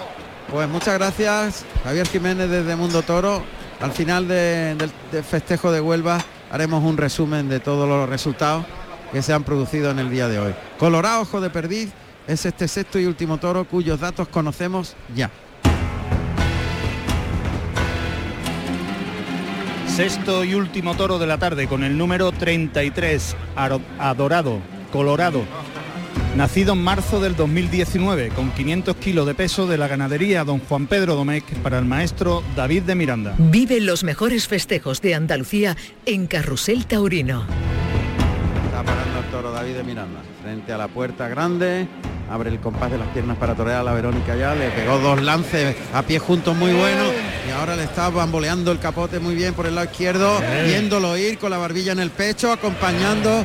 Pues 0.51 0.67
muchas 0.69 0.93
gracias, 0.97 1.65
Javier 1.83 2.07
Jiménez 2.07 2.49
desde 2.49 2.75
Mundo 2.75 3.01
Toro. 3.01 3.41
Al 3.81 3.91
final 3.91 4.27
de- 4.27 4.75
del, 4.75 4.91
del 5.11 5.23
festejo 5.23 5.71
de 5.71 5.81
Huelva 5.81 6.19
haremos 6.51 6.83
un 6.83 6.97
resumen 6.97 7.49
de 7.49 7.59
todos 7.59 7.87
los 7.87 8.07
resultados 8.09 8.65
que 9.11 9.21
se 9.21 9.33
han 9.33 9.43
producido 9.43 9.91
en 9.91 9.99
el 9.99 10.09
día 10.09 10.27
de 10.27 10.39
hoy. 10.39 10.53
Colorado 10.77 11.21
Ojo 11.21 11.41
de 11.41 11.49
Perdiz 11.49 11.89
es 12.27 12.45
este 12.45 12.67
sexto 12.67 12.99
y 12.99 13.05
último 13.05 13.37
toro 13.37 13.65
cuyos 13.65 13.99
datos 13.99 14.27
conocemos 14.27 14.95
ya. 15.15 15.29
Sexto 19.87 20.43
y 20.43 20.53
último 20.53 20.95
toro 20.95 21.17
de 21.17 21.25
la 21.25 21.39
tarde 21.39 21.67
con 21.67 21.83
el 21.83 21.97
número 21.97 22.31
33, 22.31 23.35
Aro- 23.55 23.81
Adorado, 23.97 24.59
Colorado. 24.91 25.43
Nacido 26.35 26.73
en 26.73 26.83
marzo 26.83 27.19
del 27.19 27.35
2019 27.35 28.29
con 28.29 28.51
500 28.51 28.95
kilos 28.97 29.25
de 29.25 29.33
peso 29.33 29.65
de 29.65 29.79
la 29.79 29.87
ganadería 29.87 30.43
Don 30.43 30.59
Juan 30.59 30.85
Pedro 30.85 31.15
Domecq 31.15 31.45
para 31.63 31.79
el 31.79 31.85
maestro 31.85 32.43
David 32.55 32.83
de 32.83 32.93
Miranda. 32.93 33.33
Vive 33.39 33.81
los 33.81 34.03
mejores 34.03 34.47
festejos 34.47 35.01
de 35.01 35.15
Andalucía 35.15 35.75
en 36.05 36.27
Carrusel 36.27 36.85
Taurino. 36.85 37.45
Está 38.79 38.91
parando 38.93 39.19
el 39.21 39.25
toro 39.31 39.51
David 39.51 39.73
de 39.73 39.83
Miranda. 39.83 40.19
Frente 40.43 40.71
a 40.71 40.77
la 40.77 40.87
puerta 40.87 41.27
grande. 41.27 41.87
Abre 42.29 42.51
el 42.51 42.59
compás 42.59 42.91
de 42.91 42.99
las 42.99 43.07
piernas 43.07 43.35
para 43.37 43.55
torear 43.55 43.79
a 43.79 43.83
la 43.83 43.91
Verónica 43.93 44.35
ya. 44.35 44.53
Le 44.53 44.69
pegó 44.69 44.99
dos 44.99 45.19
lances 45.19 45.75
a 45.95 46.03
pie 46.03 46.19
juntos 46.19 46.55
muy 46.55 46.73
buenos. 46.73 47.07
Y 47.47 47.51
ahora 47.53 47.75
le 47.75 47.85
está 47.85 48.09
bamboleando 48.11 48.71
el 48.71 48.77
capote 48.79 49.17
muy 49.19 49.33
bien 49.33 49.55
por 49.55 49.65
el 49.65 49.73
lado 49.73 49.87
izquierdo. 49.89 50.39
Viéndolo 50.65 51.17
ir 51.17 51.39
con 51.39 51.49
la 51.49 51.57
barbilla 51.57 51.93
en 51.93 51.99
el 51.99 52.11
pecho, 52.11 52.51
acompañando 52.51 53.43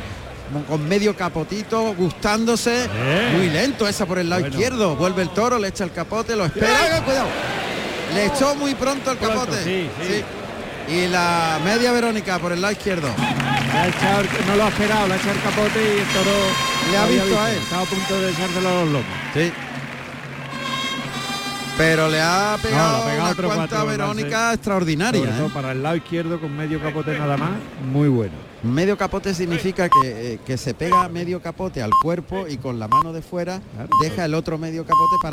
con 0.69 0.87
medio 0.87 1.15
capotito, 1.17 1.95
gustándose. 1.95 2.87
Muy 3.35 3.49
lento 3.49 3.87
esa 3.87 4.05
por 4.05 4.19
el 4.19 4.29
lado 4.29 4.41
Bueno. 4.41 4.55
izquierdo. 4.55 4.95
Vuelve 4.95 5.23
el 5.23 5.29
toro, 5.29 5.57
le 5.57 5.69
echa 5.69 5.83
el 5.83 5.91
capote, 5.93 6.35
lo 6.35 6.45
espera. 6.45 6.77
¡Ay, 6.93 7.01
cuidado! 7.01 7.27
Le 8.13 8.25
echó 8.27 8.53
muy 8.53 8.75
pronto 8.75 9.11
el 9.11 9.17
Pronto, 9.17 9.39
capote. 9.39 9.63
sí, 9.63 9.89
sí. 10.07 10.23
Y 10.89 11.07
la 11.07 11.59
media 11.63 11.91
Verónica 11.91 12.39
por 12.39 12.51
el 12.51 12.61
lado 12.61 12.73
izquierdo. 12.73 13.07
Le 13.17 13.79
ha 13.79 13.87
echado 13.87 14.21
el- 14.21 14.47
no 14.47 14.55
lo 14.55 14.63
ha 14.65 14.67
esperado, 14.67 15.07
le 15.07 15.13
ha 15.13 15.17
echado 15.17 15.31
el 15.33 15.41
capote 15.41 15.79
y 15.83 15.99
el 15.99 16.07
toro 16.07 16.31
Le 16.91 16.97
ha 16.97 17.05
visto 17.07 17.39
a 17.39 17.51
él. 17.51 17.57
Estaba 17.57 17.81
a 17.81 17.85
punto 17.85 18.21
de 18.21 18.31
echárselo 18.31 18.69
a 18.69 18.73
los 18.73 18.85
lomos. 18.91 19.05
Sí. 19.33 19.51
Pero 21.75 22.07
le 22.07 22.21
ha 22.21 22.55
pegado, 22.61 23.05
le 23.05 23.11
ha 23.11 23.15
pegado 23.15 23.31
una 23.33 23.55
cuanta 23.55 23.77
cuatro 23.77 23.85
Verónica 23.87 24.53
extraordinaria. 24.53 25.21
Sobre 25.21 25.31
todo 25.37 25.47
¿eh? 25.47 25.51
para 25.53 25.71
el 25.71 25.81
lado 25.81 25.95
izquierdo 25.95 26.39
con 26.39 26.55
medio 26.55 26.79
capote 26.79 27.17
nada 27.17 27.35
más, 27.35 27.49
muy 27.91 28.09
bueno. 28.09 28.33
Medio 28.61 28.95
capote 28.95 29.33
significa 29.33 29.89
que, 29.89 30.33
eh, 30.33 30.39
que 30.45 30.55
se 30.57 30.73
pega 30.75 31.09
medio 31.09 31.41
capote 31.41 31.81
al 31.81 31.89
cuerpo 32.01 32.45
y 32.47 32.57
con 32.57 32.77
la 32.79 32.87
mano 32.87 33.11
de 33.11 33.21
fuera 33.23 33.59
deja 34.01 34.23
el 34.25 34.35
otro 34.35 34.57
medio 34.59 34.85
capote 34.85 35.15
para 35.19 35.21